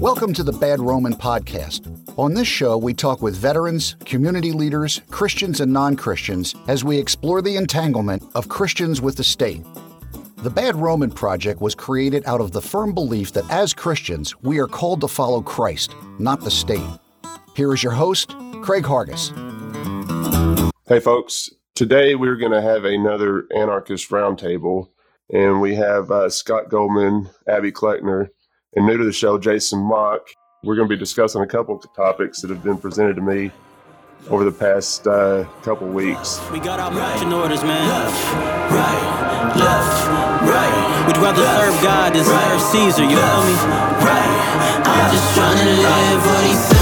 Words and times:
Welcome 0.00 0.32
to 0.32 0.42
the 0.42 0.52
Bad 0.52 0.80
Roman 0.80 1.12
Podcast. 1.12 1.86
On 2.18 2.32
this 2.32 2.48
show, 2.48 2.78
we 2.78 2.94
talk 2.94 3.20
with 3.20 3.36
veterans, 3.36 3.96
community 4.06 4.50
leaders, 4.50 5.02
Christians, 5.10 5.60
and 5.60 5.70
non 5.70 5.94
Christians 5.94 6.54
as 6.68 6.82
we 6.82 6.96
explore 6.96 7.42
the 7.42 7.56
entanglement 7.56 8.22
of 8.34 8.48
Christians 8.48 9.02
with 9.02 9.18
the 9.18 9.24
state. 9.24 9.62
The 10.38 10.48
Bad 10.48 10.74
Roman 10.76 11.10
Project 11.10 11.60
was 11.60 11.74
created 11.74 12.22
out 12.24 12.40
of 12.40 12.52
the 12.52 12.62
firm 12.62 12.94
belief 12.94 13.32
that 13.34 13.44
as 13.50 13.74
Christians, 13.74 14.34
we 14.40 14.58
are 14.58 14.66
called 14.66 15.02
to 15.02 15.08
follow 15.08 15.42
Christ, 15.42 15.94
not 16.18 16.40
the 16.40 16.50
state. 16.50 16.80
Here 17.54 17.74
is 17.74 17.82
your 17.82 17.92
host, 17.92 18.30
Craig 18.62 18.84
Hargis. 18.84 19.34
Hey, 20.86 21.00
folks. 21.00 21.50
Today 21.74 22.14
we're 22.14 22.36
going 22.36 22.52
to 22.52 22.62
have 22.62 22.86
another 22.86 23.44
anarchist 23.54 24.08
roundtable, 24.08 24.88
and 25.30 25.60
we 25.60 25.74
have 25.74 26.10
uh, 26.10 26.30
Scott 26.30 26.70
Goldman, 26.70 27.28
Abby 27.46 27.70
Cleckner, 27.70 28.30
and 28.76 28.86
new 28.86 28.96
to 28.96 29.04
the 29.04 29.12
show, 29.12 29.38
Jason 29.38 29.80
Mock. 29.80 30.28
We're 30.62 30.76
going 30.76 30.88
to 30.88 30.94
be 30.94 30.98
discussing 30.98 31.42
a 31.42 31.46
couple 31.46 31.76
of 31.76 31.94
topics 31.94 32.40
that 32.42 32.50
have 32.50 32.62
been 32.62 32.78
presented 32.78 33.16
to 33.16 33.22
me 33.22 33.50
over 34.28 34.44
the 34.44 34.52
past 34.52 35.06
uh, 35.06 35.44
couple 35.62 35.88
weeks. 35.88 36.40
We 36.52 36.60
got 36.60 36.78
our 36.78 36.90
marching 36.90 37.32
orders, 37.32 37.62
man. 37.62 37.88
Left, 37.88 38.34
right, 38.70 39.52
left, 39.56 40.06
right. 40.42 41.06
We'd 41.06 41.16
rather 41.16 41.42
left, 41.42 41.72
serve 41.72 41.82
God 41.82 42.12
than 42.14 42.26
right, 42.26 42.60
serve 42.60 42.60
Caesar. 42.72 43.02
You 43.04 43.16
feel 43.16 43.44
me? 43.44 43.54
Right. 44.04 44.82
I'm 44.84 45.10
just 45.12 45.34
trying 45.34 45.56
to 45.56 45.64
live 45.64 46.26
what 46.26 46.44
he 46.44 46.54
said. 46.54 46.79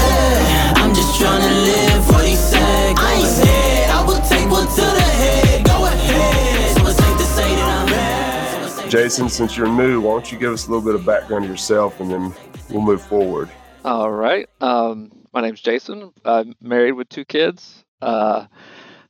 Jason, 8.89 9.29
since 9.29 9.55
you're 9.55 9.67
new, 9.67 10.01
why 10.01 10.13
don't 10.13 10.31
you 10.31 10.39
give 10.39 10.51
us 10.51 10.65
a 10.65 10.71
little 10.71 10.83
bit 10.83 10.95
of 10.95 11.05
background 11.05 11.45
yourself, 11.45 11.99
and 11.99 12.09
then 12.09 12.33
we'll 12.71 12.81
move 12.81 12.99
forward. 12.99 13.47
All 13.85 14.09
right. 14.09 14.49
Um, 14.61 15.11
my 15.31 15.41
name's 15.41 15.61
Jason. 15.61 16.11
I'm 16.25 16.55
married 16.59 16.93
with 16.93 17.07
two 17.07 17.23
kids. 17.23 17.83
Uh, 18.01 18.47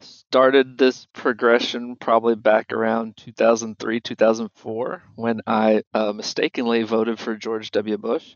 started 0.01 0.77
this 0.77 1.07
progression 1.13 1.95
probably 1.95 2.35
back 2.35 2.73
around 2.73 3.15
2003, 3.15 4.01
2004, 4.01 5.03
when 5.15 5.39
I 5.47 5.83
uh, 5.93 6.11
mistakenly 6.11 6.83
voted 6.83 7.17
for 7.17 7.37
George 7.37 7.71
W. 7.71 7.97
Bush. 7.97 8.35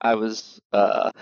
I 0.00 0.16
was 0.16 0.60
uh, 0.72 1.12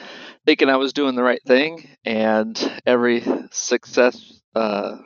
thinking 0.47 0.71
I 0.71 0.77
was 0.77 0.95
doing 0.95 1.15
the 1.15 1.23
right 1.23 1.43
thing, 1.47 1.91
and 2.07 2.59
every 2.87 3.23
success 3.51 4.41
uh, 4.55 4.97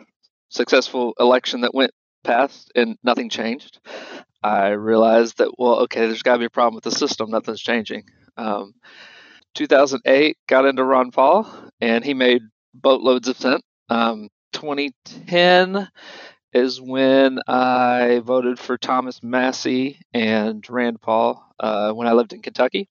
successful 0.51 1.15
election 1.19 1.63
that 1.63 1.75
went 1.75 1.91
past 2.27 2.73
and 2.75 2.99
nothing 3.03 3.31
changed. 3.31 3.79
I 4.43 4.69
realized 4.71 5.39
that 5.39 5.51
well, 5.59 5.81
okay, 5.81 6.01
there's 6.07 6.23
got 6.23 6.35
to 6.35 6.39
be 6.41 6.45
a 6.47 6.51
problem 6.51 6.75
with 6.75 6.85
the 6.85 6.91
system. 6.91 7.31
Nothing's 7.31 7.61
changing. 7.61 8.05
Um, 8.37 8.75
2008, 9.55 10.37
got 10.47 10.67
into 10.67 10.85
Ron 10.85 11.11
Paul, 11.11 11.51
and 11.81 12.05
he 12.05 12.15
made 12.15 12.43
boatloads 12.75 13.29
of 13.29 13.37
sense. 13.37 13.63
Um, 13.89 14.29
2010 14.53 15.89
is 16.53 16.81
when 16.81 17.39
I 17.47 18.21
voted 18.25 18.59
for 18.59 18.79
Thomas 18.79 19.23
Massie 19.23 20.01
and 20.13 20.69
Rand 20.69 21.01
Paul 21.01 21.43
uh, 21.61 21.93
when 21.93 22.07
I 22.09 22.13
lived 22.13 22.33
in 22.33 22.43
Kentucky. 22.43 22.89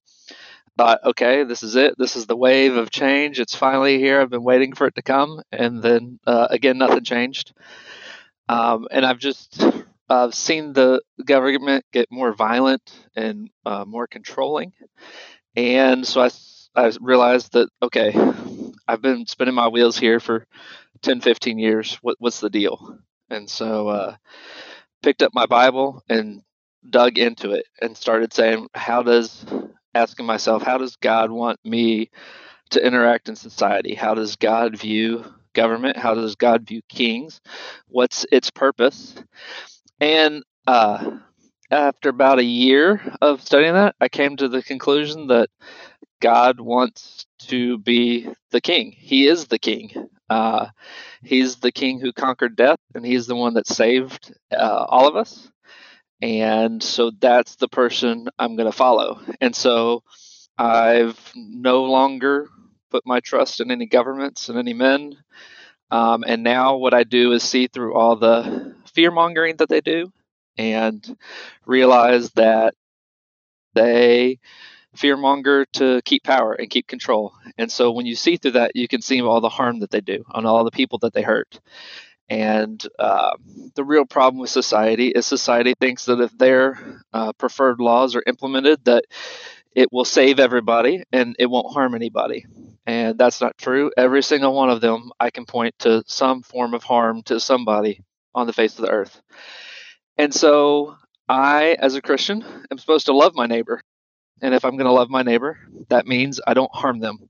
Thought, 0.77 0.99
okay, 1.05 1.43
this 1.45 1.63
is 1.63 1.75
it. 1.75 1.95
This 1.97 2.15
is 2.15 2.25
the 2.25 2.35
wave 2.35 2.75
of 2.75 2.91
change. 2.91 3.39
It's 3.39 3.55
finally 3.55 3.97
here. 3.97 4.19
I've 4.19 4.29
been 4.29 4.43
waiting 4.43 4.73
for 4.73 4.87
it 4.87 4.95
to 4.95 5.01
come, 5.01 5.41
and 5.51 5.81
then 5.81 6.19
uh, 6.27 6.47
again, 6.49 6.77
nothing 6.77 7.05
changed. 7.05 7.53
Um, 8.49 8.87
and 8.91 9.05
I've 9.05 9.19
just 9.19 9.63
uh, 10.09 10.31
seen 10.31 10.73
the 10.73 11.01
government 11.23 11.85
get 11.91 12.07
more 12.11 12.33
violent 12.33 12.81
and 13.15 13.49
uh, 13.65 13.85
more 13.85 14.07
controlling, 14.07 14.73
and 15.55 16.05
so 16.07 16.21
I 16.21 16.29
I 16.75 16.91
realized 17.01 17.53
that 17.53 17.69
okay, 17.81 18.13
I've 18.87 19.01
been 19.01 19.25
spinning 19.27 19.55
my 19.55 19.67
wheels 19.67 19.97
here 19.97 20.19
for 20.19 20.45
10, 21.01 21.21
15 21.21 21.57
years. 21.59 21.95
What, 22.01 22.17
what's 22.19 22.39
the 22.39 22.49
deal? 22.49 22.99
And 23.29 23.49
so 23.49 23.87
uh, 23.87 24.15
picked 25.01 25.23
up 25.23 25.31
my 25.33 25.45
Bible 25.45 26.03
and 26.09 26.41
dug 26.89 27.17
into 27.17 27.51
it 27.51 27.65
and 27.81 27.97
started 27.97 28.33
saying, 28.33 28.67
how 28.73 29.01
does 29.03 29.45
asking 29.93 30.25
myself, 30.25 30.61
how 30.61 30.77
does 30.77 30.97
God 30.97 31.31
want 31.31 31.59
me 31.63 32.09
to 32.71 32.85
interact 32.85 33.29
in 33.29 33.35
society? 33.35 33.95
How 33.95 34.13
does 34.13 34.35
God 34.35 34.77
view 34.77 35.25
government? 35.53 35.97
How 35.97 36.13
does 36.13 36.35
God 36.35 36.67
view 36.67 36.81
kings? 36.89 37.41
What's 37.87 38.25
its 38.31 38.51
purpose? 38.51 39.15
And 39.99 40.43
uh, 40.67 41.17
after 41.71 42.09
about 42.09 42.39
a 42.39 42.43
year 42.43 43.01
of 43.21 43.41
studying 43.41 43.73
that, 43.73 43.95
I 43.99 44.09
came 44.09 44.37
to 44.37 44.47
the 44.47 44.63
conclusion 44.63 45.27
that 45.27 45.49
God 46.21 46.59
wants 46.59 47.25
to 47.47 47.77
be 47.77 48.27
the 48.51 48.61
king. 48.61 48.93
He 48.97 49.27
is 49.27 49.47
the 49.47 49.59
king. 49.59 50.09
Uh, 50.29 50.67
he's 51.23 51.57
the 51.57 51.71
king 51.71 51.99
who 51.99 52.11
conquered 52.11 52.55
death, 52.55 52.79
and 52.93 53.05
he's 53.05 53.27
the 53.27 53.35
one 53.35 53.53
that 53.55 53.67
saved 53.67 54.33
uh, 54.51 54.85
all 54.89 55.07
of 55.07 55.15
us. 55.15 55.49
And 56.21 56.81
so 56.81 57.11
that's 57.11 57.55
the 57.57 57.67
person 57.67 58.27
I'm 58.39 58.55
going 58.55 58.71
to 58.71 58.75
follow. 58.75 59.19
And 59.41 59.55
so 59.55 60.03
I've 60.57 61.19
no 61.35 61.83
longer 61.83 62.47
put 62.89 63.05
my 63.05 63.19
trust 63.19 63.59
in 63.59 63.71
any 63.71 63.85
governments 63.85 64.49
and 64.49 64.57
any 64.57 64.73
men. 64.73 65.17
Um, 65.91 66.23
and 66.25 66.41
now 66.43 66.77
what 66.77 66.93
I 66.93 67.03
do 67.03 67.33
is 67.33 67.43
see 67.43 67.67
through 67.67 67.93
all 67.93 68.15
the 68.15 68.75
fear 68.95 69.11
mongering 69.11 69.57
that 69.57 69.69
they 69.69 69.81
do 69.81 70.11
and 70.57 71.17
realize 71.65 72.31
that 72.31 72.73
they 73.73 74.39
fearmonger 74.95 75.65
to 75.73 76.01
keep 76.03 76.23
power 76.23 76.53
and 76.53 76.69
keep 76.69 76.87
control. 76.87 77.33
And 77.57 77.71
so 77.71 77.91
when 77.91 78.05
you 78.05 78.15
see 78.15 78.37
through 78.37 78.51
that, 78.51 78.75
you 78.75 78.87
can 78.87 79.01
see 79.01 79.21
all 79.21 79.41
the 79.41 79.49
harm 79.49 79.79
that 79.79 79.91
they 79.91 80.01
do 80.01 80.23
on 80.31 80.45
all 80.45 80.63
the 80.63 80.71
people 80.71 80.99
that 80.99 81.13
they 81.13 81.21
hurt. 81.21 81.59
And 82.29 82.83
uh, 82.97 83.31
the 83.75 83.83
real 83.83 84.05
problem 84.05 84.39
with 84.39 84.49
society 84.49 85.09
is 85.09 85.25
society 85.25 85.73
thinks 85.79 86.05
that 86.05 86.21
if 86.21 86.35
their 86.37 87.03
uh, 87.13 87.33
preferred 87.33 87.79
laws 87.79 88.15
are 88.15 88.23
implemented, 88.25 88.85
that 88.85 89.05
it 89.75 89.91
will 89.91 90.05
save 90.05 90.39
everybody 90.39 91.03
and 91.11 91.35
it 91.37 91.47
won't 91.47 91.73
harm 91.73 91.93
anybody. 91.93 92.45
And 92.87 93.17
that's 93.17 93.41
not 93.41 93.57
true. 93.57 93.91
Every 93.97 94.23
single 94.23 94.53
one 94.53 94.69
of 94.69 94.81
them, 94.81 95.11
I 95.19 95.29
can 95.29 95.45
point 95.45 95.75
to 95.79 96.03
some 96.07 96.41
form 96.41 96.73
of 96.73 96.83
harm 96.83 97.21
to 97.23 97.39
somebody 97.39 98.01
on 98.35 98.45
the 98.45 98.53
face 98.53 98.77
of 98.77 98.85
the 98.85 98.91
earth. 98.91 99.19
And 100.17 100.33
so 100.33 100.95
I, 101.27 101.75
as 101.79 101.95
a 101.95 102.01
Christian, 102.01 102.45
am 102.69 102.77
supposed 102.77 103.07
to 103.07 103.15
love 103.15 103.33
my 103.33 103.47
neighbor. 103.47 103.81
And 104.41 104.53
if 104.53 104.65
I'm 104.65 104.77
going 104.77 104.85
to 104.85 104.91
love 104.91 105.09
my 105.09 105.23
neighbor, 105.23 105.57
that 105.89 106.05
means 106.05 106.39
I 106.45 106.53
don't 106.53 106.73
harm 106.73 106.99
them. 106.99 107.29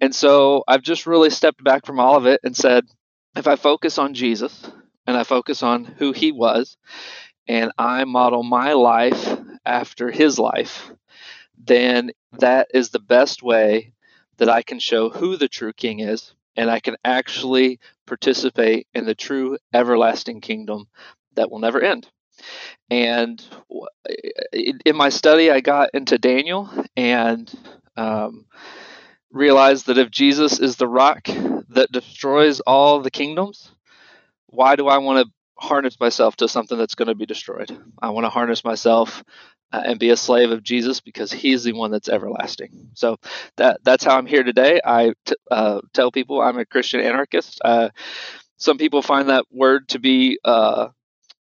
And 0.00 0.14
so 0.14 0.64
I've 0.66 0.82
just 0.82 1.06
really 1.06 1.30
stepped 1.30 1.62
back 1.62 1.84
from 1.84 2.00
all 2.00 2.16
of 2.16 2.26
it 2.26 2.40
and 2.42 2.56
said, 2.56 2.86
if 3.36 3.46
I 3.46 3.56
focus 3.56 3.98
on 3.98 4.14
Jesus 4.14 4.70
and 5.06 5.16
I 5.16 5.24
focus 5.24 5.62
on 5.62 5.84
who 5.84 6.12
he 6.12 6.32
was, 6.32 6.76
and 7.48 7.72
I 7.76 8.04
model 8.04 8.42
my 8.42 8.74
life 8.74 9.36
after 9.66 10.10
his 10.10 10.38
life, 10.38 10.90
then 11.58 12.12
that 12.38 12.68
is 12.72 12.90
the 12.90 13.00
best 13.00 13.42
way 13.42 13.92
that 14.38 14.48
I 14.48 14.62
can 14.62 14.78
show 14.78 15.10
who 15.10 15.36
the 15.36 15.48
true 15.48 15.72
king 15.72 16.00
is, 16.00 16.32
and 16.56 16.70
I 16.70 16.80
can 16.80 16.96
actually 17.04 17.80
participate 18.06 18.86
in 18.94 19.06
the 19.06 19.14
true 19.14 19.58
everlasting 19.72 20.40
kingdom 20.40 20.88
that 21.34 21.50
will 21.50 21.58
never 21.58 21.80
end. 21.80 22.08
And 22.90 23.42
in 24.52 24.96
my 24.96 25.10
study, 25.10 25.50
I 25.50 25.60
got 25.60 25.90
into 25.94 26.18
Daniel 26.18 26.68
and 26.96 27.52
um, 27.96 28.46
realized 29.30 29.86
that 29.86 29.98
if 29.98 30.10
Jesus 30.10 30.58
is 30.58 30.76
the 30.76 30.88
rock 30.88 31.26
that 31.26 31.92
destroys 31.92 32.60
all 32.60 33.00
the 33.00 33.10
kingdoms, 33.10 33.70
why 34.46 34.76
do 34.76 34.88
I 34.88 34.98
want 34.98 35.24
to 35.24 35.32
harness 35.56 36.00
myself 36.00 36.36
to 36.36 36.48
something 36.48 36.76
that's 36.76 36.96
going 36.96 37.08
to 37.08 37.14
be 37.14 37.26
destroyed? 37.26 37.76
I 38.02 38.10
want 38.10 38.24
to 38.24 38.30
harness 38.30 38.64
myself 38.64 39.22
uh, 39.72 39.82
and 39.84 39.98
be 39.98 40.10
a 40.10 40.16
slave 40.16 40.50
of 40.50 40.62
Jesus 40.62 41.00
because 41.00 41.32
He's 41.32 41.64
the 41.64 41.72
one 41.72 41.90
that's 41.90 42.08
everlasting. 42.08 42.90
So 42.94 43.16
that 43.56 43.80
that's 43.84 44.04
how 44.04 44.16
I'm 44.16 44.26
here 44.26 44.42
today. 44.42 44.80
I 44.84 45.14
t- 45.24 45.36
uh, 45.50 45.80
tell 45.92 46.10
people 46.10 46.40
I'm 46.40 46.58
a 46.58 46.64
Christian 46.66 47.00
anarchist. 47.00 47.60
Uh, 47.64 47.90
some 48.56 48.78
people 48.78 49.02
find 49.02 49.28
that 49.28 49.46
word 49.50 49.88
to 49.88 49.98
be 49.98 50.38
uh, 50.44 50.88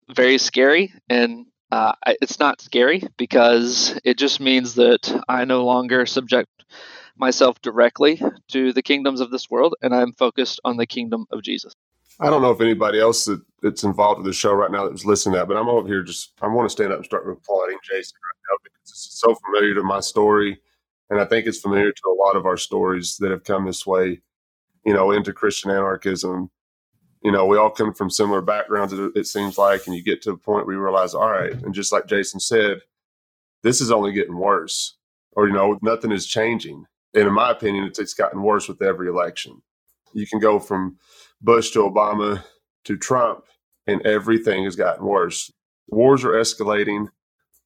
very 0.08 0.38
scary 0.38 0.92
and 1.08 1.46
uh, 1.70 1.92
it's 2.06 2.38
not 2.38 2.60
scary 2.60 3.02
because 3.16 3.98
it 4.04 4.18
just 4.18 4.40
means 4.40 4.74
that 4.76 5.22
I 5.28 5.44
no 5.44 5.64
longer 5.64 6.06
subject 6.06 6.48
myself 7.16 7.60
directly 7.62 8.20
to 8.48 8.72
the 8.72 8.82
kingdoms 8.82 9.20
of 9.20 9.30
this 9.30 9.50
world 9.50 9.74
and 9.82 9.94
I'm 9.94 10.12
focused 10.12 10.60
on 10.64 10.76
the 10.76 10.86
kingdom 10.86 11.26
of 11.30 11.42
Jesus. 11.42 11.72
I 12.20 12.30
don't 12.30 12.42
know 12.42 12.52
if 12.52 12.60
anybody 12.60 13.00
else 13.00 13.24
that, 13.26 13.42
that's 13.62 13.84
involved 13.84 14.18
with 14.18 14.26
the 14.26 14.32
show 14.32 14.52
right 14.52 14.70
now 14.70 14.84
that 14.84 14.92
was 14.92 15.06
listening 15.06 15.34
to 15.34 15.40
that, 15.40 15.48
but 15.48 15.56
I'm 15.56 15.68
over 15.68 15.88
here 15.88 16.02
just, 16.02 16.32
I 16.42 16.48
want 16.48 16.68
to 16.68 16.72
stand 16.72 16.92
up 16.92 16.98
and 16.98 17.04
start 17.04 17.28
applauding 17.28 17.78
Jason 17.84 18.16
right 18.22 18.40
now 18.50 18.58
because 18.62 18.90
it's 18.90 19.20
so 19.20 19.34
familiar 19.34 19.74
to 19.74 19.82
my 19.82 20.00
story. 20.00 20.60
And 21.10 21.20
I 21.20 21.24
think 21.24 21.46
it's 21.46 21.60
familiar 21.60 21.92
to 21.92 22.08
a 22.08 22.20
lot 22.24 22.36
of 22.36 22.46
our 22.46 22.56
stories 22.56 23.16
that 23.18 23.30
have 23.30 23.44
come 23.44 23.66
this 23.66 23.86
way, 23.86 24.20
you 24.86 24.94
know, 24.94 25.10
into 25.12 25.32
Christian 25.32 25.70
anarchism 25.70 26.50
you 27.22 27.32
know, 27.32 27.46
we 27.46 27.56
all 27.56 27.70
come 27.70 27.94
from 27.94 28.10
similar 28.10 28.42
backgrounds, 28.42 28.92
it 28.92 29.26
seems 29.26 29.56
like, 29.56 29.86
and 29.86 29.96
you 29.96 30.02
get 30.02 30.20
to 30.22 30.32
a 30.32 30.36
point 30.36 30.66
where 30.66 30.76
you 30.76 30.82
realize, 30.82 31.14
all 31.14 31.30
right, 31.30 31.54
and 31.54 31.74
just 31.74 31.90
like 31.90 32.06
Jason 32.06 32.38
said, 32.38 32.82
this 33.62 33.80
is 33.80 33.90
only 33.90 34.12
getting 34.12 34.36
worse. 34.36 34.96
or, 35.36 35.46
you 35.46 35.54
know, 35.54 35.78
nothing 35.82 36.12
is 36.12 36.26
changing. 36.26 36.84
And 37.14 37.26
in 37.28 37.32
my 37.32 37.50
opinion, 37.50 37.84
it's, 37.84 37.98
it's 37.98 38.14
gotten 38.14 38.42
worse 38.42 38.68
with 38.68 38.82
every 38.82 39.08
election. 39.08 39.62
You 40.12 40.26
can 40.26 40.38
go 40.38 40.58
from 40.58 40.98
Bush 41.44 41.72
to 41.72 41.80
Obama 41.80 42.42
to 42.84 42.96
Trump, 42.96 43.44
and 43.86 44.00
everything 44.06 44.64
has 44.64 44.76
gotten 44.76 45.04
worse. 45.06 45.52
Wars 45.88 46.24
are 46.24 46.32
escalating. 46.32 47.08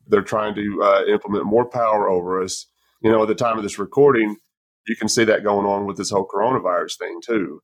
They're 0.08 0.22
trying 0.22 0.56
to 0.56 0.82
uh, 0.82 1.04
implement 1.06 1.46
more 1.46 1.64
power 1.64 2.08
over 2.08 2.42
us. 2.42 2.66
You 3.02 3.12
know, 3.12 3.22
at 3.22 3.28
the 3.28 3.36
time 3.36 3.56
of 3.56 3.62
this 3.62 3.78
recording, 3.78 4.36
you 4.88 4.96
can 4.96 5.08
see 5.08 5.24
that 5.24 5.44
going 5.44 5.66
on 5.66 5.86
with 5.86 5.96
this 5.96 6.10
whole 6.10 6.26
coronavirus 6.26 6.98
thing 6.98 7.20
too. 7.24 7.62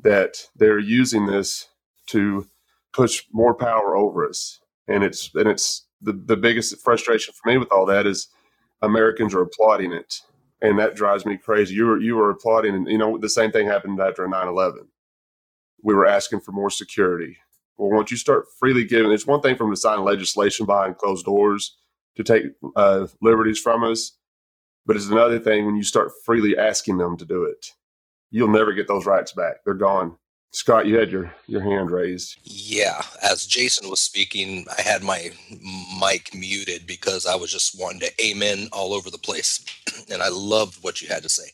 That 0.00 0.48
they're 0.56 0.80
using 0.80 1.26
this 1.26 1.68
to 2.08 2.46
push 2.92 3.24
more 3.32 3.54
power 3.54 3.96
over 3.96 4.28
us, 4.28 4.60
and 4.88 5.04
it's 5.04 5.30
and 5.34 5.48
it's 5.48 5.86
the 6.00 6.12
the 6.12 6.36
biggest 6.36 6.76
frustration 6.82 7.34
for 7.40 7.50
me 7.50 7.58
with 7.58 7.70
all 7.70 7.86
that 7.86 8.06
is 8.06 8.28
Americans 8.82 9.32
are 9.34 9.42
applauding 9.42 9.92
it, 9.92 10.16
and 10.60 10.78
that 10.80 10.96
drives 10.96 11.24
me 11.24 11.38
crazy. 11.38 11.76
You 11.76 11.86
were 11.86 12.00
you 12.00 12.16
were 12.16 12.30
applauding, 12.30 12.74
and 12.74 12.88
you 12.88 12.98
know 12.98 13.16
the 13.16 13.30
same 13.30 13.52
thing 13.52 13.68
happened 13.68 14.00
after 14.00 14.26
9-11. 14.26 14.88
We 15.82 15.94
were 15.94 16.06
asking 16.06 16.40
for 16.40 16.52
more 16.52 16.70
security. 16.70 17.36
Well, 17.76 17.90
once 17.90 18.10
you 18.10 18.16
start 18.16 18.46
freely 18.58 18.84
giving, 18.84 19.12
it's 19.12 19.26
one 19.26 19.40
thing 19.40 19.56
from 19.56 19.70
to 19.70 19.76
sign 19.76 20.04
legislation 20.04 20.66
behind 20.66 20.98
closed 20.98 21.24
doors 21.24 21.76
to 22.16 22.22
take 22.22 22.44
uh, 22.76 23.06
liberties 23.20 23.58
from 23.58 23.84
us, 23.84 24.16
but 24.86 24.96
it's 24.96 25.08
another 25.08 25.38
thing 25.38 25.66
when 25.66 25.76
you 25.76 25.82
start 25.82 26.12
freely 26.24 26.56
asking 26.56 26.98
them 26.98 27.16
to 27.16 27.24
do 27.24 27.44
it. 27.44 27.66
You'll 28.30 28.48
never 28.48 28.72
get 28.72 28.88
those 28.88 29.06
rights 29.06 29.32
back; 29.32 29.56
they're 29.64 29.74
gone. 29.74 30.16
Scott, 30.52 30.86
you 30.86 30.98
had 30.98 31.10
your 31.10 31.34
your 31.46 31.62
hand 31.62 31.90
raised. 31.90 32.36
Yeah, 32.44 33.02
as 33.22 33.46
Jason 33.46 33.88
was 33.88 34.00
speaking, 34.00 34.66
I 34.78 34.82
had 34.82 35.02
my 35.02 35.30
mic 36.00 36.34
muted 36.34 36.86
because 36.86 37.26
I 37.26 37.34
was 37.34 37.50
just 37.50 37.78
wanting 37.80 38.00
to 38.00 38.24
amen 38.24 38.68
all 38.72 38.92
over 38.92 39.10
the 39.10 39.18
place, 39.18 39.64
and 40.10 40.22
I 40.22 40.28
loved 40.28 40.82
what 40.82 41.00
you 41.00 41.08
had 41.08 41.22
to 41.22 41.28
say. 41.28 41.50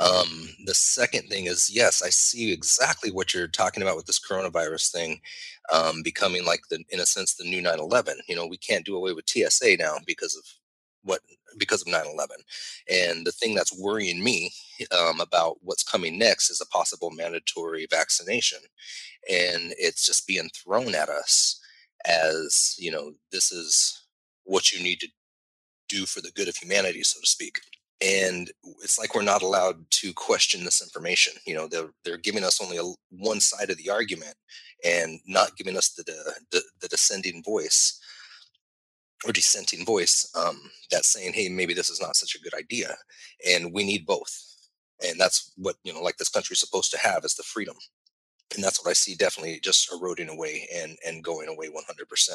Um, 0.00 0.48
the 0.64 0.74
second 0.74 1.28
thing 1.28 1.46
is, 1.46 1.70
yes, 1.72 2.02
I 2.02 2.08
see 2.10 2.52
exactly 2.52 3.10
what 3.10 3.34
you're 3.34 3.48
talking 3.48 3.82
about 3.82 3.96
with 3.96 4.06
this 4.06 4.20
coronavirus 4.20 4.90
thing 4.90 5.20
um, 5.72 6.02
becoming 6.02 6.44
like 6.44 6.62
the, 6.70 6.82
in 6.90 7.00
a 7.00 7.06
sense, 7.06 7.34
the 7.34 7.44
new 7.44 7.62
9/11. 7.62 8.14
You 8.28 8.36
know, 8.36 8.46
we 8.46 8.56
can't 8.56 8.86
do 8.86 8.96
away 8.96 9.12
with 9.12 9.28
TSA 9.28 9.76
now 9.78 9.96
because 10.06 10.36
of 10.36 10.44
what 11.04 11.20
because 11.58 11.82
of 11.82 11.88
9-11 11.92 12.28
and 12.90 13.26
the 13.26 13.32
thing 13.32 13.54
that's 13.54 13.78
worrying 13.78 14.22
me 14.22 14.50
um, 14.98 15.20
about 15.20 15.58
what's 15.62 15.82
coming 15.82 16.18
next 16.18 16.50
is 16.50 16.60
a 16.60 16.66
possible 16.66 17.10
mandatory 17.10 17.86
vaccination 17.90 18.58
and 19.30 19.74
it's 19.78 20.06
just 20.06 20.26
being 20.26 20.48
thrown 20.54 20.94
at 20.94 21.08
us 21.08 21.60
as 22.06 22.74
you 22.78 22.90
know 22.90 23.12
this 23.30 23.52
is 23.52 24.04
what 24.44 24.72
you 24.72 24.82
need 24.82 24.98
to 25.00 25.08
do 25.88 26.06
for 26.06 26.20
the 26.20 26.30
good 26.32 26.48
of 26.48 26.56
humanity 26.56 27.02
so 27.02 27.20
to 27.20 27.26
speak 27.26 27.60
and 28.04 28.50
it's 28.82 28.98
like 28.98 29.14
we're 29.14 29.22
not 29.22 29.42
allowed 29.42 29.88
to 29.90 30.12
question 30.12 30.64
this 30.64 30.82
information 30.82 31.32
you 31.46 31.54
know 31.54 31.66
they're, 31.68 31.90
they're 32.04 32.16
giving 32.18 32.44
us 32.44 32.60
only 32.62 32.76
a, 32.76 32.82
one 33.10 33.40
side 33.40 33.70
of 33.70 33.76
the 33.78 33.90
argument 33.90 34.34
and 34.84 35.20
not 35.26 35.56
giving 35.56 35.76
us 35.76 35.90
the, 35.90 36.02
the, 36.50 36.62
the 36.80 36.88
descending 36.88 37.42
voice 37.42 38.00
or 39.24 39.32
dissenting 39.32 39.84
voice 39.84 40.30
um, 40.34 40.60
that's 40.90 41.12
saying, 41.12 41.32
hey, 41.32 41.48
maybe 41.48 41.74
this 41.74 41.90
is 41.90 42.00
not 42.00 42.16
such 42.16 42.34
a 42.34 42.40
good 42.40 42.54
idea. 42.54 42.96
And 43.48 43.72
we 43.72 43.84
need 43.84 44.06
both. 44.06 44.48
And 45.06 45.18
that's 45.20 45.52
what, 45.56 45.76
you 45.84 45.92
know, 45.92 46.02
like 46.02 46.16
this 46.16 46.28
country 46.28 46.54
is 46.54 46.60
supposed 46.60 46.90
to 46.92 46.98
have 46.98 47.24
is 47.24 47.34
the 47.34 47.42
freedom. 47.42 47.76
And 48.54 48.62
that's 48.62 48.82
what 48.82 48.90
I 48.90 48.94
see 48.94 49.14
definitely 49.14 49.60
just 49.62 49.92
eroding 49.92 50.28
away 50.28 50.68
and, 50.74 50.96
and 51.06 51.24
going 51.24 51.48
away 51.48 51.68
100%. 51.68 52.30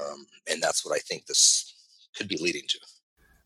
Um, 0.00 0.26
and 0.50 0.62
that's 0.62 0.84
what 0.84 0.94
I 0.94 0.98
think 0.98 1.26
this 1.26 1.74
could 2.16 2.28
be 2.28 2.38
leading 2.40 2.64
to. 2.68 2.78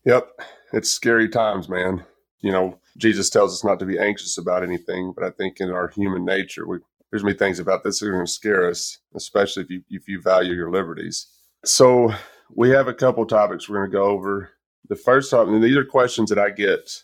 Yep. 0.05 0.29
It's 0.73 0.89
scary 0.89 1.29
times, 1.29 1.67
man. 1.69 2.05
You 2.39 2.51
know, 2.51 2.79
Jesus 2.97 3.29
tells 3.29 3.53
us 3.53 3.63
not 3.63 3.79
to 3.79 3.85
be 3.85 3.99
anxious 3.99 4.37
about 4.37 4.63
anything, 4.63 5.13
but 5.15 5.23
I 5.23 5.29
think 5.31 5.59
in 5.59 5.69
our 5.69 5.89
human 5.89 6.25
nature, 6.25 6.67
we, 6.67 6.79
there's 7.09 7.23
many 7.23 7.37
things 7.37 7.59
about 7.59 7.83
this 7.83 7.99
that 7.99 8.07
are 8.07 8.13
going 8.13 8.25
to 8.25 8.31
scare 8.31 8.67
us, 8.67 8.97
especially 9.15 9.63
if 9.63 9.69
you 9.69 9.83
if 9.89 10.07
you 10.07 10.21
value 10.21 10.53
your 10.53 10.71
liberties. 10.71 11.27
So 11.65 12.13
we 12.55 12.69
have 12.69 12.87
a 12.87 12.93
couple 12.93 13.25
topics 13.25 13.69
we're 13.69 13.79
going 13.79 13.91
to 13.91 13.97
go 13.97 14.05
over. 14.05 14.51
The 14.89 14.95
first 14.95 15.29
topic, 15.31 15.53
and 15.53 15.63
these 15.63 15.77
are 15.77 15.85
questions 15.85 16.29
that 16.29 16.39
I 16.39 16.49
get 16.49 17.03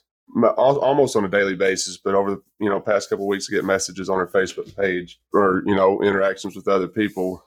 almost 0.57 1.15
on 1.15 1.23
a 1.23 1.29
daily 1.29 1.55
basis, 1.55 1.97
but 1.97 2.15
over 2.15 2.31
the 2.31 2.41
you 2.59 2.69
know 2.69 2.79
past 2.79 3.09
couple 3.09 3.27
weeks, 3.27 3.47
I 3.49 3.55
get 3.55 3.65
messages 3.65 4.09
on 4.09 4.17
our 4.17 4.27
Facebook 4.27 4.75
page 4.75 5.19
or 5.33 5.63
you 5.65 5.75
know 5.75 6.01
interactions 6.01 6.55
with 6.55 6.67
other 6.67 6.87
people 6.87 7.43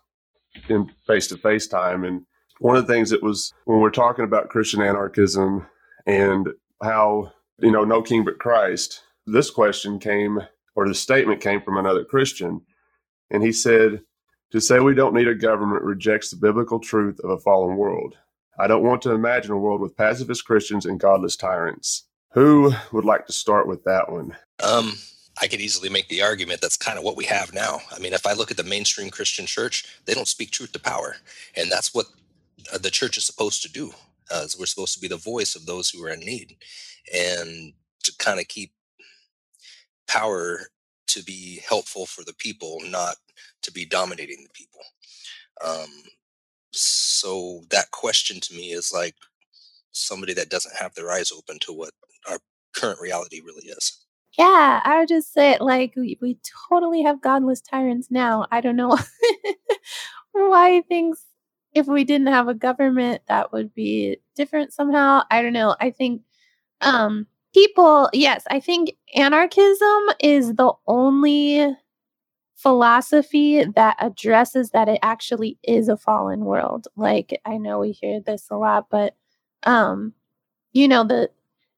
in 0.69 0.91
face 1.07 1.27
to 1.29 1.37
face 1.37 1.67
time. 1.67 2.05
And 2.05 2.23
one 2.59 2.77
of 2.77 2.87
the 2.87 2.93
things 2.93 3.11
that 3.11 3.23
was 3.23 3.53
when 3.65 3.81
we're 3.81 3.91
talking 3.91 4.25
about 4.25 4.49
Christian 4.49 4.83
anarchism 4.83 5.67
and 6.07 6.49
how 6.83 7.33
you 7.59 7.71
know 7.71 7.85
no 7.85 8.03
king 8.03 8.25
but 8.25 8.39
Christ, 8.39 9.03
this 9.27 9.51
question 9.51 9.99
came 9.99 10.41
or 10.75 10.89
the 10.89 10.95
statement 10.95 11.41
came 11.41 11.61
from 11.61 11.77
another 11.77 12.05
Christian, 12.05 12.61
and 13.31 13.43
he 13.43 13.53
said, 13.53 14.03
to 14.53 14.61
say 14.61 14.81
we 14.81 14.95
don't 14.95 15.15
need 15.15 15.29
a 15.29 15.35
government 15.35 15.83
rejects 15.83 16.31
the 16.31 16.37
biblical 16.37 16.81
truth 16.81 17.21
of 17.21 17.31
a 17.31 17.39
fallen 17.39 17.77
world. 17.77 18.17
I 18.59 18.67
don't 18.67 18.83
want 18.83 19.03
to 19.03 19.13
imagine 19.13 19.53
a 19.53 19.59
world 19.59 19.81
with 19.81 19.97
pacifist 19.97 20.45
Christians 20.45 20.87
and 20.87 21.01
godless 21.01 21.37
tyrants. 21.37 22.05
Who 22.33 22.73
would 22.93 23.05
like 23.05 23.27
to 23.27 23.33
start 23.33 23.67
with 23.67 23.85
that 23.85 24.11
one? 24.11 24.37
Um, 24.63 24.93
I 25.41 25.47
could 25.47 25.61
easily 25.61 25.89
make 25.89 26.09
the 26.09 26.23
argument 26.23 26.61
that's 26.61 26.77
kind 26.77 26.99
of 26.99 27.05
what 27.05 27.17
we 27.17 27.25
have 27.25 27.55
now. 27.55 27.79
I 27.95 27.99
mean, 27.99 28.13
if 28.13 28.27
I 28.27 28.35
look 28.35 28.51
at 28.51 28.57
the 28.57 28.65
mainstream 28.65 29.11
Christian 29.11 29.47
church, 29.47 29.85
they 30.05 30.15
don't 30.15 30.29
speak 30.29 30.51
truth 30.51 30.73
to 30.73 30.79
power, 30.79 31.17
and 31.57 31.71
that's 31.71 31.95
what 31.95 32.07
uh, 32.73 32.79
the 32.79 32.91
church 32.91 33.17
is 33.17 33.25
supposed 33.25 33.63
to 33.63 33.73
do. 33.73 33.93
We're 34.59 34.67
supposed 34.67 34.95
to 34.95 35.01
be 35.01 35.09
the 35.09 35.17
voice 35.17 35.57
of 35.57 35.67
those 35.67 35.91
who 35.91 36.05
are 36.05 36.11
in 36.11 36.21
need, 36.21 36.57
and 37.15 37.75
to 38.05 38.13
kind 38.19 38.41
of 38.41 38.49
keep 38.49 38.73
power 40.09 40.69
to 41.09 41.23
be 41.25 41.61
helpful 41.69 42.07
for 42.07 42.25
the 42.25 42.35
people, 42.35 42.79
not 42.87 43.17
to 43.63 43.73
be 43.73 43.85
dominating 43.85 44.45
the 44.45 44.51
people. 44.55 44.81
Um, 45.65 46.05
so 46.73 47.63
that 47.71 47.91
question 47.91 48.41
to 48.41 48.55
me 48.55 48.73
is 48.73 48.93
like 48.95 49.17
somebody 49.93 50.35
that 50.35 50.51
doesn't 50.51 50.77
have 50.77 50.95
their 50.95 51.11
eyes 51.11 51.33
open 51.33 51.59
to 51.61 51.73
what 51.73 51.91
our 52.31 52.39
current 52.75 53.01
reality 53.01 53.41
really 53.45 53.69
is. 53.69 54.05
Yeah, 54.39 54.81
I 54.85 55.01
would 55.01 55.09
just 55.09 55.33
say 55.33 55.59
like 55.61 55.95
we, 55.97 56.19
we 56.23 56.39
totally 56.71 57.03
have 57.03 57.21
godless 57.21 57.61
tyrants 57.61 58.09
now. 58.11 58.47
I 58.51 58.61
don't 58.61 58.77
know 58.77 58.97
why 60.33 60.83
things 60.89 61.21
if 61.75 61.87
we 61.87 62.05
didn't 62.05 62.29
have 62.29 62.49
a 62.49 62.55
government 62.55 63.23
that 63.29 63.53
would 63.53 63.75
be 63.75 64.19
different 64.37 64.73
somehow. 64.73 65.23
I 65.31 65.43
don't 65.43 65.53
know. 65.53 65.77
I 65.81 65.91
think 65.91 66.23
um 66.83 67.27
people, 67.55 68.11
yes, 68.13 68.45
I 68.51 68.61
think 68.61 68.93
anarchism 69.17 70.03
is 70.21 70.55
the 70.55 70.73
only 70.87 71.77
philosophy 72.57 73.65
that 73.65 73.97
addresses 74.01 74.71
that 74.71 74.89
it 74.89 74.99
actually 75.03 75.59
is 75.63 75.89
a 75.89 75.97
fallen 75.97 76.45
world. 76.45 76.89
Like 76.97 77.41
I 77.47 77.57
know 77.59 77.81
we 77.81 77.93
hear 77.93 78.21
this 78.21 78.49
a 78.51 78.57
lot, 78.57 78.89
but 78.91 79.17
um 79.65 80.15
you 80.73 80.89
know 80.89 81.05
the 81.05 81.31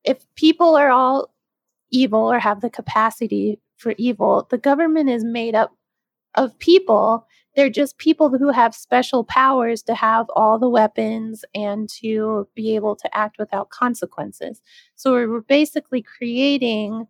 if 0.04 0.24
people 0.36 0.76
are 0.76 0.90
all 0.90 1.32
evil 1.90 2.20
or 2.20 2.38
have 2.38 2.60
the 2.60 2.70
capacity 2.70 3.60
for 3.76 3.94
evil, 3.98 4.46
the 4.50 4.58
government 4.58 5.10
is 5.10 5.24
made 5.24 5.54
up 5.54 5.72
of 6.34 6.58
people. 6.58 7.26
They're 7.54 7.70
just 7.70 7.98
people 7.98 8.30
who 8.30 8.50
have 8.50 8.74
special 8.74 9.24
powers 9.24 9.82
to 9.82 9.94
have 9.94 10.26
all 10.34 10.58
the 10.58 10.70
weapons 10.70 11.44
and 11.54 11.88
to 12.00 12.48
be 12.54 12.74
able 12.74 12.96
to 12.96 13.16
act 13.16 13.36
without 13.38 13.68
consequences. 13.70 14.62
So 14.94 15.12
we're 15.12 15.40
basically 15.42 16.02
creating 16.02 17.06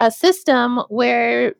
a 0.00 0.10
system 0.10 0.80
where 0.88 1.54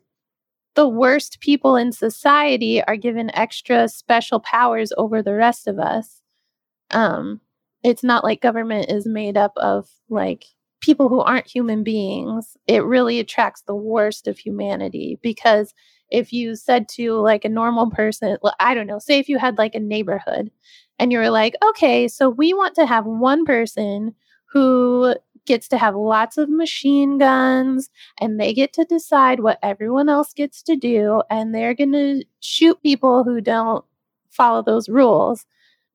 the 0.75 0.87
worst 0.87 1.39
people 1.41 1.75
in 1.75 1.91
society 1.91 2.83
are 2.83 2.95
given 2.95 3.35
extra 3.35 3.87
special 3.87 4.39
powers 4.39 4.93
over 4.97 5.21
the 5.21 5.33
rest 5.33 5.67
of 5.67 5.79
us. 5.79 6.21
Um, 6.91 7.41
it's 7.83 8.03
not 8.03 8.23
like 8.23 8.41
government 8.41 8.91
is 8.91 9.05
made 9.07 9.37
up 9.37 9.53
of 9.57 9.89
like 10.09 10.45
people 10.81 11.09
who 11.09 11.19
aren't 11.19 11.47
human 11.47 11.83
beings. 11.83 12.55
It 12.67 12.83
really 12.83 13.19
attracts 13.19 13.63
the 13.63 13.75
worst 13.75 14.27
of 14.27 14.37
humanity 14.37 15.19
because 15.21 15.73
if 16.09 16.31
you 16.33 16.55
said 16.55 16.87
to 16.89 17.13
like 17.19 17.45
a 17.45 17.49
normal 17.49 17.89
person, 17.91 18.37
well, 18.41 18.55
I 18.59 18.73
don't 18.73 18.87
know, 18.87 18.99
say 18.99 19.19
if 19.19 19.29
you 19.29 19.37
had 19.37 19.57
like 19.57 19.75
a 19.75 19.79
neighborhood 19.79 20.51
and 20.99 21.11
you 21.11 21.19
were 21.19 21.29
like, 21.29 21.55
okay, 21.69 22.07
so 22.07 22.29
we 22.29 22.53
want 22.53 22.75
to 22.75 22.85
have 22.85 23.05
one 23.05 23.45
person 23.45 24.15
who 24.51 25.15
gets 25.45 25.67
to 25.69 25.77
have 25.77 25.95
lots 25.95 26.37
of 26.37 26.49
machine 26.49 27.17
guns 27.17 27.89
and 28.19 28.39
they 28.39 28.53
get 28.53 28.73
to 28.73 28.83
decide 28.85 29.39
what 29.39 29.59
everyone 29.63 30.09
else 30.09 30.33
gets 30.33 30.61
to 30.63 30.75
do 30.75 31.21
and 31.29 31.53
they're 31.55 31.73
going 31.73 31.93
to 31.93 32.23
shoot 32.41 32.81
people 32.83 33.23
who 33.23 33.39
don't 33.41 33.83
follow 34.29 34.61
those 34.61 34.89
rules. 34.89 35.45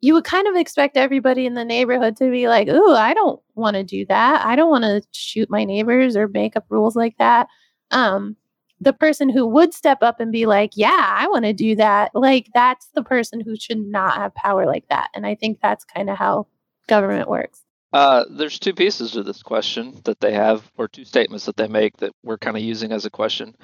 You 0.01 0.15
would 0.15 0.25
kind 0.25 0.49
of 0.49 0.57
expect 0.57 0.97
everybody 0.97 1.47
in 1.47 1.55
the 1.55 1.65
neighborhood 1.65 2.17
to 2.17 2.31
be 2.31 2.49
like, 2.49 2.69
"Ooh, 2.69 2.93
I 2.93 3.15
don't 3.15 3.41
want 3.55 3.77
to 3.77 3.85
do 3.85 4.05
that. 4.07 4.45
I 4.45 4.57
don't 4.57 4.71
want 4.71 4.83
to 4.85 5.03
shoot 5.13 5.49
my 5.49 5.65
neighbors 5.65 6.17
or 6.17 6.27
make 6.29 6.57
up 6.57 6.65
rules 6.71 6.97
like 6.97 7.17
that." 7.19 7.47
Um, 7.93 8.37
the 8.83 8.93
person 8.93 9.29
who 9.29 9.47
would 9.47 9.73
step 9.73 10.03
up 10.03 10.21
and 10.21 10.33
be 10.33 10.47
like, 10.47 10.73
"Yeah, 10.75 11.15
I 11.17 11.29
want 11.29 11.45
to 11.45 11.53
do 11.53 11.77
that." 11.77 12.11
Like 12.15 12.49
that's 12.55 12.89
the 12.95 13.03
person 13.03 13.41
who 13.41 13.57
should 13.57 13.79
not 13.79 14.17
have 14.17 14.35
power 14.35 14.67
like 14.67 14.89
that. 14.89 15.11
And 15.15 15.27
I 15.27 15.35
think 15.35 15.61
that's 15.61 15.85
kind 15.85 16.11
of 16.11 16.17
how 16.17 16.47
government 16.89 17.29
works. 17.29 17.63
Uh, 17.93 18.25
there's 18.31 18.59
two 18.59 18.73
pieces 18.73 19.13
to 19.13 19.23
this 19.23 19.43
question 19.43 20.01
that 20.05 20.19
they 20.21 20.33
have, 20.33 20.71
or 20.79 20.89
two 20.89 21.05
statements 21.05 21.45
that 21.45 21.57
they 21.57 21.69
make 21.69 21.97
that 21.99 22.13
we're 22.23 22.39
kind 22.39 22.57
of 22.57 22.63
using 22.63 22.91
as 22.91 23.05
a 23.05 23.11
question. 23.11 23.55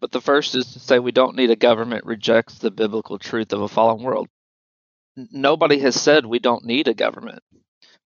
But 0.00 0.10
the 0.10 0.20
first 0.20 0.54
is 0.54 0.72
to 0.72 0.80
say 0.80 0.98
we 0.98 1.12
don't 1.12 1.36
need 1.36 1.50
a 1.50 1.56
government 1.56 2.04
rejects 2.04 2.58
the 2.58 2.70
biblical 2.70 3.18
truth 3.18 3.52
of 3.52 3.62
a 3.62 3.68
fallen 3.68 4.02
world. 4.02 4.28
Nobody 5.16 5.78
has 5.80 6.00
said 6.00 6.26
we 6.26 6.38
don't 6.40 6.64
need 6.64 6.88
a 6.88 6.94
government. 6.94 7.42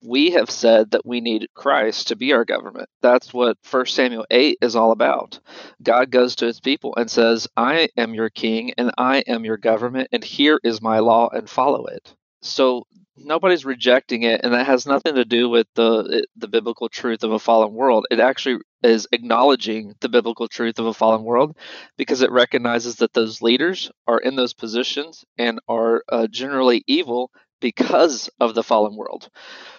We 0.04 0.30
have 0.32 0.50
said 0.50 0.90
that 0.90 1.06
we 1.06 1.20
need 1.20 1.48
Christ 1.54 2.08
to 2.08 2.16
be 2.16 2.32
our 2.32 2.44
government. 2.44 2.88
That's 3.02 3.32
what 3.32 3.56
1 3.70 3.86
Samuel 3.86 4.26
8 4.30 4.58
is 4.60 4.74
all 4.74 4.90
about. 4.90 5.38
God 5.82 6.10
goes 6.10 6.36
to 6.36 6.46
his 6.46 6.60
people 6.60 6.94
and 6.96 7.10
says, 7.10 7.48
I 7.56 7.88
am 7.96 8.14
your 8.14 8.30
king 8.30 8.72
and 8.76 8.90
I 8.98 9.18
am 9.20 9.44
your 9.44 9.58
government, 9.58 10.08
and 10.12 10.24
here 10.24 10.58
is 10.64 10.82
my 10.82 10.98
law 10.98 11.28
and 11.28 11.48
follow 11.48 11.86
it. 11.86 12.14
So 12.42 12.86
nobody's 13.16 13.64
rejecting 13.64 14.22
it 14.22 14.40
and 14.42 14.54
that 14.54 14.66
has 14.66 14.86
nothing 14.86 15.14
to 15.14 15.24
do 15.24 15.48
with 15.48 15.66
the 15.74 16.26
the 16.36 16.48
biblical 16.48 16.88
truth 16.88 17.22
of 17.22 17.30
a 17.30 17.38
fallen 17.38 17.72
world 17.74 18.06
it 18.10 18.18
actually 18.18 18.58
is 18.82 19.06
acknowledging 19.12 19.94
the 20.00 20.08
biblical 20.08 20.48
truth 20.48 20.78
of 20.78 20.86
a 20.86 20.94
fallen 20.94 21.22
world 21.22 21.56
because 21.98 22.22
it 22.22 22.30
recognizes 22.30 22.96
that 22.96 23.12
those 23.12 23.42
leaders 23.42 23.90
are 24.06 24.18
in 24.18 24.34
those 24.34 24.54
positions 24.54 25.24
and 25.36 25.60
are 25.68 26.02
uh, 26.08 26.26
generally 26.26 26.82
evil 26.86 27.30
because 27.62 28.28
of 28.40 28.54
the 28.54 28.62
fallen 28.62 28.94
world 28.96 29.30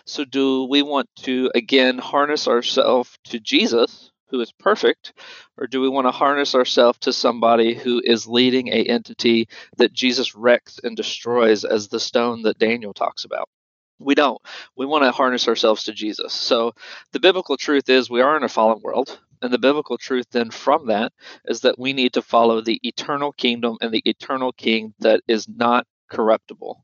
so 0.06 0.26
do 0.26 0.64
we 0.64 0.82
want 0.82 1.08
to 1.16 1.52
again 1.54 2.00
harness 2.00 2.48
ourselves 2.48 3.20
to 3.24 3.40
jesus 3.40 4.12
who 4.34 4.42
is 4.42 4.52
perfect, 4.52 5.14
or 5.60 5.68
do 5.68 5.80
we 5.80 5.88
want 5.88 6.08
to 6.08 6.12
harness 6.12 6.56
ourselves 6.56 6.98
to 6.98 7.14
somebody 7.14 7.76
who 7.76 8.02
is 8.04 8.26
leading 8.26 8.68
a 8.70 8.84
entity 8.86 9.48
that 9.78 9.94
Jesus 9.94 10.34
wrecks 10.34 10.80
and 10.84 10.98
destroys 10.98 11.64
as 11.64 11.88
the 11.88 12.00
stone 12.00 12.42
that 12.42 12.58
Daniel 12.58 12.96
talks 12.96 13.26
about? 13.26 13.48
We 14.00 14.16
don't. 14.16 14.42
We 14.76 14.88
want 14.88 15.04
to 15.04 15.12
harness 15.12 15.48
ourselves 15.48 15.84
to 15.84 15.94
Jesus. 15.94 16.34
So 16.34 16.74
the 17.12 17.20
biblical 17.20 17.58
truth 17.58 17.88
is 17.90 18.10
we 18.10 18.22
are 18.22 18.36
in 18.36 18.44
a 18.44 18.50
fallen 18.50 18.82
world. 18.82 19.20
And 19.44 19.54
the 19.54 19.60
biblical 19.60 20.00
truth 20.00 20.26
then 20.32 20.50
from 20.50 20.88
that 20.88 21.14
is 21.46 21.62
that 21.62 21.78
we 21.78 21.94
need 21.94 22.14
to 22.14 22.24
follow 22.24 22.60
the 22.60 22.80
eternal 22.82 23.34
kingdom 23.34 23.78
and 23.82 23.92
the 23.92 24.02
eternal 24.04 24.52
king 24.52 24.96
that 25.00 25.22
is 25.28 25.48
not 25.48 25.86
corruptible. 26.10 26.84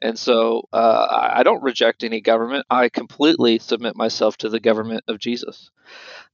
And 0.00 0.18
so 0.18 0.68
uh, 0.72 1.30
I 1.32 1.42
don't 1.42 1.62
reject 1.62 2.02
any 2.02 2.20
government. 2.20 2.66
I 2.68 2.88
completely 2.88 3.58
submit 3.58 3.96
myself 3.96 4.36
to 4.38 4.48
the 4.48 4.60
government 4.60 5.04
of 5.06 5.18
Jesus. 5.18 5.70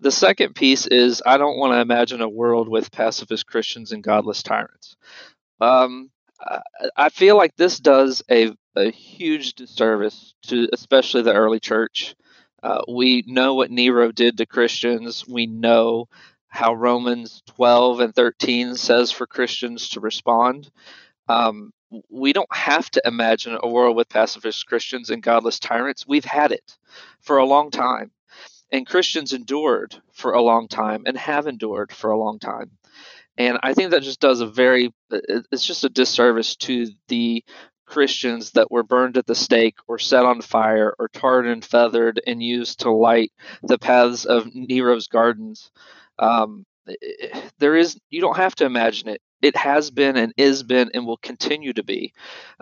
The 0.00 0.10
second 0.10 0.54
piece 0.54 0.86
is 0.86 1.22
I 1.24 1.36
don't 1.36 1.58
want 1.58 1.72
to 1.74 1.80
imagine 1.80 2.22
a 2.22 2.28
world 2.28 2.68
with 2.68 2.92
pacifist 2.92 3.46
Christians 3.46 3.92
and 3.92 4.02
godless 4.02 4.42
tyrants. 4.42 4.96
Um, 5.60 6.10
I 6.96 7.08
feel 7.08 7.36
like 7.36 7.56
this 7.56 7.80
does 7.80 8.22
a, 8.30 8.52
a 8.74 8.90
huge 8.90 9.54
disservice 9.54 10.34
to 10.48 10.68
especially 10.72 11.22
the 11.22 11.34
early 11.34 11.60
church. 11.60 12.14
Uh, 12.62 12.82
we 12.88 13.24
know 13.26 13.54
what 13.54 13.70
Nero 13.70 14.12
did 14.12 14.38
to 14.38 14.46
Christians. 14.46 15.26
We 15.26 15.46
know 15.46 16.08
how 16.48 16.74
Romans 16.74 17.42
12 17.48 18.00
and 18.00 18.14
13 18.14 18.74
says 18.76 19.12
for 19.12 19.26
Christians 19.26 19.90
to 19.90 20.00
respond. 20.00 20.70
Um, 21.28 21.72
we 22.10 22.32
don't 22.32 22.54
have 22.54 22.90
to 22.90 23.02
imagine 23.04 23.58
a 23.60 23.68
world 23.68 23.96
with 23.96 24.08
pacifist 24.08 24.66
Christians 24.66 25.10
and 25.10 25.22
godless 25.22 25.58
tyrants. 25.58 26.06
We've 26.06 26.24
had 26.24 26.52
it 26.52 26.76
for 27.20 27.38
a 27.38 27.46
long 27.46 27.70
time. 27.70 28.10
And 28.72 28.86
Christians 28.86 29.32
endured 29.32 29.96
for 30.12 30.32
a 30.32 30.42
long 30.42 30.68
time 30.68 31.04
and 31.06 31.16
have 31.16 31.46
endured 31.46 31.92
for 31.92 32.10
a 32.10 32.18
long 32.18 32.38
time. 32.38 32.72
And 33.38 33.58
I 33.62 33.74
think 33.74 33.90
that 33.90 34.02
just 34.02 34.20
does 34.20 34.40
a 34.40 34.46
very, 34.46 34.92
it's 35.10 35.66
just 35.66 35.84
a 35.84 35.88
disservice 35.88 36.56
to 36.56 36.88
the 37.08 37.44
Christians 37.86 38.52
that 38.52 38.70
were 38.70 38.82
burned 38.82 39.16
at 39.16 39.26
the 39.26 39.34
stake 39.34 39.76
or 39.86 39.98
set 39.98 40.24
on 40.24 40.40
fire 40.40 40.94
or 40.98 41.08
tarred 41.08 41.46
and 41.46 41.64
feathered 41.64 42.20
and 42.26 42.42
used 42.42 42.80
to 42.80 42.90
light 42.90 43.32
the 43.62 43.78
paths 43.78 44.24
of 44.24 44.52
Nero's 44.54 45.06
gardens. 45.06 45.70
Um, 46.18 46.64
there 47.58 47.76
is, 47.76 47.98
you 48.10 48.20
don't 48.20 48.36
have 48.36 48.54
to 48.56 48.64
imagine 48.64 49.08
it 49.08 49.20
it 49.42 49.56
has 49.56 49.90
been 49.90 50.16
and 50.16 50.32
is 50.36 50.62
been 50.62 50.90
and 50.94 51.06
will 51.06 51.18
continue 51.18 51.72
to 51.72 51.84
be. 51.84 52.12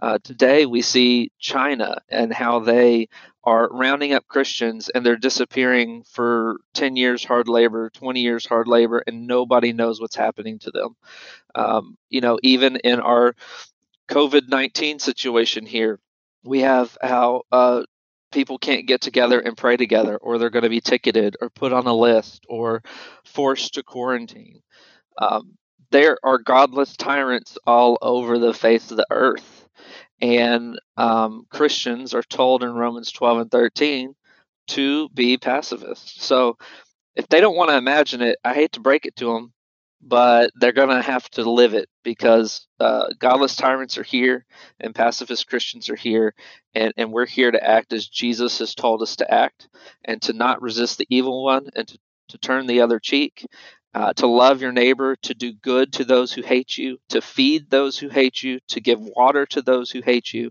Uh, 0.01 0.19
today, 0.23 0.67
we 0.67 0.83
see 0.83 1.31
China 1.39 1.99
and 2.09 2.33
how 2.33 2.61
they 2.61 3.09
are 3.45 3.69
rounding 3.71 4.13
up 4.13 4.27
Christians 4.27 4.89
and 4.89 5.05
they're 5.05 5.17
disappearing 5.17 6.05
for 6.11 6.57
10 6.75 6.97
years 6.97 7.25
hard 7.25 7.49
labor, 7.49 7.91
20 7.91 8.21
years 8.21 8.47
hard 8.47 8.67
labor, 8.67 9.03
and 9.07 9.27
nobody 9.27 9.73
knows 9.73 10.01
what's 10.01 10.17
happening 10.17 10.59
to 10.61 10.71
them. 10.71 10.97
Um, 11.55 11.97
you 12.09 12.21
know, 12.21 12.39
even 12.43 12.77
in 12.77 13.01
our 13.01 13.35
COVID 14.09 14.49
19 14.49 14.99
situation 14.99 15.67
here, 15.67 16.01
we 16.43 16.61
have 16.61 16.97
how 17.01 17.43
uh, 17.53 17.85
people 18.33 18.59
can't 18.59 18.87
get 18.87 19.01
together 19.01 19.39
and 19.39 19.57
pray 19.57 19.77
together, 19.77 20.17
or 20.17 20.39
they're 20.39 20.51
going 20.51 20.65
to 20.65 20.69
be 20.69 20.81
ticketed 20.81 21.37
or 21.41 21.49
put 21.51 21.73
on 21.73 21.87
a 21.87 21.95
list 21.95 22.45
or 22.49 22.83
forced 23.25 23.75
to 23.75 23.83
quarantine. 23.83 24.61
Um, 25.19 25.57
there 25.95 26.19
are 26.25 26.39
godless 26.39 26.97
tyrants 26.97 27.57
all 27.69 27.99
over 28.03 28.41
the 28.41 28.53
face 28.53 28.91
of 28.91 28.97
the 28.97 29.07
earth. 29.13 29.69
And 30.21 30.77
um, 30.97 31.47
Christians 31.51 32.15
are 32.15 32.23
told 32.25 32.65
in 32.65 32.75
Romans 32.75 33.13
12 33.13 33.39
and 33.39 33.51
13 33.51 34.15
to 34.69 35.09
be 35.11 35.37
pacifists. 35.37 36.25
So 36.25 36.59
if 37.15 37.29
they 37.29 37.41
don't 37.41 37.57
want 37.57 37.71
to 37.71 37.77
imagine 37.77 38.23
it, 38.23 38.39
I 38.45 38.55
hate 38.55 38.73
to 38.73 38.81
break 38.81 39.07
it 39.07 39.15
to 39.17 39.33
them, 39.33 39.53
but 40.03 40.51
they're 40.57 40.73
going 40.73 40.89
to 40.89 41.01
have 41.01 41.31
to 41.31 41.49
live 41.49 41.75
it 41.75 41.89
because 42.03 42.67
uh, 42.81 43.11
godless 43.21 43.55
tyrants 43.55 43.97
are 43.97 44.03
here 44.03 44.45
and 44.81 44.97
pacifist 44.97 45.47
Christians 45.47 45.89
are 45.91 45.97
here, 45.97 46.35
and, 46.75 46.93
and 46.97 47.13
we're 47.13 47.25
here 47.25 47.53
to 47.53 47.65
act 47.65 47.93
as 47.93 48.09
Jesus 48.09 48.59
has 48.59 48.75
told 48.75 49.01
us 49.01 49.15
to 49.17 49.33
act 49.33 49.69
and 50.05 50.21
to 50.23 50.33
not 50.33 50.61
resist 50.61 50.99
the 50.99 51.07
evil 51.09 51.45
one 51.45 51.69
and 51.77 51.87
to, 51.87 51.99
to 52.31 52.39
turn 52.39 52.67
the 52.67 52.81
other 52.81 52.99
cheek 52.99 53.47
uh, 53.95 54.13
to 54.15 54.27
love 54.27 54.61
your 54.61 54.73
neighbor, 54.73 55.17
to 55.17 55.35
do 55.35 55.53
good 55.53 55.93
to 55.95 56.05
those 56.05 56.33
who 56.33 56.43
hate 56.43 56.77
you, 56.77 56.99
to 57.11 57.21
feed 57.21 57.71
those 57.71 57.99
who 57.99 58.09
hate 58.09 58.43
you, 58.43 58.59
to 58.69 58.81
give 58.81 59.01
water 59.01 59.47
to 59.47 59.63
those 59.63 59.91
who 59.91 60.01
hate 60.01 60.33
you. 60.33 60.51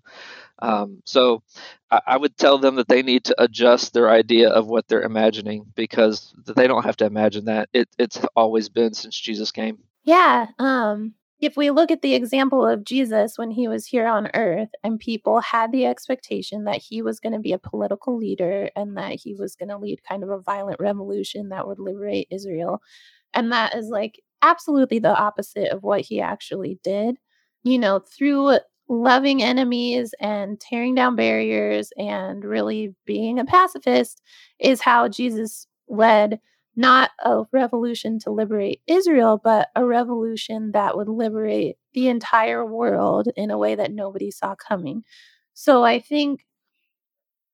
Um, 0.60 1.02
so 1.06 1.44
I, 1.92 2.02
I, 2.08 2.18
would 2.18 2.38
tell 2.38 2.58
them 2.58 2.76
that 2.76 2.88
they 2.88 3.02
need 3.02 3.26
to 3.26 3.36
adjust 3.42 3.92
their 3.94 4.10
idea 4.10 4.50
of 4.50 4.68
what 4.68 4.88
they're 4.88 5.02
imagining 5.02 5.66
because 5.76 6.34
they 6.56 6.68
don't 6.68 6.86
have 6.86 6.96
to 6.98 7.06
imagine 7.06 7.46
that. 7.46 7.70
It, 7.74 7.90
it's 7.98 8.24
always 8.36 8.70
been 8.70 8.94
since 8.94 9.20
Jesus 9.20 9.52
came. 9.52 9.80
Yeah. 10.04 10.48
Um, 10.60 11.16
if 11.40 11.58
we 11.58 11.72
look 11.72 11.92
at 11.92 12.02
the 12.02 12.16
example 12.16 12.66
of 12.66 12.86
Jesus 12.86 13.38
when 13.38 13.52
he 13.52 13.68
was 13.68 13.86
here 13.86 14.08
on 14.08 14.30
earth 14.34 14.70
and 14.84 15.00
people 15.00 15.42
had 15.42 15.74
the 15.74 15.86
expectation 15.86 16.64
that 16.64 16.82
he 16.82 17.02
was 17.02 17.20
going 17.20 17.34
to 17.34 17.40
be 17.40 17.52
a 17.52 17.58
political 17.58 18.18
leader 18.18 18.70
and 18.78 18.96
that 18.96 19.20
he 19.20 19.36
was 19.36 19.56
going 19.56 19.70
to 19.70 19.78
lead 19.78 20.04
kind 20.08 20.24
of 20.24 20.30
a 20.30 20.40
violent 20.40 20.80
revolution 20.80 21.50
that 21.50 21.68
would 21.68 21.80
liberate 21.80 22.28
Israel, 22.32 22.82
and 23.34 23.52
that 23.52 23.76
is 23.76 23.90
like 23.90 24.22
absolutely 24.42 25.00
the 25.00 25.16
opposite 25.16 25.70
of 25.70 25.84
what 25.84 26.02
he 26.02 26.22
actually 26.22 26.80
did. 26.84 27.18
You 27.64 27.80
know, 27.80 28.00
through 28.00 28.60
loving 28.90 29.42
enemies 29.42 30.14
and 30.20 30.60
tearing 30.60 30.96
down 30.96 31.16
barriers 31.16 31.92
and 31.98 32.44
really 32.44 32.94
being 33.06 33.40
a 33.40 33.46
pacifist 33.46 34.22
is 34.60 34.82
how 34.82 35.08
Jesus 35.08 35.68
led 35.88 36.40
not 36.76 37.12
a 37.24 37.44
revolution 37.52 38.20
to 38.20 38.32
liberate 38.32 38.82
Israel, 38.88 39.40
but 39.42 39.70
a 39.76 39.86
revolution 39.86 40.72
that 40.72 40.98
would 40.98 41.08
liberate 41.08 41.78
the 41.94 42.08
entire 42.08 42.66
world 42.66 43.28
in 43.36 43.52
a 43.52 43.58
way 43.58 43.76
that 43.76 43.92
nobody 43.92 44.32
saw 44.32 44.56
coming. 44.56 45.04
So 45.54 45.84
I 45.84 46.00
think 46.00 46.46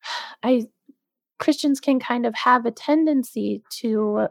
I 0.43 0.67
Christians 1.38 1.79
can 1.79 2.00
kind 2.00 2.25
of 2.25 2.36
have 2.36 2.65
a 2.65 2.71
tendency 2.71 3.63
to 3.79 4.27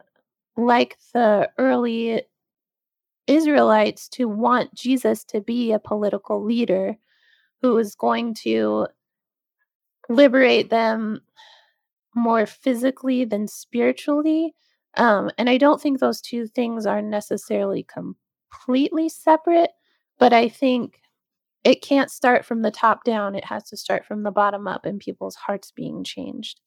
like 0.59 0.97
the 1.15 1.49
early 1.57 2.23
Israelites 3.27 4.09
to 4.09 4.27
want 4.27 4.75
Jesus 4.75 5.23
to 5.25 5.41
be 5.41 5.73
a 5.73 5.79
political 5.79 6.45
leader 6.45 6.97
who 7.63 7.75
was 7.75 7.95
going 7.95 8.35
to 8.35 8.89
liberate 10.09 10.69
them 10.71 11.21
more 12.15 12.45
physically 12.47 13.25
than 13.25 13.47
spiritually. 13.47 14.55
Um, 14.97 15.31
and 15.39 15.49
I 15.49 15.59
don't 15.59 15.81
think 15.81 16.01
those 16.01 16.21
two 16.21 16.47
things 16.49 16.87
are 16.87 17.03
necessarily 17.03 17.85
completely 17.85 19.09
separate, 19.09 19.71
but 20.19 20.33
I 20.33 20.49
think 20.49 21.01
it 21.63 21.83
can't 21.83 22.11
start 22.11 22.45
from 22.45 22.63
the 22.63 22.71
top 22.71 23.05
down. 23.05 23.35
It 23.35 23.45
has 23.45 23.65
to 23.69 23.77
start 23.77 24.07
from 24.07 24.23
the 24.23 24.31
bottom 24.33 24.67
up 24.67 24.87
and 24.87 24.99
people's 24.99 25.37
hearts 25.37 25.71
being 25.71 26.03
changed. 26.03 26.61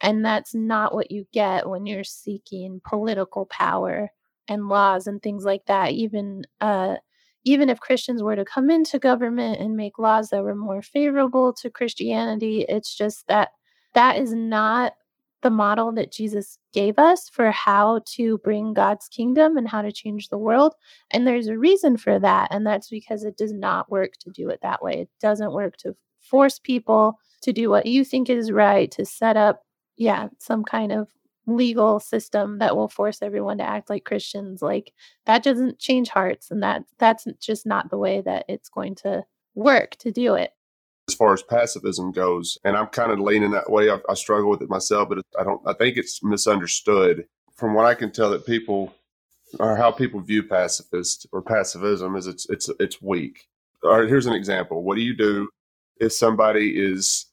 And 0.00 0.24
that's 0.24 0.54
not 0.54 0.94
what 0.94 1.10
you 1.10 1.26
get 1.32 1.68
when 1.68 1.86
you're 1.86 2.04
seeking 2.04 2.80
political 2.84 3.46
power 3.46 4.10
and 4.46 4.68
laws 4.68 5.06
and 5.06 5.22
things 5.22 5.44
like 5.44 5.66
that. 5.66 5.92
Even 5.92 6.44
uh, 6.60 6.96
even 7.44 7.68
if 7.68 7.80
Christians 7.80 8.22
were 8.22 8.36
to 8.36 8.44
come 8.44 8.70
into 8.70 8.98
government 8.98 9.60
and 9.60 9.76
make 9.76 9.98
laws 9.98 10.30
that 10.30 10.42
were 10.42 10.54
more 10.54 10.82
favorable 10.82 11.52
to 11.54 11.70
Christianity, 11.70 12.64
it's 12.68 12.94
just 12.94 13.26
that 13.28 13.50
that 13.94 14.18
is 14.18 14.32
not 14.34 14.94
the 15.42 15.50
model 15.50 15.92
that 15.92 16.12
Jesus 16.12 16.58
gave 16.72 16.98
us 16.98 17.28
for 17.28 17.50
how 17.50 18.00
to 18.04 18.38
bring 18.38 18.74
God's 18.74 19.08
kingdom 19.08 19.56
and 19.56 19.68
how 19.68 19.82
to 19.82 19.92
change 19.92 20.28
the 20.28 20.38
world. 20.38 20.74
And 21.10 21.26
there's 21.26 21.46
a 21.46 21.56
reason 21.56 21.96
for 21.96 22.18
that. 22.18 22.48
And 22.50 22.66
that's 22.66 22.88
because 22.88 23.22
it 23.22 23.36
does 23.36 23.52
not 23.52 23.90
work 23.90 24.14
to 24.20 24.30
do 24.30 24.48
it 24.48 24.60
that 24.62 24.82
way. 24.82 24.94
It 25.02 25.10
doesn't 25.20 25.52
work 25.52 25.76
to 25.78 25.94
force 26.18 26.58
people 26.58 27.18
to 27.42 27.52
do 27.52 27.70
what 27.70 27.86
you 27.86 28.04
think 28.04 28.28
is 28.28 28.50
right, 28.50 28.90
to 28.92 29.04
set 29.04 29.36
up 29.36 29.62
yeah, 29.98 30.28
some 30.38 30.64
kind 30.64 30.92
of 30.92 31.08
legal 31.46 31.98
system 31.98 32.58
that 32.58 32.76
will 32.76 32.88
force 32.88 33.22
everyone 33.22 33.58
to 33.58 33.64
act 33.64 33.90
like 33.90 34.04
Christians. 34.04 34.62
Like 34.62 34.92
that 35.26 35.42
doesn't 35.42 35.78
change 35.78 36.08
hearts 36.08 36.50
and 36.50 36.62
that 36.62 36.84
that's 36.98 37.26
just 37.40 37.66
not 37.66 37.90
the 37.90 37.98
way 37.98 38.20
that 38.20 38.44
it's 38.48 38.68
going 38.68 38.94
to 38.96 39.24
work 39.54 39.96
to 39.96 40.12
do 40.12 40.34
it. 40.34 40.52
As 41.08 41.14
far 41.14 41.32
as 41.32 41.42
pacifism 41.42 42.12
goes, 42.12 42.58
and 42.64 42.76
I'm 42.76 42.88
kind 42.88 43.10
of 43.10 43.18
leaning 43.18 43.50
that 43.52 43.70
way. 43.70 43.90
I, 43.90 43.98
I 44.10 44.14
struggle 44.14 44.50
with 44.50 44.60
it 44.60 44.68
myself, 44.68 45.08
but 45.08 45.22
I 45.38 45.42
don't. 45.42 45.60
I 45.66 45.72
think 45.72 45.96
it's 45.96 46.22
misunderstood. 46.22 47.26
From 47.56 47.74
what 47.74 47.86
I 47.86 47.94
can 47.94 48.12
tell, 48.12 48.30
that 48.30 48.44
people 48.44 48.94
or 49.58 49.74
how 49.74 49.90
people 49.90 50.20
view 50.20 50.42
pacifist 50.42 51.26
or 51.32 51.40
pacifism 51.40 52.14
is 52.14 52.26
it's 52.26 52.46
it's 52.50 52.68
it's 52.78 53.00
weak. 53.00 53.48
All 53.82 53.98
right, 53.98 54.08
here's 54.08 54.26
an 54.26 54.34
example. 54.34 54.82
What 54.82 54.96
do 54.96 55.00
you 55.00 55.16
do 55.16 55.48
if 55.98 56.12
somebody 56.12 56.78
is 56.78 57.24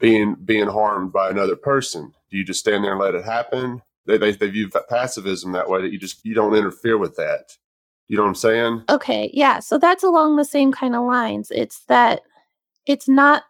being 0.00 0.34
being 0.44 0.66
harmed 0.66 1.12
by 1.12 1.30
another 1.30 1.56
person? 1.56 2.12
Do 2.30 2.36
you 2.36 2.44
just 2.44 2.60
stand 2.60 2.84
there 2.84 2.92
and 2.92 3.00
let 3.00 3.14
it 3.14 3.24
happen? 3.24 3.82
They, 4.06 4.18
they, 4.18 4.32
they 4.32 4.48
view 4.48 4.68
pacifism 4.88 5.52
that 5.52 5.68
way 5.68 5.82
that 5.82 5.92
you 5.92 5.98
just 5.98 6.24
you 6.24 6.34
don't 6.34 6.54
interfere 6.54 6.98
with 6.98 7.16
that. 7.16 7.56
You 8.08 8.16
know 8.16 8.24
what 8.24 8.30
I'm 8.30 8.34
saying? 8.34 8.84
Okay, 8.88 9.30
yeah. 9.32 9.60
So 9.60 9.78
that's 9.78 10.02
along 10.02 10.36
the 10.36 10.44
same 10.44 10.72
kind 10.72 10.96
of 10.96 11.06
lines. 11.06 11.52
It's 11.54 11.84
that 11.84 12.22
it's 12.86 13.08
not 13.08 13.44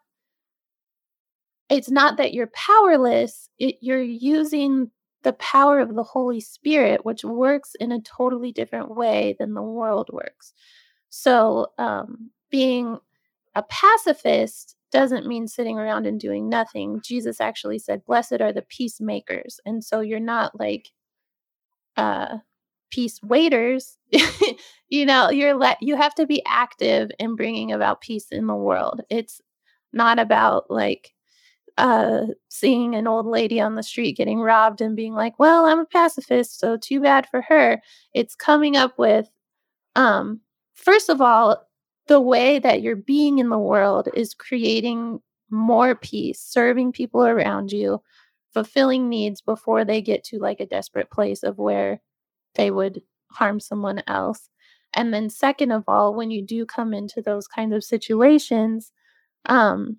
it's 1.71 1.90
not 1.90 2.16
that 2.19 2.35
you're 2.35 2.49
powerless. 2.49 3.49
It, 3.59 3.76
you're 3.80 4.02
using 4.02 4.90
the 5.23 5.33
power 5.35 5.78
of 5.80 5.95
the 5.95 6.02
Holy 6.02 6.40
Spirit, 6.40 7.04
which 7.04 7.25
works 7.25 7.75
in 7.78 7.92
a 7.92 8.00
totally 8.00 8.52
different 8.52 8.95
way 8.95 9.37
than 9.38 9.54
the 9.54 9.62
world 9.62 10.09
works. 10.12 10.52
So, 11.11 11.69
um, 11.78 12.30
being 12.50 12.99
a 13.54 13.62
pacifist 13.62 14.76
doesn't 14.92 15.26
mean 15.26 15.47
sitting 15.49 15.78
around 15.78 16.06
and 16.06 16.18
doing 16.20 16.49
nothing. 16.49 17.00
Jesus 17.04 17.40
actually 17.40 17.78
said, 17.78 18.04
Blessed 18.04 18.40
are 18.40 18.52
the 18.52 18.62
peacemakers. 18.62 19.61
And 19.64 19.85
so 19.85 20.00
you're 20.00 20.20
not 20.20 20.59
like 20.59 20.90
uh 21.97 22.38
peace 22.90 23.20
waiters. 23.23 23.97
you 24.88 25.06
know, 25.06 25.30
you're 25.30 25.54
let 25.54 25.78
you 25.80 25.97
have 25.97 26.14
to 26.16 26.26
be 26.26 26.42
active 26.47 27.11
in 27.18 27.37
bringing 27.37 27.73
about 27.73 28.00
peace 28.00 28.26
in 28.30 28.47
the 28.47 28.54
world. 28.54 29.00
It's 29.11 29.40
not 29.92 30.18
about 30.18 30.70
like 30.70 31.12
uh 31.78 32.26
seeing 32.49 32.94
an 32.94 33.06
old 33.06 33.26
lady 33.26 33.61
on 33.61 33.75
the 33.76 33.82
street 33.82 34.16
getting 34.16 34.40
robbed 34.40 34.80
and 34.80 34.97
being 34.97 35.14
like, 35.14 35.38
"Well, 35.38 35.66
I'm 35.66 35.80
a 35.80 35.87
pacifist, 35.87 36.59
so 36.59 36.76
too 36.76 37.00
bad 37.00 37.26
for 37.30 37.42
her." 37.42 37.80
It's 38.14 38.35
coming 38.35 38.76
up 38.76 38.99
with 38.99 39.30
um 39.97 40.40
first 40.75 41.09
of 41.11 41.20
all, 41.20 41.59
the 42.09 42.21
way 42.21 42.59
that 42.59 42.83
you're 42.83 42.97
being 42.97 43.38
in 43.38 43.49
the 43.49 43.59
world 43.59 44.09
is 44.14 44.35
creating 44.35 45.21
more 45.50 45.95
peace, 45.95 46.40
serving 46.40 46.92
people 46.92 47.25
around 47.25 47.73
you, 47.73 48.02
fulfilling 48.52 49.09
needs 49.09 49.40
before 49.40 49.85
they 49.85 50.02
get 50.02 50.25
to 50.25 50.38
like 50.38 50.61
a 50.61 50.66
desperate 50.66 51.11
place 51.11 51.42
of 51.42 51.59
where 51.59 52.00
they 52.57 52.71
would 52.71 53.02
harm 53.33 53.61
someone 53.61 54.02
else. 54.07 54.49
And 54.95 55.14
then 55.14 55.30
second 55.30 55.73
of 55.73 55.85
all, 55.88 56.14
when 56.14 56.30
you 56.30 56.42
do 56.45 56.66
come 56.66 56.95
into 56.95 57.23
those 57.23 57.47
kinds 57.49 57.75
of 57.75 57.85
situations, 57.85 58.92
um 59.47 59.99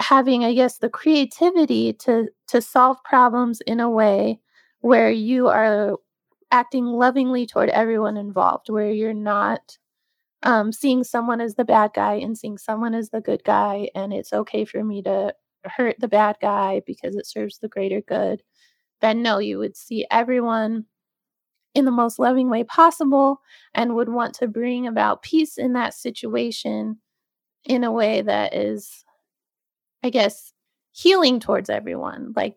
having 0.00 0.44
I 0.44 0.54
guess 0.54 0.78
the 0.78 0.88
creativity 0.88 1.92
to 1.94 2.28
to 2.48 2.62
solve 2.62 3.02
problems 3.04 3.60
in 3.62 3.80
a 3.80 3.90
way 3.90 4.40
where 4.80 5.10
you 5.10 5.48
are 5.48 5.96
acting 6.50 6.86
lovingly 6.86 7.46
toward 7.46 7.68
everyone 7.70 8.16
involved, 8.16 8.70
where 8.70 8.90
you're 8.90 9.14
not 9.14 9.76
um, 10.42 10.72
seeing 10.72 11.04
someone 11.04 11.40
as 11.40 11.54
the 11.54 11.64
bad 11.64 11.92
guy 11.94 12.14
and 12.14 12.36
seeing 12.36 12.58
someone 12.58 12.94
as 12.94 13.10
the 13.10 13.20
good 13.20 13.44
guy, 13.44 13.90
and 13.94 14.12
it's 14.12 14.32
okay 14.32 14.64
for 14.64 14.82
me 14.82 15.02
to 15.02 15.34
hurt 15.64 15.96
the 15.98 16.08
bad 16.08 16.36
guy 16.40 16.80
because 16.86 17.16
it 17.16 17.26
serves 17.26 17.58
the 17.58 17.68
greater 17.68 18.00
good, 18.00 18.42
then 19.00 19.22
no, 19.22 19.38
you 19.38 19.58
would 19.58 19.76
see 19.76 20.06
everyone 20.10 20.86
in 21.74 21.84
the 21.84 21.90
most 21.90 22.18
loving 22.18 22.50
way 22.50 22.64
possible 22.64 23.40
and 23.74 23.94
would 23.94 24.08
want 24.08 24.34
to 24.34 24.48
bring 24.48 24.86
about 24.86 25.22
peace 25.22 25.56
in 25.56 25.72
that 25.74 25.94
situation 25.94 26.98
in 27.64 27.84
a 27.84 27.92
way 27.92 28.22
that 28.22 28.54
is, 28.54 29.04
I 30.02 30.10
guess, 30.10 30.52
healing 30.92 31.38
towards 31.40 31.70
everyone. 31.70 32.32
Like 32.34 32.56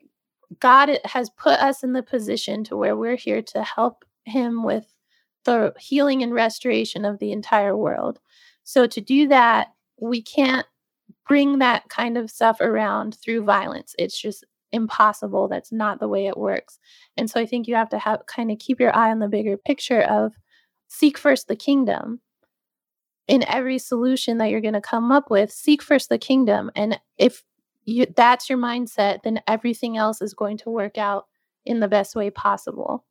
God 0.59 0.99
has 1.05 1.29
put 1.31 1.59
us 1.59 1.83
in 1.83 1.93
the 1.93 2.03
position 2.03 2.63
to 2.65 2.77
where 2.77 2.95
we're 2.95 3.15
here 3.15 3.41
to 3.41 3.63
help 3.63 4.05
Him 4.25 4.63
with 4.63 4.92
the 5.45 5.73
healing 5.79 6.23
and 6.23 6.33
restoration 6.33 7.05
of 7.05 7.19
the 7.19 7.31
entire 7.31 7.75
world. 7.75 8.19
So 8.63 8.87
to 8.87 9.01
do 9.01 9.27
that, 9.27 9.67
we 9.99 10.21
can't 10.21 10.65
bring 11.27 11.59
that 11.59 11.87
kind 11.89 12.17
of 12.17 12.29
stuff 12.29 12.59
around 12.61 13.15
through 13.15 13.43
violence. 13.43 13.95
It's 13.97 14.19
just 14.19 14.43
impossible. 14.71 15.47
That's 15.47 15.71
not 15.71 15.99
the 15.99 16.07
way 16.07 16.27
it 16.27 16.37
works. 16.37 16.79
And 17.15 17.29
so 17.29 17.39
I 17.39 17.45
think 17.45 17.67
you 17.67 17.75
have 17.75 17.89
to 17.89 17.99
have 17.99 18.25
kind 18.25 18.51
of 18.51 18.59
keep 18.59 18.79
your 18.79 18.95
eye 18.95 19.11
on 19.11 19.19
the 19.19 19.27
bigger 19.27 19.55
picture 19.55 20.01
of 20.01 20.33
seek 20.87 21.17
first 21.17 21.47
the 21.47 21.55
kingdom. 21.55 22.19
In 23.27 23.43
every 23.47 23.77
solution 23.77 24.37
that 24.39 24.49
you're 24.49 24.59
going 24.59 24.73
to 24.73 24.81
come 24.81 25.09
up 25.09 25.29
with, 25.29 25.49
seek 25.49 25.81
first 25.81 26.09
the 26.09 26.17
kingdom. 26.17 26.69
And 26.75 26.99
if 27.17 27.41
you, 27.85 28.05
that's 28.17 28.49
your 28.49 28.57
mindset, 28.57 29.23
then 29.23 29.41
everything 29.47 29.95
else 29.95 30.21
is 30.21 30.33
going 30.33 30.57
to 30.57 30.69
work 30.69 30.97
out 30.97 31.27
in 31.65 31.79
the 31.79 31.87
best 31.87 32.17
way 32.17 32.29
possible. 32.29 33.05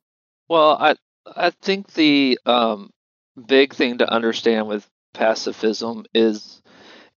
Well, 0.49 0.77
I 0.79 0.95
I 1.25 1.51
think 1.51 1.93
the 1.93 2.39
um, 2.45 2.89
big 3.47 3.73
thing 3.73 3.99
to 3.99 4.11
understand 4.11 4.67
with 4.67 4.87
pacifism 5.13 6.05
is 6.13 6.61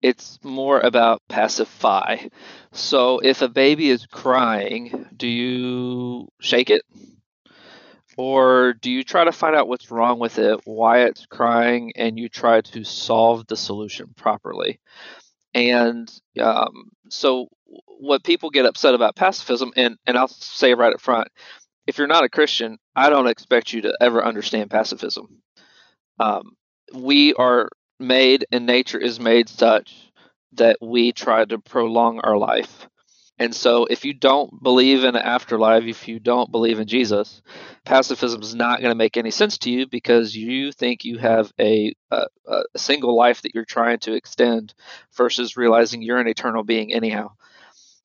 it's 0.03 0.39
more 0.43 0.81
about 0.81 1.23
pacify. 1.29 2.19
So 2.73 3.21
if 3.21 3.41
a 3.41 3.49
baby 3.49 3.89
is 3.89 4.07
crying, 4.07 5.07
do 5.17 5.27
you 5.27 6.29
shake 6.41 6.71
it? 6.71 6.83
Or 8.17 8.75
do 8.75 8.91
you 8.91 9.03
try 9.03 9.25
to 9.25 9.33
find 9.33 9.57
out 9.57 9.67
what's 9.67 9.91
wrong 9.91 10.19
with 10.19 10.39
it, 10.39 10.61
why 10.65 11.05
it's 11.05 11.27
crying, 11.27 11.93
and 11.97 12.19
you 12.19 12.29
try 12.29 12.61
to 12.61 12.85
solve 12.85 13.47
the 13.47 13.57
solution 13.57 14.13
properly? 14.17 14.79
And 15.53 16.13
um, 16.41 16.91
so, 17.09 17.49
what 17.99 18.23
people 18.23 18.51
get 18.51 18.67
upset 18.67 18.95
about 18.95 19.17
pacifism, 19.17 19.73
and, 19.77 19.97
and 20.07 20.17
I'll 20.19 20.29
say 20.29 20.75
right 20.75 20.93
up 20.93 21.01
front, 21.01 21.29
if 21.87 21.99
you're 21.99 22.07
not 22.07 22.25
a 22.25 22.29
Christian, 22.29 22.79
I 22.97 23.11
don't 23.11 23.27
expect 23.27 23.73
you 23.73 23.83
to 23.83 23.97
ever 24.01 24.25
understand 24.25 24.71
pacifism. 24.71 25.43
Um, 26.19 26.57
we 26.95 27.35
are 27.35 27.69
made, 27.99 28.47
and 28.53 28.67
nature 28.67 28.99
is 28.99 29.21
made 29.21 29.49
such 29.49 29.95
that 30.53 30.79
we 30.81 31.13
try 31.13 31.45
to 31.45 31.59
prolong 31.59 32.21
our 32.21 32.37
life. 32.37 32.89
And 33.37 33.53
so, 33.53 33.85
if 33.87 34.05
you 34.05 34.15
don't 34.15 34.63
believe 34.63 35.03
in 35.03 35.17
an 35.17 35.23
afterlife, 35.23 35.83
if 35.85 36.07
you 36.07 36.21
don't 36.21 36.53
believe 36.53 36.79
in 36.79 36.87
Jesus, 36.87 37.43
pacifism 37.85 38.41
is 38.43 38.55
not 38.55 38.79
going 38.81 38.93
to 38.93 38.97
make 38.97 39.17
any 39.17 39.33
sense 39.33 39.59
to 39.59 39.71
you 39.71 39.89
because 39.89 40.37
you 40.37 40.71
think 40.71 41.05
you 41.05 41.19
have 41.19 41.53
a, 41.61 41.95
a, 42.13 42.27
a 42.47 42.63
single 42.79 43.17
life 43.17 43.43
that 43.43 43.53
you're 43.53 43.65
trying 43.65 43.99
to 44.01 44.13
extend 44.13 44.73
versus 45.17 45.57
realizing 45.57 46.01
you're 46.01 46.21
an 46.21 46.29
eternal 46.29 46.63
being, 46.63 46.93
anyhow. 46.93 47.33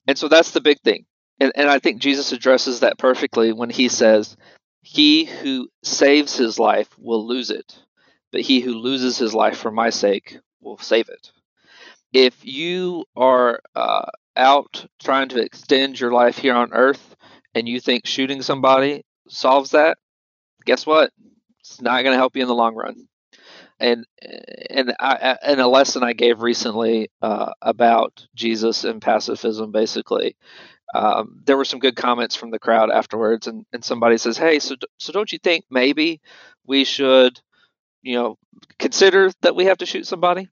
And 0.08 0.18
so, 0.18 0.30
that's 0.30 0.50
the 0.50 0.62
big 0.62 0.80
thing 0.80 1.06
and, 1.40 1.52
and 1.56 1.70
I 1.70 1.80
think 1.80 2.02
Jesus 2.02 2.32
addresses 2.32 2.82
that 2.82 2.98
perfectly 2.98 3.54
when 3.54 3.70
he 3.70 3.88
says, 3.90 4.36
He 4.82 5.26
who 5.26 5.70
saves 5.84 6.36
his 6.36 6.60
life 6.60 6.90
will 6.98 7.26
lose 7.26 7.50
it, 7.50 7.78
but 8.32 8.42
he 8.42 8.60
who 8.60 8.74
loses 8.74 9.18
his 9.18 9.34
life 9.34 9.58
for 9.58 9.72
my 9.72 9.90
sake 9.90 10.38
will 10.62 10.78
save 10.78 11.10
it. 11.10 11.32
If 12.12 12.46
you 12.46 13.06
are 13.16 13.60
uh, 13.76 14.10
out 14.36 14.86
trying 15.02 15.30
to 15.30 15.42
extend 15.42 16.00
your 16.00 16.12
life 16.12 16.38
here 16.38 16.56
on 16.56 16.74
earth 16.74 17.16
and 17.54 17.68
you 17.68 17.80
think 17.80 18.06
shooting 18.06 18.42
somebody 18.42 19.04
solves 19.28 19.72
that, 19.72 19.98
guess 20.66 20.86
what? 20.86 21.12
It's 21.60 21.82
not 21.82 22.04
going 22.04 22.14
to 22.14 22.18
help 22.18 22.36
you 22.36 22.42
in 22.42 22.48
the 22.48 22.56
long 22.56 22.76
run. 22.76 23.09
And 23.80 24.06
and 24.70 24.94
I, 25.00 25.38
and 25.42 25.62
a 25.62 25.68
lesson 25.68 26.04
I 26.04 26.14
gave 26.14 26.42
recently 26.42 27.10
uh, 27.22 27.54
about 27.62 28.28
Jesus 28.36 28.84
and 28.84 29.02
pacifism, 29.02 29.72
basically, 29.72 30.36
um, 30.94 31.42
there 31.46 31.58
were 31.58 31.66
some 31.66 31.80
good 31.80 31.96
comments 31.96 32.36
from 32.36 32.52
the 32.52 32.60
crowd 32.60 32.90
afterwards, 32.92 33.48
and, 33.48 33.66
and 33.72 33.84
somebody 33.84 34.18
says, 34.18 34.38
"Hey, 34.38 34.60
so 34.60 34.76
so 34.98 35.14
don't 35.14 35.32
you 35.32 35.40
think 35.40 35.66
maybe 35.70 36.20
we 36.66 36.84
should, 36.84 37.40
you 38.02 38.16
know, 38.16 38.38
consider 38.80 39.32
that 39.42 39.56
we 39.56 39.66
have 39.66 39.78
to 39.80 39.86
shoot 39.86 40.08
somebody?" 40.08 40.50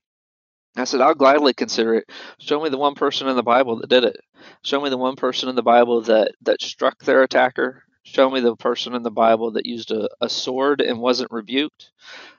I 0.78 0.84
said, 0.84 1.02
"I'll 1.02 1.16
gladly 1.16 1.54
consider 1.54 1.96
it. 1.96 2.06
Show 2.40 2.62
me 2.62 2.70
the 2.70 2.78
one 2.78 2.96
person 2.96 3.28
in 3.28 3.36
the 3.36 3.44
Bible 3.44 3.78
that 3.80 3.90
did 3.90 4.04
it. 4.04 4.18
Show 4.63 4.80
me 4.80 4.90
the 4.90 4.98
one 4.98 5.16
person 5.16 5.50
in 5.50 5.56
the 5.56 5.63
Bible 5.63 6.02
that 6.04 6.32
that 6.42 6.62
struck 6.62 7.04
their 7.04 7.24
attacker. 7.24 7.84
Show 8.08 8.30
me 8.30 8.39
the 8.39 8.56
person 8.56 8.96
in 8.96 9.04
the 9.04 9.12
Bible 9.12 9.52
that 9.52 9.65
used 9.65 9.91
a, 9.91 10.10
a 10.22 10.30
sword 10.30 10.82
and 10.82 11.00
wasn't 11.00 11.32
rebuked. 11.32 11.91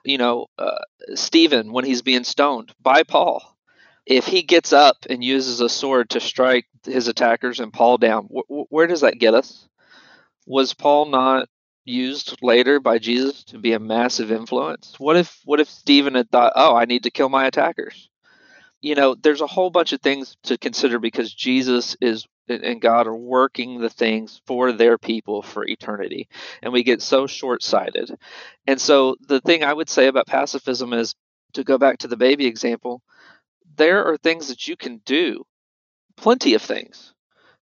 You 0.04 0.18
know, 0.18 0.46
uh, 0.59 0.78
Stephen 1.14 1.72
when 1.72 1.85
he's 1.85 2.02
being 2.02 2.24
stoned 2.24 2.72
by 2.83 3.02
Paul." 3.02 3.54
if 4.09 4.26
he 4.26 4.42
gets 4.42 4.72
up 4.72 4.96
and 5.11 5.22
uses 5.22 5.61
a 5.61 5.68
sword 5.68 6.11
to 6.11 6.20
strike 6.20 6.66
his 6.85 7.09
attackers 7.09 7.61
and 7.61 7.72
Paul 7.72 7.98
down, 7.98 8.24
wh- 8.24 8.72
where 8.72 8.87
does 8.87 9.02
that 9.02 9.18
get 9.18 9.35
us? 9.35 9.68
Was 10.46 10.72
Paul 10.72 11.07
not 11.07 11.48
used 11.85 12.38
later 12.42 12.81
by 12.81 12.98
Jesus 12.98 13.44
to 13.44 13.59
be 13.59 13.74
a 13.74 13.78
massive 13.78 14.33
influence? 14.33 14.94
What 14.98 15.16
if 15.16 15.40
what 15.44 15.61
if 15.61 15.68
Stephen 15.68 16.14
had 16.14 16.31
thought, 16.31 16.54
"Oh, 16.57 16.74
I 16.74 16.87
need 16.87 17.02
to 17.02 17.11
kill 17.11 17.28
my 17.28 17.46
attackers"? 17.46 18.09
You 18.81 18.94
know, 18.94 19.14
there's 19.14 19.42
a 19.42 19.46
whole 19.46 19.70
bunch 19.70 19.92
of 19.92 20.00
things 20.00 20.37
to 20.44 20.57
consider 20.57 20.98
because 20.98 21.35
Jesus 21.35 21.96
is 22.00 22.26
and 22.50 22.80
God 22.80 23.06
are 23.06 23.16
working 23.16 23.80
the 23.80 23.90
things 23.90 24.40
for 24.46 24.72
their 24.72 24.98
people 24.98 25.42
for 25.42 25.64
eternity. 25.66 26.28
And 26.62 26.72
we 26.72 26.82
get 26.82 27.02
so 27.02 27.26
short 27.26 27.62
sighted. 27.62 28.11
And 28.66 28.80
so 28.80 29.16
the 29.20 29.40
thing 29.40 29.64
I 29.64 29.72
would 29.72 29.88
say 29.88 30.06
about 30.06 30.26
pacifism 30.26 30.92
is 30.92 31.14
to 31.54 31.64
go 31.64 31.78
back 31.78 31.98
to 31.98 32.08
the 32.08 32.16
baby 32.16 32.46
example, 32.46 33.02
there 33.76 34.04
are 34.04 34.16
things 34.16 34.48
that 34.48 34.68
you 34.68 34.76
can 34.76 35.00
do, 35.04 35.44
plenty 36.16 36.54
of 36.54 36.62
things 36.62 37.14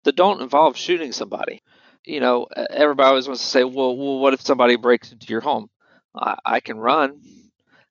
that 0.03 0.15
don't 0.15 0.41
involve 0.41 0.77
shooting 0.77 1.11
somebody. 1.11 1.61
You 2.05 2.19
know, 2.19 2.47
everybody 2.69 3.07
always 3.07 3.27
wants 3.27 3.41
to 3.41 3.47
say, 3.47 3.63
well, 3.63 3.95
well 3.97 4.19
what 4.19 4.33
if 4.33 4.41
somebody 4.41 4.77
breaks 4.77 5.11
into 5.11 5.27
your 5.27 5.41
home? 5.41 5.69
I, 6.15 6.37
I 6.45 6.59
can 6.61 6.77
run, 6.77 7.21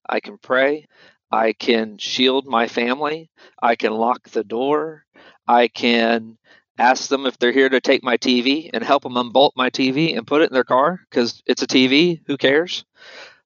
I 0.08 0.20
can 0.20 0.38
pray, 0.38 0.86
I 1.30 1.52
can 1.52 1.98
shield 1.98 2.46
my 2.46 2.68
family, 2.68 3.30
I 3.60 3.76
can 3.76 3.92
lock 3.92 4.30
the 4.30 4.44
door, 4.44 5.04
I 5.46 5.68
can 5.68 6.38
ask 6.78 7.08
them 7.08 7.26
if 7.26 7.38
they're 7.38 7.52
here 7.52 7.68
to 7.68 7.80
take 7.80 8.02
my 8.02 8.16
TV 8.16 8.70
and 8.72 8.82
help 8.84 9.02
them 9.02 9.16
unbolt 9.16 9.54
my 9.56 9.70
TV 9.70 10.16
and 10.16 10.26
put 10.26 10.42
it 10.42 10.50
in 10.50 10.54
their 10.54 10.64
car 10.64 11.00
because 11.08 11.42
it's 11.46 11.62
a 11.62 11.66
TV. 11.66 12.20
Who 12.26 12.36
cares? 12.36 12.84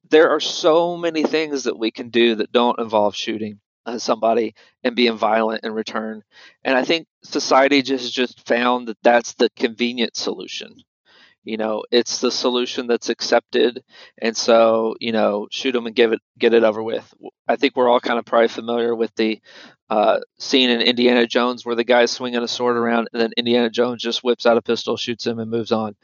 There 0.09 0.31
are 0.31 0.41
so 0.41 0.97
many 0.97 1.23
things 1.23 1.65
that 1.65 1.79
we 1.79 1.91
can 1.91 2.11
do 2.11 2.37
that 2.37 2.53
don't 2.53 2.81
involve 2.81 3.15
shooting 3.15 3.61
uh, 3.87 3.99
somebody 3.99 4.55
and 4.85 4.97
being 4.97 5.17
violent 5.17 5.65
in 5.65 5.73
return. 5.73 6.23
And 6.65 6.77
I 6.77 6.85
think 6.85 7.07
society 7.23 7.83
just 7.83 8.13
just 8.13 8.47
found 8.47 8.89
that 8.89 8.99
that's 9.03 9.35
the 9.35 9.51
convenient 9.57 10.17
solution. 10.17 10.75
You 11.43 11.57
know, 11.57 11.85
it's 11.91 12.21
the 12.21 12.31
solution 12.31 12.87
that's 12.87 13.09
accepted, 13.09 13.83
and 14.21 14.37
so 14.37 14.95
you 15.01 15.13
know, 15.13 15.49
shoot 15.51 15.73
them 15.73 15.87
and 15.87 15.97
give 15.97 16.13
it 16.13 16.21
get 16.39 16.53
it 16.55 16.65
over 16.65 16.83
with. 16.83 17.13
I 17.49 17.57
think 17.57 17.77
we're 17.77 17.89
all 17.89 18.01
kind 18.01 18.19
of 18.19 18.27
probably 18.27 18.49
familiar 18.49 18.95
with 18.95 19.15
the 19.17 19.41
uh, 19.89 20.21
scene 20.39 20.71
in 20.71 20.81
Indiana 20.83 21.27
Jones 21.27 21.65
where 21.65 21.75
the 21.75 21.85
guy's 21.85 22.11
swinging 22.11 22.43
a 22.43 22.49
sword 22.49 22.77
around, 22.77 23.09
and 23.13 23.23
then 23.23 23.33
Indiana 23.37 23.71
Jones 23.71 24.03
just 24.03 24.23
whips 24.23 24.45
out 24.45 24.59
a 24.59 24.63
pistol, 24.63 24.97
shoots 24.97 25.27
him, 25.27 25.39
and 25.39 25.51
moves 25.51 25.73
on. 25.73 25.97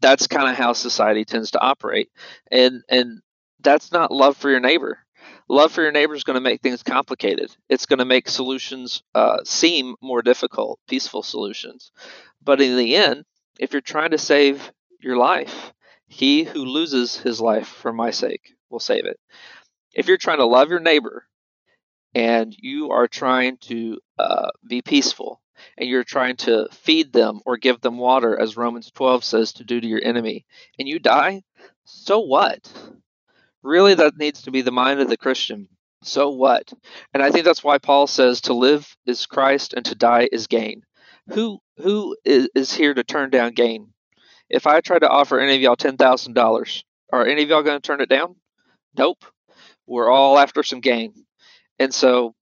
That's 0.00 0.26
kind 0.26 0.48
of 0.50 0.56
how 0.56 0.72
society 0.72 1.24
tends 1.24 1.52
to 1.52 1.60
operate, 1.60 2.10
and 2.50 2.82
and 2.88 3.20
that's 3.60 3.92
not 3.92 4.10
love 4.10 4.36
for 4.36 4.50
your 4.50 4.60
neighbor. 4.60 4.98
Love 5.48 5.70
for 5.70 5.82
your 5.82 5.92
neighbor 5.92 6.14
is 6.14 6.24
going 6.24 6.34
to 6.34 6.40
make 6.40 6.60
things 6.60 6.82
complicated. 6.82 7.54
It's 7.68 7.86
going 7.86 8.00
to 8.00 8.04
make 8.04 8.28
solutions 8.28 9.02
uh, 9.14 9.38
seem 9.44 9.94
more 10.02 10.22
difficult, 10.22 10.80
peaceful 10.88 11.22
solutions. 11.22 11.92
But 12.42 12.60
in 12.60 12.76
the 12.76 12.96
end, 12.96 13.24
if 13.58 13.72
you're 13.72 13.80
trying 13.80 14.10
to 14.10 14.18
save 14.18 14.72
your 15.00 15.16
life, 15.16 15.72
he 16.06 16.44
who 16.44 16.64
loses 16.64 17.16
his 17.16 17.40
life 17.40 17.68
for 17.68 17.92
my 17.92 18.10
sake 18.10 18.54
will 18.70 18.80
save 18.80 19.06
it. 19.06 19.18
If 19.94 20.08
you're 20.08 20.16
trying 20.16 20.38
to 20.38 20.46
love 20.46 20.70
your 20.70 20.80
neighbor 20.80 21.24
and 22.14 22.54
you 22.58 22.90
are 22.90 23.08
trying 23.08 23.56
to 23.62 23.98
uh, 24.18 24.48
be 24.66 24.82
peaceful 24.82 25.40
and 25.76 25.88
you're 25.88 26.04
trying 26.04 26.36
to 26.36 26.68
feed 26.70 27.12
them 27.12 27.40
or 27.46 27.56
give 27.56 27.80
them 27.80 27.98
water, 27.98 28.38
as 28.38 28.56
Romans 28.56 28.90
12 28.94 29.24
says 29.24 29.52
to 29.54 29.64
do 29.64 29.80
to 29.80 29.86
your 29.86 30.02
enemy, 30.02 30.44
and 30.78 30.88
you 30.88 30.98
die, 30.98 31.42
so 31.84 32.20
what? 32.20 32.70
Really, 33.62 33.94
that 33.94 34.18
needs 34.18 34.42
to 34.42 34.50
be 34.50 34.62
the 34.62 34.70
mind 34.70 35.00
of 35.00 35.08
the 35.08 35.16
Christian. 35.16 35.68
So 36.02 36.30
what? 36.30 36.72
And 37.14 37.22
I 37.22 37.30
think 37.30 37.44
that's 37.44 37.64
why 37.64 37.78
Paul 37.78 38.06
says 38.06 38.42
to 38.42 38.54
live 38.54 38.96
is 39.06 39.26
Christ 39.26 39.72
and 39.72 39.84
to 39.86 39.94
die 39.94 40.28
is 40.30 40.46
gain. 40.46 40.82
Who 41.30 41.58
who 41.78 42.16
is, 42.24 42.48
is 42.54 42.72
here 42.72 42.94
to 42.94 43.04
turn 43.04 43.30
down 43.30 43.52
gain? 43.52 43.92
If 44.48 44.66
I 44.66 44.80
try 44.80 44.98
to 44.98 45.08
offer 45.08 45.40
any 45.40 45.56
of 45.56 45.60
y'all 45.60 45.76
ten 45.76 45.96
thousand 45.96 46.34
dollars, 46.34 46.84
are 47.12 47.26
any 47.26 47.42
of 47.42 47.48
y'all 47.48 47.62
going 47.62 47.80
to 47.80 47.86
turn 47.86 48.00
it 48.00 48.08
down? 48.08 48.36
Nope. 48.96 49.24
We're 49.86 50.10
all 50.10 50.38
after 50.38 50.62
some 50.62 50.80
gain. 50.80 51.14
And 51.78 51.92
so 51.92 52.34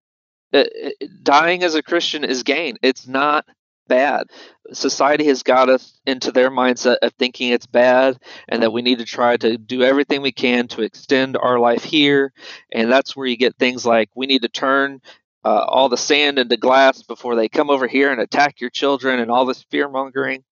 uh, 0.53 0.59
uh, 0.61 0.91
dying 1.23 1.63
as 1.63 1.75
a 1.75 1.83
Christian 1.83 2.25
is 2.25 2.43
gain. 2.43 2.77
It's 2.83 3.07
not 3.07 3.45
bad. 3.87 4.29
Society 4.73 5.27
has 5.27 5.43
got 5.43 5.69
us 5.69 6.01
into 6.07 6.33
their 6.33 6.51
mindset 6.51 6.97
of 7.03 7.13
thinking 7.15 7.53
it's 7.53 7.67
bad 7.67 8.19
and 8.49 8.63
that 8.63 8.73
we 8.73 8.81
need 8.81 8.99
to 8.99 9.05
try 9.05 9.37
to 9.37 9.59
do 9.59 9.83
everything 9.83 10.23
we 10.23 10.33
can 10.33 10.69
to 10.69 10.83
extend 10.83 11.37
our 11.37 11.59
life 11.59 11.85
here. 11.85 12.33
And 12.73 12.91
that's 12.91 13.15
where 13.15 13.27
you 13.27 13.37
get 13.37 13.57
things 13.57 13.85
like 13.85 14.09
we 14.15 14.27
need 14.27 14.43
to 14.43 14.49
turn 14.49 15.03
uh, 15.45 15.65
all 15.69 15.89
the 15.89 15.97
sand 15.97 16.39
into 16.39 16.57
glass 16.57 17.03
before 17.03 17.37
they 17.37 17.49
come 17.49 17.71
over 17.71 17.87
here 17.87 18.11
and 18.11 18.21
attack 18.21 18.61
your 18.61 18.71
children 18.71 19.21
and 19.21 19.31
all 19.31 19.45
this 19.45 19.63
fear 19.71 19.89
mongering. 19.89 20.45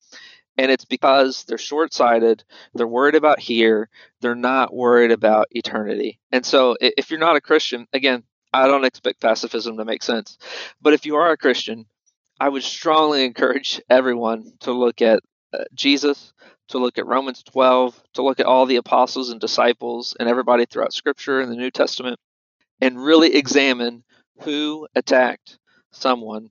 And 0.58 0.70
it's 0.70 0.84
because 0.84 1.44
they're 1.44 1.56
short 1.56 1.94
sighted. 1.94 2.44
They're 2.74 2.86
worried 2.86 3.14
about 3.14 3.40
here. 3.40 3.88
They're 4.20 4.34
not 4.34 4.74
worried 4.74 5.10
about 5.10 5.48
eternity. 5.50 6.18
And 6.30 6.44
so, 6.44 6.76
if 6.78 7.10
you're 7.10 7.18
not 7.18 7.36
a 7.36 7.40
Christian, 7.40 7.86
again, 7.94 8.22
I 8.52 8.66
don't 8.66 8.84
expect 8.84 9.22
pacifism 9.22 9.78
to 9.78 9.86
make 9.86 10.02
sense. 10.02 10.36
But 10.82 10.92
if 10.92 11.06
you 11.06 11.16
are 11.16 11.32
a 11.32 11.38
Christian, 11.38 11.86
I 12.38 12.50
would 12.50 12.62
strongly 12.62 13.24
encourage 13.24 13.80
everyone 13.88 14.52
to 14.60 14.72
look 14.72 15.00
at 15.00 15.20
uh, 15.54 15.64
Jesus, 15.74 16.34
to 16.68 16.78
look 16.78 16.98
at 16.98 17.06
Romans 17.06 17.42
12, 17.42 18.02
to 18.14 18.22
look 18.22 18.40
at 18.40 18.46
all 18.46 18.66
the 18.66 18.76
apostles 18.76 19.30
and 19.30 19.40
disciples 19.40 20.14
and 20.20 20.28
everybody 20.28 20.66
throughout 20.66 20.92
Scripture 20.92 21.40
and 21.40 21.50
the 21.50 21.56
New 21.56 21.70
Testament, 21.70 22.18
and 22.80 23.02
really 23.02 23.34
examine 23.34 24.04
who 24.40 24.88
attacked 24.94 25.58
someone 25.90 26.50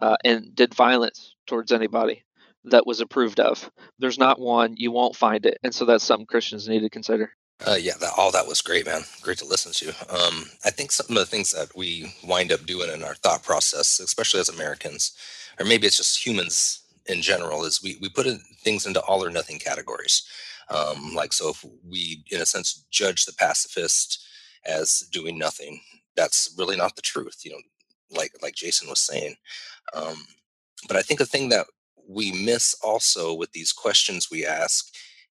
uh, 0.00 0.16
and 0.24 0.54
did 0.54 0.74
violence 0.74 1.34
towards 1.46 1.72
anybody 1.72 2.24
that 2.64 2.86
was 2.86 3.00
approved 3.00 3.40
of. 3.40 3.70
There's 3.98 4.18
not 4.18 4.40
one, 4.40 4.74
you 4.76 4.90
won't 4.90 5.16
find 5.16 5.44
it. 5.46 5.58
And 5.62 5.74
so 5.74 5.84
that's 5.84 6.04
something 6.04 6.26
Christians 6.26 6.68
need 6.68 6.80
to 6.80 6.90
consider. 6.90 7.32
Uh, 7.66 7.76
yeah, 7.80 7.92
that, 8.00 8.12
all 8.16 8.32
that 8.32 8.46
was 8.46 8.60
great, 8.60 8.86
man. 8.86 9.02
Great 9.20 9.38
to 9.38 9.44
listen 9.44 9.72
to. 9.72 9.88
Um, 10.12 10.44
I 10.64 10.70
think 10.70 10.90
some 10.90 11.06
of 11.08 11.14
the 11.14 11.26
things 11.26 11.52
that 11.52 11.76
we 11.76 12.12
wind 12.24 12.52
up 12.52 12.66
doing 12.66 12.90
in 12.90 13.04
our 13.04 13.14
thought 13.14 13.42
process, 13.42 14.00
especially 14.00 14.40
as 14.40 14.48
Americans, 14.48 15.12
or 15.60 15.66
maybe 15.66 15.86
it's 15.86 15.96
just 15.96 16.24
humans 16.24 16.82
in 17.06 17.22
general, 17.22 17.64
is 17.64 17.82
we, 17.82 17.98
we 18.00 18.08
put 18.08 18.26
in 18.26 18.40
things 18.62 18.86
into 18.86 19.00
all 19.02 19.24
or 19.24 19.30
nothing 19.30 19.58
categories. 19.58 20.26
Um, 20.70 21.14
like, 21.14 21.32
so 21.32 21.50
if 21.50 21.64
we, 21.88 22.24
in 22.30 22.40
a 22.40 22.46
sense, 22.46 22.84
judge 22.90 23.26
the 23.26 23.32
pacifist 23.32 24.24
as 24.64 25.00
doing 25.12 25.38
nothing, 25.38 25.80
that's 26.16 26.54
really 26.58 26.76
not 26.76 26.96
the 26.96 27.02
truth, 27.02 27.40
you 27.44 27.52
know, 27.52 27.58
like, 28.10 28.32
like 28.42 28.54
Jason 28.54 28.88
was 28.88 29.00
saying. 29.00 29.34
Um, 29.94 30.16
but 30.88 30.96
I 30.96 31.02
think 31.02 31.18
the 31.18 31.26
thing 31.26 31.48
that 31.50 31.66
we 32.08 32.32
miss 32.44 32.74
also 32.82 33.34
with 33.34 33.52
these 33.52 33.72
questions 33.72 34.28
we 34.30 34.44
ask 34.44 34.86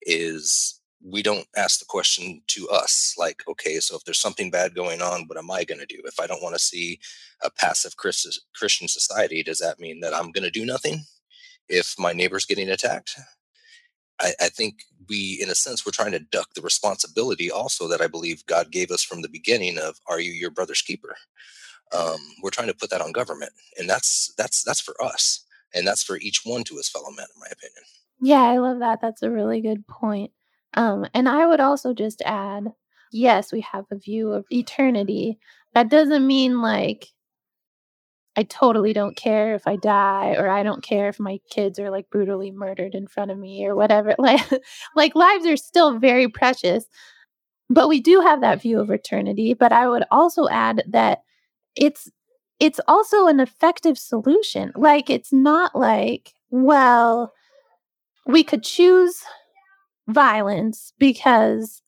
is 0.02 0.80
we 1.04 1.22
don't 1.22 1.46
ask 1.56 1.78
the 1.78 1.84
question 1.84 2.42
to 2.48 2.68
us 2.68 3.14
like 3.18 3.42
okay 3.46 3.78
so 3.80 3.96
if 3.96 4.04
there's 4.04 4.20
something 4.20 4.50
bad 4.50 4.74
going 4.74 5.02
on 5.02 5.24
what 5.26 5.38
am 5.38 5.50
i 5.50 5.62
going 5.62 5.78
to 5.78 5.86
do 5.86 6.00
if 6.04 6.18
i 6.18 6.26
don't 6.26 6.42
want 6.42 6.54
to 6.54 6.58
see 6.60 6.98
a 7.42 7.50
passive 7.50 7.96
christian 7.96 8.88
society 8.88 9.42
does 9.42 9.58
that 9.58 9.78
mean 9.78 10.00
that 10.00 10.14
i'm 10.14 10.32
going 10.32 10.44
to 10.44 10.50
do 10.50 10.64
nothing 10.64 11.00
if 11.68 11.94
my 11.98 12.12
neighbor's 12.12 12.46
getting 12.46 12.70
attacked 12.70 13.16
I, 14.20 14.32
I, 14.40 14.48
think 14.48 14.84
we 15.08 15.38
in 15.40 15.50
a 15.50 15.54
sense 15.54 15.84
we're 15.84 15.92
trying 15.92 16.12
to 16.12 16.18
duck 16.18 16.54
the 16.54 16.62
responsibility 16.62 17.50
also 17.50 17.86
that 17.88 18.00
i 18.00 18.06
believe 18.06 18.46
god 18.46 18.70
gave 18.70 18.90
us 18.90 19.02
from 19.02 19.22
the 19.22 19.28
beginning 19.28 19.78
of 19.78 20.00
are 20.08 20.20
you 20.20 20.32
your 20.32 20.50
brother's 20.50 20.82
keeper 20.82 21.16
um, 21.96 22.18
we're 22.42 22.50
trying 22.50 22.66
to 22.66 22.74
put 22.74 22.90
that 22.90 23.00
on 23.00 23.12
government 23.12 23.52
and 23.78 23.88
that's 23.88 24.32
that's 24.36 24.64
that's 24.64 24.80
for 24.80 25.00
us 25.02 25.44
and 25.74 25.86
that's 25.86 26.02
for 26.02 26.18
each 26.18 26.42
one 26.44 26.64
to 26.64 26.76
his 26.76 26.88
fellow 26.88 27.10
man 27.10 27.26
in 27.34 27.40
my 27.40 27.46
opinion 27.46 27.82
yeah 28.20 28.42
i 28.42 28.58
love 28.58 28.80
that 28.80 29.00
that's 29.00 29.22
a 29.22 29.30
really 29.30 29.60
good 29.60 29.86
point 29.86 30.32
um, 30.76 31.06
and 31.14 31.28
I 31.28 31.46
would 31.46 31.60
also 31.60 31.94
just 31.94 32.22
add 32.24 32.72
yes, 33.12 33.52
we 33.52 33.62
have 33.62 33.86
a 33.90 33.96
view 33.96 34.32
of 34.32 34.44
eternity. 34.50 35.38
That 35.74 35.88
doesn't 35.88 36.26
mean 36.26 36.60
like 36.60 37.08
I 38.36 38.42
totally 38.42 38.92
don't 38.92 39.16
care 39.16 39.54
if 39.54 39.66
I 39.66 39.76
die 39.76 40.34
or 40.36 40.48
I 40.48 40.62
don't 40.62 40.82
care 40.82 41.08
if 41.08 41.18
my 41.18 41.38
kids 41.50 41.78
are 41.78 41.90
like 41.90 42.10
brutally 42.10 42.50
murdered 42.50 42.94
in 42.94 43.06
front 43.06 43.30
of 43.30 43.38
me 43.38 43.66
or 43.66 43.74
whatever. 43.74 44.14
Like 44.18 44.42
like 44.94 45.14
lives 45.14 45.46
are 45.46 45.56
still 45.56 45.98
very 45.98 46.28
precious. 46.28 46.84
But 47.70 47.88
we 47.88 48.00
do 48.00 48.20
have 48.20 48.40
that 48.42 48.62
view 48.62 48.80
of 48.80 48.90
eternity, 48.90 49.54
but 49.54 49.72
I 49.72 49.88
would 49.88 50.04
also 50.10 50.48
add 50.48 50.84
that 50.88 51.22
it's 51.76 52.10
it's 52.60 52.80
also 52.88 53.26
an 53.28 53.40
effective 53.40 53.98
solution. 53.98 54.72
Like 54.76 55.10
it's 55.10 55.32
not 55.32 55.76
like, 55.76 56.34
well, 56.50 57.32
we 58.26 58.44
could 58.44 58.62
choose 58.64 59.22
violence 60.08 60.92
because 60.98 61.82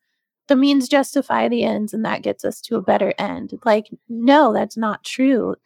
the 0.49 0.57
means 0.57 0.89
justify 0.89 1.49
the 1.49 1.65
ends 1.65 1.95
and 1.95 2.05
that 2.05 2.23
gets 2.23 2.45
us 2.45 2.61
to 2.63 2.77
a 2.77 2.83
better 2.83 3.15
end. 3.19 3.55
Like, 3.65 3.89
no, 4.09 4.53
that's 4.53 4.77
not 4.77 5.05
true. 5.05 5.57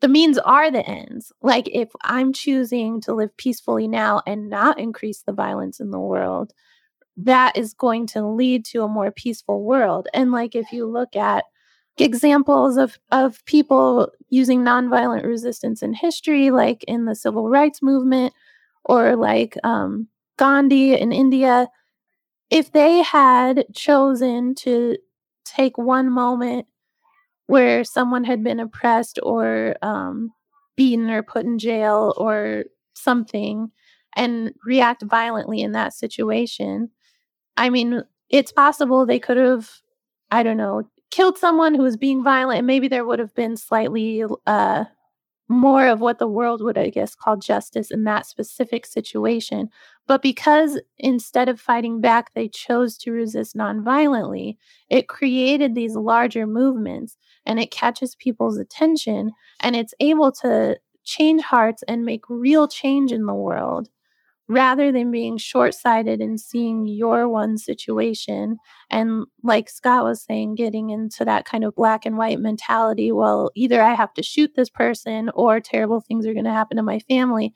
The 0.00 0.08
means 0.08 0.38
are 0.38 0.70
the 0.70 0.86
ends. 0.86 1.32
Like, 1.40 1.68
if 1.72 1.88
I'm 2.02 2.32
choosing 2.32 3.00
to 3.02 3.14
live 3.14 3.36
peacefully 3.36 3.88
now 3.88 4.22
and 4.26 4.50
not 4.50 4.78
increase 4.78 5.22
the 5.22 5.32
violence 5.32 5.80
in 5.80 5.90
the 5.90 5.98
world, 5.98 6.52
that 7.16 7.56
is 7.56 7.72
going 7.72 8.06
to 8.08 8.26
lead 8.26 8.64
to 8.66 8.82
a 8.82 8.88
more 8.88 9.10
peaceful 9.10 9.62
world. 9.62 10.06
And 10.12 10.32
like, 10.32 10.54
if 10.54 10.70
you 10.70 10.86
look 10.86 11.16
at 11.16 11.44
examples 11.98 12.76
of, 12.76 12.98
of 13.10 13.42
people 13.46 14.10
using 14.28 14.60
nonviolent 14.60 15.24
resistance 15.24 15.82
in 15.82 15.94
history, 15.94 16.50
like 16.50 16.84
in 16.84 17.06
the 17.06 17.14
civil 17.14 17.48
rights 17.48 17.82
movement, 17.82 18.34
or 18.84 19.16
like 19.16 19.56
um, 19.64 20.08
Gandhi 20.38 20.94
in 20.94 21.10
India, 21.10 21.68
if 22.50 22.70
they 22.70 23.02
had 23.02 23.64
chosen 23.74 24.54
to 24.56 24.98
take 25.44 25.78
one 25.78 26.10
moment 26.10 26.66
where 27.46 27.84
someone 27.84 28.24
had 28.24 28.42
been 28.42 28.60
oppressed 28.60 29.18
or 29.22 29.76
um, 29.82 30.30
beaten 30.76 31.10
or 31.10 31.22
put 31.22 31.44
in 31.44 31.58
jail 31.58 32.14
or 32.16 32.64
something 32.94 33.70
and 34.16 34.52
react 34.64 35.02
violently 35.02 35.60
in 35.60 35.72
that 35.72 35.92
situation. 35.92 36.90
I 37.56 37.70
mean, 37.70 38.02
it's 38.30 38.52
possible 38.52 39.06
they 39.06 39.18
could 39.18 39.36
have, 39.36 39.70
I 40.30 40.42
don't 40.42 40.56
know, 40.56 40.88
killed 41.10 41.38
someone 41.38 41.74
who 41.74 41.82
was 41.82 41.96
being 41.96 42.24
violent, 42.24 42.58
and 42.58 42.66
maybe 42.66 42.88
there 42.88 43.04
would 43.04 43.18
have 43.18 43.34
been 43.34 43.56
slightly 43.56 44.24
uh, 44.46 44.84
more 45.48 45.86
of 45.86 46.00
what 46.00 46.18
the 46.18 46.26
world 46.28 46.62
would, 46.62 46.76
I 46.78 46.90
guess, 46.90 47.14
call 47.14 47.36
justice 47.36 47.90
in 47.90 48.04
that 48.04 48.26
specific 48.26 48.84
situation. 48.86 49.70
But 50.06 50.22
because 50.22 50.80
instead 50.98 51.48
of 51.48 51.60
fighting 51.60 52.00
back, 52.00 52.34
they 52.34 52.48
chose 52.48 52.96
to 52.98 53.12
resist 53.12 53.56
nonviolently, 53.56 54.56
it 54.88 55.08
created 55.08 55.74
these 55.74 55.94
larger 55.96 56.46
movements 56.46 57.16
and 57.44 57.60
it 57.60 57.70
catches 57.70 58.14
people's 58.16 58.58
attention 58.58 59.32
and 59.60 59.76
it's 59.76 59.94
able 60.00 60.32
to 60.32 60.78
change 61.04 61.42
hearts 61.42 61.82
and 61.86 62.04
make 62.04 62.28
real 62.28 62.66
change 62.66 63.12
in 63.12 63.26
the 63.26 63.34
world 63.34 63.88
rather 64.48 64.92
than 64.92 65.10
being 65.10 65.36
short 65.36 65.74
sighted 65.74 66.20
and 66.20 66.40
seeing 66.40 66.86
your 66.86 67.28
one 67.28 67.58
situation. 67.58 68.58
And 68.90 69.26
like 69.42 69.68
Scott 69.68 70.04
was 70.04 70.22
saying, 70.22 70.54
getting 70.54 70.90
into 70.90 71.24
that 71.24 71.44
kind 71.44 71.64
of 71.64 71.74
black 71.74 72.06
and 72.06 72.16
white 72.16 72.38
mentality 72.38 73.10
well, 73.10 73.50
either 73.56 73.82
I 73.82 73.94
have 73.94 74.14
to 74.14 74.22
shoot 74.22 74.52
this 74.54 74.70
person 74.70 75.30
or 75.34 75.60
terrible 75.60 76.00
things 76.00 76.26
are 76.26 76.32
going 76.32 76.44
to 76.44 76.52
happen 76.52 76.76
to 76.76 76.82
my 76.82 77.00
family. 77.00 77.52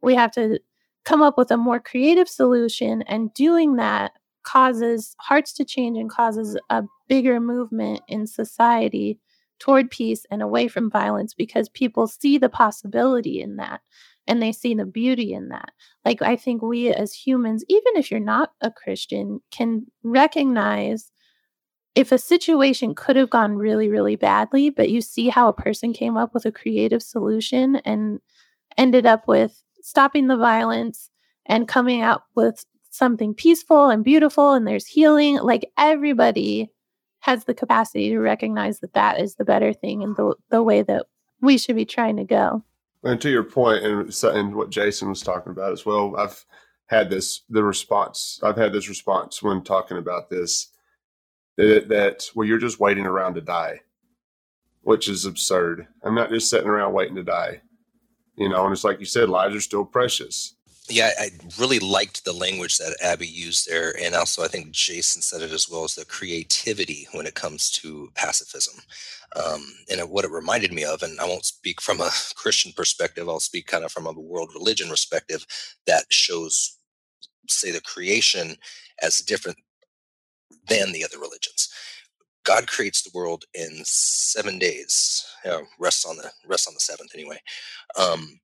We 0.00 0.14
have 0.14 0.30
to 0.32 0.60
come 1.04 1.22
up 1.22 1.36
with 1.36 1.50
a 1.50 1.56
more 1.56 1.80
creative 1.80 2.28
solution. 2.28 3.02
And 3.02 3.32
doing 3.34 3.76
that 3.76 4.12
causes 4.44 5.16
hearts 5.18 5.52
to 5.54 5.64
change 5.64 5.98
and 5.98 6.10
causes 6.10 6.56
a 6.70 6.84
bigger 7.08 7.40
movement 7.40 8.00
in 8.08 8.26
society 8.26 9.18
toward 9.58 9.90
peace 9.90 10.24
and 10.30 10.40
away 10.40 10.68
from 10.68 10.90
violence 10.90 11.34
because 11.34 11.68
people 11.68 12.06
see 12.06 12.38
the 12.38 12.48
possibility 12.48 13.40
in 13.40 13.56
that 13.56 13.80
and 14.28 14.42
they 14.42 14.52
see 14.52 14.74
the 14.74 14.84
beauty 14.84 15.32
in 15.32 15.48
that. 15.48 15.70
Like, 16.04 16.22
I 16.22 16.36
think 16.36 16.62
we 16.62 16.90
as 16.90 17.12
humans, 17.12 17.64
even 17.68 17.96
if 17.96 18.10
you're 18.10 18.20
not 18.20 18.52
a 18.60 18.70
Christian, 18.70 19.40
can 19.50 19.86
recognize 20.04 21.10
if 21.94 22.12
a 22.12 22.18
situation 22.18 22.94
could 22.94 23.16
have 23.16 23.30
gone 23.30 23.56
really, 23.56 23.88
really 23.88 24.14
badly, 24.14 24.70
but 24.70 24.90
you 24.90 25.00
see 25.00 25.28
how 25.28 25.48
a 25.48 25.54
person 25.54 25.92
came 25.92 26.16
up 26.16 26.34
with 26.34 26.44
a 26.44 26.52
creative 26.52 27.02
solution 27.02 27.76
and 27.84 28.20
ended 28.76 29.06
up 29.06 29.26
with 29.26 29.60
stopping 29.82 30.28
the 30.28 30.36
violence 30.36 31.10
and 31.46 31.66
coming 31.66 32.02
out 32.02 32.22
with 32.36 32.64
something 32.90 33.34
peaceful 33.34 33.88
and 33.88 34.04
beautiful, 34.04 34.52
and 34.52 34.66
there's 34.66 34.86
healing. 34.86 35.38
Like, 35.38 35.70
everybody 35.78 36.70
has 37.20 37.44
the 37.44 37.54
capacity 37.54 38.10
to 38.10 38.18
recognize 38.18 38.80
that 38.80 38.92
that 38.92 39.20
is 39.20 39.36
the 39.36 39.44
better 39.44 39.72
thing 39.72 40.02
and 40.02 40.14
the, 40.16 40.34
the 40.50 40.62
way 40.62 40.82
that 40.82 41.06
we 41.40 41.56
should 41.56 41.76
be 41.76 41.86
trying 41.86 42.16
to 42.16 42.24
go. 42.24 42.62
And 43.04 43.20
to 43.20 43.30
your 43.30 43.44
point, 43.44 43.84
and, 43.84 44.24
and 44.24 44.54
what 44.54 44.70
Jason 44.70 45.08
was 45.08 45.22
talking 45.22 45.52
about 45.52 45.72
as 45.72 45.86
well, 45.86 46.16
I've 46.16 46.44
had 46.86 47.10
this 47.10 47.42
the 47.48 47.62
response. 47.62 48.40
I've 48.42 48.56
had 48.56 48.72
this 48.72 48.88
response 48.88 49.42
when 49.42 49.62
talking 49.62 49.98
about 49.98 50.30
this 50.30 50.72
that, 51.56 51.88
that 51.88 52.28
well, 52.34 52.46
you're 52.46 52.58
just 52.58 52.80
waiting 52.80 53.06
around 53.06 53.34
to 53.34 53.40
die, 53.40 53.80
which 54.82 55.08
is 55.08 55.24
absurd. 55.24 55.86
I'm 56.02 56.14
not 56.14 56.30
just 56.30 56.50
sitting 56.50 56.68
around 56.68 56.92
waiting 56.92 57.16
to 57.16 57.22
die, 57.22 57.60
you 58.36 58.48
know. 58.48 58.64
And 58.64 58.72
it's 58.72 58.84
like 58.84 59.00
you 59.00 59.06
said, 59.06 59.28
lives 59.28 59.54
are 59.54 59.60
still 59.60 59.84
precious. 59.84 60.54
Yeah, 60.90 61.10
I 61.18 61.30
really 61.58 61.80
liked 61.80 62.24
the 62.24 62.32
language 62.32 62.78
that 62.78 62.96
Abby 63.02 63.26
used 63.26 63.68
there. 63.68 63.94
And 64.02 64.14
also, 64.14 64.42
I 64.42 64.48
think 64.48 64.70
Jason 64.70 65.20
said 65.20 65.42
it 65.42 65.52
as 65.52 65.68
well 65.68 65.84
as 65.84 65.94
the 65.94 66.06
creativity 66.06 67.06
when 67.12 67.26
it 67.26 67.34
comes 67.34 67.70
to 67.72 68.10
pacifism. 68.14 68.80
Um, 69.36 69.64
and 69.90 70.00
what 70.10 70.24
it 70.24 70.30
reminded 70.30 70.72
me 70.72 70.84
of, 70.84 71.02
and 71.02 71.18
I 71.20 71.26
won't 71.26 71.44
speak 71.44 71.80
from 71.80 72.00
a 72.00 72.10
Christian 72.36 72.72
perspective, 72.72 73.28
I'll 73.28 73.40
speak 73.40 73.66
kind 73.66 73.84
of 73.84 73.92
from 73.92 74.06
a 74.06 74.12
world 74.12 74.50
religion 74.54 74.88
perspective 74.88 75.46
that 75.86 76.04
shows, 76.10 76.76
say, 77.48 77.70
the 77.70 77.80
creation 77.80 78.56
as 79.02 79.18
different 79.18 79.58
than 80.68 80.92
the 80.92 81.04
other 81.04 81.18
religions. 81.18 81.68
God 82.44 82.66
creates 82.66 83.02
the 83.02 83.10
world 83.14 83.44
in 83.54 83.82
seven 83.84 84.58
days, 84.58 85.26
know, 85.50 85.62
rests 85.78 86.06
on 86.06 86.16
the 86.16 86.30
rests 86.46 86.66
on 86.66 86.74
the 86.74 86.80
seventh 86.80 87.10
anyway. 87.14 87.38
Um, 87.98 88.40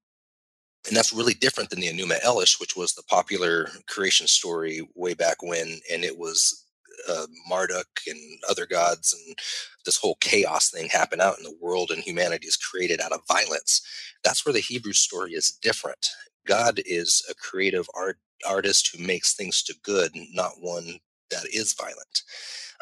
and 0.86 0.96
that's 0.96 1.12
really 1.12 1.34
different 1.34 1.70
than 1.70 1.80
the 1.80 1.88
Enuma 1.88 2.20
Elish, 2.22 2.60
which 2.60 2.76
was 2.76 2.92
the 2.92 3.02
popular 3.04 3.68
creation 3.88 4.26
story 4.26 4.86
way 4.94 5.14
back 5.14 5.42
when, 5.42 5.80
and 5.90 6.04
it 6.04 6.18
was 6.18 6.63
uh, 7.08 7.26
Marduk 7.48 7.88
and 8.06 8.18
other 8.50 8.66
gods, 8.66 9.14
and 9.14 9.38
this 9.86 9.96
whole 9.98 10.16
chaos 10.20 10.70
thing 10.70 10.88
happened 10.88 11.22
out 11.22 11.38
in 11.38 11.44
the 11.44 11.56
world, 11.60 11.90
and 11.90 12.02
humanity 12.02 12.46
is 12.48 12.56
created 12.56 13.00
out 13.00 13.12
of 13.12 13.20
violence. 13.28 13.82
That's 14.24 14.46
where 14.46 14.52
the 14.52 14.60
Hebrew 14.60 14.94
story 14.94 15.32
is 15.32 15.50
different. 15.62 16.08
God 16.46 16.80
is 16.86 17.24
a 17.30 17.34
creative 17.34 17.88
art 17.96 18.18
artist 18.48 18.94
who 18.94 19.04
makes 19.04 19.34
things 19.34 19.62
to 19.64 19.74
good, 19.82 20.12
not 20.34 20.52
one 20.60 20.98
that 21.30 21.46
is 21.52 21.74
violent. 21.74 22.22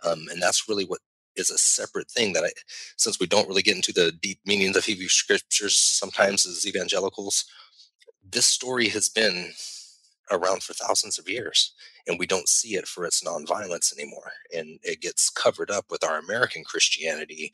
Um, 0.05 0.27
and 0.31 0.43
that's 0.43 0.69
really 0.69 0.85
what 0.85 1.01
is 1.37 1.51
a 1.51 1.59
separate 1.59 2.11
thing 2.11 2.33
that 2.35 2.45
I, 2.45 2.51
since 2.97 3.21
we 3.21 3.27
don't 3.27 3.49
really 3.49 3.63
get 3.63 3.77
into 3.77 3.93
the 3.93 4.13
deep 4.13 4.41
meanings 4.47 4.77
of 4.77 4.85
Hebrew 4.85 5.09
scriptures 5.09 5.77
sometimes 5.79 6.47
as 6.47 6.67
evangelicals, 6.67 7.45
this 8.29 8.47
story 8.47 8.89
has 8.91 9.09
been 9.09 9.53
around 10.31 10.63
for 10.63 10.73
thousands 10.73 11.19
of 11.19 11.29
years 11.29 11.75
and 12.07 12.19
we 12.19 12.27
don't 12.27 12.49
see 12.49 12.75
it 12.75 12.87
for 12.87 13.05
its 13.05 13.23
nonviolence 13.23 13.93
anymore 13.93 14.33
and 14.57 14.79
it 14.83 15.01
gets 15.01 15.29
covered 15.29 15.71
up 15.71 15.87
with 15.91 16.05
our 16.05 16.19
american 16.19 16.63
christianity 16.65 17.53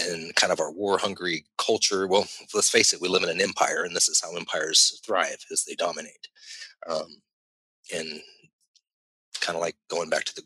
and 0.00 0.34
kind 0.34 0.52
of 0.52 0.60
our 0.60 0.72
war 0.72 0.98
hungry 0.98 1.44
culture. 1.58 2.06
Well 2.06 2.26
let's 2.54 2.70
face 2.70 2.92
it 2.92 3.00
we 3.00 3.08
live 3.08 3.22
in 3.22 3.28
an 3.28 3.40
empire 3.40 3.84
and 3.84 3.94
this 3.94 4.08
is 4.08 4.20
how 4.22 4.36
empires 4.36 5.00
thrive 5.04 5.44
as 5.50 5.64
they 5.64 5.74
dominate. 5.74 6.28
Um, 6.88 7.22
and 7.94 8.20
kind 9.40 9.56
of 9.56 9.60
like 9.60 9.76
going 9.88 10.08
back 10.08 10.24
to 10.24 10.34
the 10.34 10.42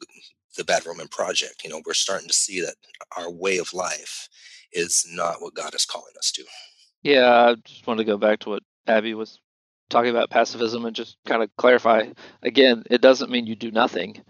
the 0.57 0.64
bad 0.64 0.87
roman 0.87 1.07
project 1.09 1.62
you 1.62 1.68
know 1.68 1.83
we're 1.85 1.92
starting 1.92 2.27
to 2.27 2.35
see 2.35 2.62
that 2.62 2.77
our 3.18 3.31
way 3.31 3.59
of 3.59 3.75
life 3.75 4.27
is 4.72 5.07
not 5.11 5.42
what 5.42 5.55
god 5.55 5.75
is 5.75 5.85
calling 5.85 6.14
us 6.18 6.33
to. 6.33 6.42
Yeah 7.03 7.51
i 7.51 7.55
just 7.64 7.87
wanted 7.87 8.05
to 8.05 8.11
go 8.11 8.16
back 8.16 8.40
to 8.40 8.51
what 8.51 8.62
Abby 8.87 9.14
was 9.14 9.38
talking 9.88 10.11
about 10.11 10.31
pacifism 10.31 10.85
and 10.85 10.96
just 10.96 11.16
kind 11.27 11.42
of 11.42 11.51
clarify 11.57 12.05
again, 12.42 12.85
it 12.90 13.01
doesn't 13.01 13.31
mean 13.31 13.46
you 13.46 13.57
do 13.57 13.70
nothing. 13.70 14.22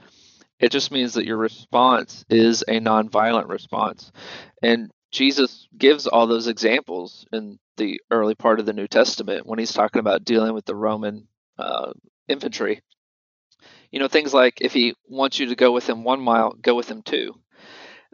It 0.58 0.70
just 0.70 0.90
means 0.90 1.14
that 1.14 1.26
your 1.26 1.36
response 1.36 2.24
is 2.30 2.62
a 2.62 2.80
nonviolent 2.80 3.48
response. 3.48 4.10
And 4.62 4.90
Jesus 5.10 5.68
gives 5.76 6.06
all 6.06 6.26
those 6.26 6.48
examples 6.48 7.26
in 7.32 7.58
the 7.76 8.00
early 8.10 8.34
part 8.34 8.58
of 8.58 8.66
the 8.66 8.72
New 8.72 8.86
Testament 8.86 9.46
when 9.46 9.58
he's 9.58 9.72
talking 9.72 10.00
about 10.00 10.24
dealing 10.24 10.54
with 10.54 10.64
the 10.64 10.74
Roman 10.74 11.28
uh, 11.58 11.92
infantry. 12.28 12.80
You 13.90 14.00
know, 14.00 14.08
things 14.08 14.34
like 14.34 14.60
if 14.60 14.72
he 14.72 14.94
wants 15.08 15.38
you 15.38 15.46
to 15.46 15.54
go 15.54 15.72
with 15.72 15.88
him 15.88 16.04
one 16.04 16.20
mile, 16.20 16.52
go 16.52 16.74
with 16.74 16.90
him 16.90 17.02
two. 17.02 17.34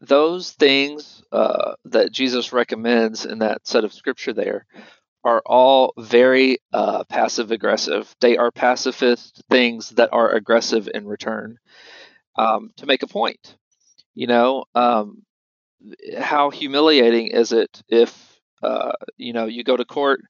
Those 0.01 0.51
things 0.51 1.23
uh, 1.31 1.75
that 1.87 2.13
Jesus 2.13 2.53
recommends 2.53 3.25
in 3.25 3.39
that 3.39 3.67
set 3.67 3.85
of 3.85 3.93
scripture 3.93 4.33
there 4.33 4.67
are 5.25 5.43
all 5.47 5.93
very 5.99 6.59
uh, 6.73 7.05
passive 7.05 7.51
aggressive. 7.51 8.15
They 8.21 8.37
are 8.37 8.51
pacifist 8.51 9.43
things 9.51 9.91
that 9.91 10.11
are 10.13 10.31
aggressive 10.33 10.89
in 10.93 11.07
return 11.07 11.59
um, 12.37 12.71
to 12.77 12.87
make 12.87 13.03
a 13.03 13.07
point. 13.07 13.57
You 14.15 14.27
know, 14.27 14.65
um, 14.75 15.23
how 16.19 16.51
humiliating 16.51 17.29
is 17.29 17.53
it 17.53 17.83
if 17.89 18.39
uh, 18.63 18.93
you 19.17 19.33
know 19.33 19.47
you 19.47 19.65
go 19.65 19.77
to 19.77 19.85
court 19.85 20.21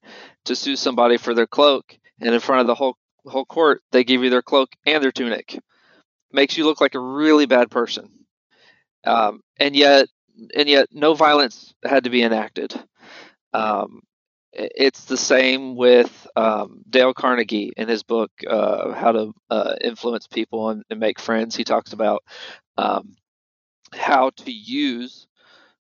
to 0.46 0.56
sue 0.56 0.76
somebody 0.76 1.16
for 1.16 1.34
their 1.34 1.46
cloak, 1.46 1.96
and 2.20 2.34
in 2.34 2.40
front 2.40 2.60
of 2.60 2.66
the 2.66 2.74
whole 2.74 2.96
whole 3.26 3.44
court 3.44 3.82
they 3.92 4.04
give 4.04 4.22
you 4.22 4.30
their 4.30 4.42
cloak 4.42 4.70
and 4.86 5.02
their 5.02 5.12
tunic, 5.12 5.58
makes 6.32 6.56
you 6.56 6.64
look 6.64 6.80
like 6.80 6.94
a 6.94 7.00
really 7.00 7.46
bad 7.46 7.70
person, 7.70 8.08
um, 9.04 9.40
and 9.58 9.74
yet 9.74 10.08
and 10.54 10.68
yet 10.68 10.88
no 10.92 11.14
violence 11.14 11.74
had 11.84 12.04
to 12.04 12.10
be 12.10 12.22
enacted. 12.22 12.74
Um, 13.52 14.02
it's 14.52 15.04
the 15.06 15.16
same 15.16 15.76
with 15.76 16.26
um, 16.36 16.82
Dale 16.88 17.14
Carnegie 17.14 17.72
in 17.76 17.88
his 17.88 18.02
book 18.02 18.30
uh, 18.46 18.92
How 18.92 19.12
to 19.12 19.32
uh, 19.50 19.74
Influence 19.82 20.26
People 20.26 20.70
and, 20.70 20.84
and, 20.90 21.00
Make 21.00 21.18
Friends. 21.18 21.56
He 21.56 21.64
talks 21.64 21.92
about 21.92 22.22
um, 22.76 23.16
how 23.94 24.30
to 24.30 24.52
use 24.52 25.26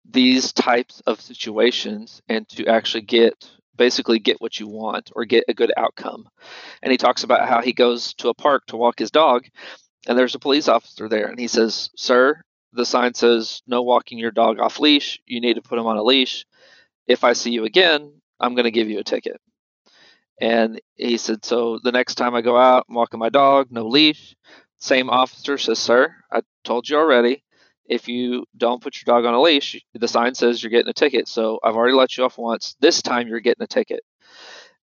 these 0.08 0.52
types 0.52 1.00
of 1.06 1.20
situations 1.20 2.22
and 2.28 2.48
to 2.50 2.66
actually 2.66 3.02
get 3.02 3.48
basically 3.76 4.18
get 4.18 4.40
what 4.40 4.60
you 4.60 4.68
want 4.68 5.10
or 5.16 5.24
get 5.24 5.44
a 5.48 5.54
good 5.54 5.72
outcome. 5.76 6.28
And 6.82 6.92
he 6.92 6.98
talks 6.98 7.24
about 7.24 7.48
how 7.48 7.62
he 7.62 7.72
goes 7.72 8.14
to 8.14 8.28
a 8.28 8.34
park 8.34 8.66
to 8.66 8.76
walk 8.76 8.98
his 8.98 9.10
dog, 9.10 9.46
and 10.06 10.18
there's 10.18 10.34
a 10.34 10.40
police 10.40 10.68
officer 10.68 11.08
there, 11.08 11.26
and 11.26 11.38
he 11.38 11.48
says, 11.48 11.90
"Sir." 11.96 12.42
The 12.74 12.86
sign 12.86 13.12
says 13.12 13.60
no 13.66 13.82
walking 13.82 14.18
your 14.18 14.30
dog 14.30 14.58
off 14.58 14.80
leash. 14.80 15.20
You 15.26 15.42
need 15.42 15.54
to 15.54 15.62
put 15.62 15.78
him 15.78 15.84
on 15.84 15.98
a 15.98 16.02
leash. 16.02 16.46
If 17.06 17.22
I 17.22 17.34
see 17.34 17.50
you 17.50 17.66
again, 17.66 18.21
I'm 18.42 18.54
going 18.56 18.64
to 18.66 18.72
give 18.72 18.90
you 18.90 19.00
a 19.00 19.04
ticket. 19.04 19.40
And 20.40 20.80
he 20.96 21.18
said, 21.18 21.44
So 21.44 21.78
the 21.82 21.92
next 21.92 22.16
time 22.16 22.34
I 22.34 22.42
go 22.42 22.58
out, 22.58 22.86
I'm 22.88 22.96
walking 22.96 23.20
my 23.20 23.30
dog, 23.30 23.68
no 23.70 23.86
leash. 23.88 24.36
Same 24.78 25.10
officer 25.10 25.58
says, 25.58 25.78
Sir, 25.80 26.14
I 26.32 26.42
told 26.64 26.88
you 26.88 26.98
already. 26.98 27.44
If 27.86 28.08
you 28.08 28.46
don't 28.56 28.82
put 28.82 28.96
your 28.96 29.14
dog 29.14 29.26
on 29.26 29.34
a 29.34 29.42
leash, 29.42 29.80
the 29.94 30.08
sign 30.08 30.34
says 30.34 30.62
you're 30.62 30.70
getting 30.70 30.90
a 30.90 30.94
ticket. 30.94 31.28
So 31.28 31.60
I've 31.64 31.76
already 31.76 31.94
let 31.94 32.16
you 32.18 32.24
off 32.24 32.38
once. 32.38 32.76
This 32.80 33.02
time 33.02 33.28
you're 33.28 33.40
getting 33.40 33.64
a 33.64 33.68
ticket. 33.68 34.00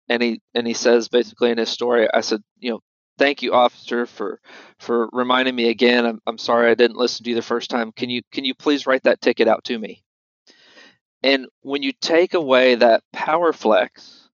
and 0.10 0.22
he 0.24 0.42
and 0.56 0.68
he 0.68 0.74
says 0.74 1.10
basically 1.10 1.52
in 1.52 1.58
his 1.58 1.70
story, 1.70 2.08
I 2.14 2.22
said, 2.22 2.42
you 2.60 2.72
know, 2.72 2.82
thank 3.18 3.42
you, 3.44 3.54
officer, 3.54 4.06
for 4.06 4.40
for 4.80 5.10
reminding 5.14 5.56
me 5.56 5.70
again. 5.70 6.06
I'm, 6.06 6.22
I'm 6.28 6.38
sorry 6.38 6.72
I 6.72 6.76
didn't 6.76 6.98
listen 6.98 7.24
to 7.26 7.30
you 7.32 7.36
the 7.36 7.42
first 7.44 7.70
time. 7.70 7.92
Can 7.94 8.10
you 8.10 8.22
can 8.32 8.46
you 8.46 8.56
please 8.56 8.88
write 8.88 9.04
that 9.04 9.22
ticket 9.22 9.48
out 9.48 9.64
to 9.66 9.78
me? 9.80 10.04
And 11.24 11.48
when 11.62 11.84
you 11.84 11.92
take 11.92 12.34
away 12.34 12.76
that 12.76 13.04
power 13.12 13.52
flex, 13.52 14.30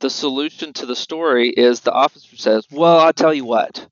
the 0.00 0.10
solution 0.10 0.72
to 0.74 0.86
the 0.86 0.96
story 0.96 1.50
is 1.50 1.80
the 1.80 1.92
officer 1.92 2.36
says, 2.36 2.66
"Well, 2.70 2.98
I'll 2.98 3.12
tell 3.12 3.34
you 3.34 3.44
what, 3.44 3.88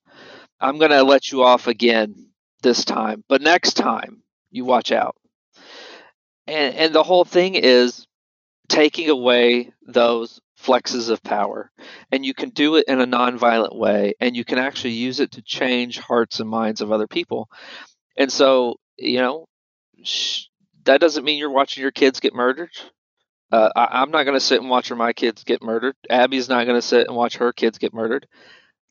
I'm 0.61 0.79
going 0.79 0.91
to 0.91 1.03
let 1.03 1.33
you 1.33 1.43
off 1.43 1.67
again 1.67 2.31
this 2.63 2.85
time, 2.85 3.25
but 3.29 3.43
next 3.43 3.75
time 3.75 4.23
you 4.51 4.65
watch 4.65 4.93
out." 4.93 5.17
And 6.47 6.75
and 6.75 6.95
the 6.95 7.03
whole 7.03 7.25
thing 7.25 7.55
is 7.55 8.07
taking 8.69 9.11
away 9.11 9.73
those 9.87 10.41
flexes 10.61 11.11
of 11.11 11.23
power. 11.23 11.71
And 12.11 12.25
you 12.25 12.35
can 12.35 12.51
do 12.51 12.77
it 12.77 12.85
in 12.89 13.01
a 13.01 13.07
nonviolent 13.07 13.77
way 13.77 14.15
and 14.21 14.37
you 14.37 14.45
can 14.45 14.59
actually 14.59 14.95
use 14.95 15.21
it 15.21 15.33
to 15.33 15.43
change 15.43 15.99
hearts 15.99 16.41
and 16.41 16.49
minds 16.49 16.81
of 16.81 16.91
other 16.91 17.07
people. 17.07 17.49
And 18.17 18.33
so 18.33 18.77
you 18.97 19.19
know 19.19 19.47
that 20.85 21.01
doesn't 21.01 21.25
mean 21.25 21.39
you're 21.39 21.51
watching 21.51 21.83
your 21.83 21.91
kids 21.91 22.21
get 22.21 22.35
murdered 22.35 22.71
uh, 23.53 23.71
I, 23.77 24.03
am 24.03 24.11
not 24.11 24.25
going 24.25 24.37
to 24.37 24.45
sit 24.45 24.61
and 24.61 24.71
watch 24.71 24.91
my 24.91 25.13
kids 25.13 25.45
get 25.45 25.63
murdered 25.63 25.97
abby's 26.11 26.49
not 26.49 26.65
going 26.67 26.79
to 26.79 26.87
sit 26.87 27.07
and 27.07 27.17
watch 27.17 27.37
her 27.37 27.53
kids 27.53 27.79
get 27.79 27.95
murdered 27.95 28.27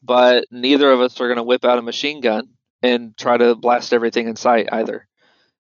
but 0.02 0.46
neither 0.52 0.92
of 0.92 1.02
us 1.02 1.20
are 1.22 1.28
going 1.28 1.38
to 1.38 1.44
whip 1.44 1.66
out 1.66 1.80
a 1.80 1.84
machine 1.84 2.22
gun 2.22 2.50
and 2.82 3.18
try 3.18 3.38
to 3.38 3.56
blast 3.56 3.94
everything 3.94 4.28
in 4.28 4.36
sight 4.36 4.70
either 4.72 5.08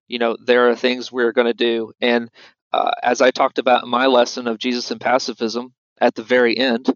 you 0.07 0.19
know 0.19 0.37
there 0.43 0.69
are 0.69 0.75
things 0.75 1.11
we're 1.11 1.31
going 1.31 1.47
to 1.47 1.53
do 1.53 1.91
and 2.01 2.29
uh, 2.71 2.91
as 3.01 3.21
i 3.21 3.31
talked 3.31 3.59
about 3.59 3.83
in 3.83 3.89
my 3.89 4.07
lesson 4.07 4.47
of 4.47 4.57
jesus 4.57 4.91
and 4.91 5.01
pacifism 5.01 5.73
at 6.03 6.15
the 6.15 6.23
very 6.23 6.57
end. 6.57 6.89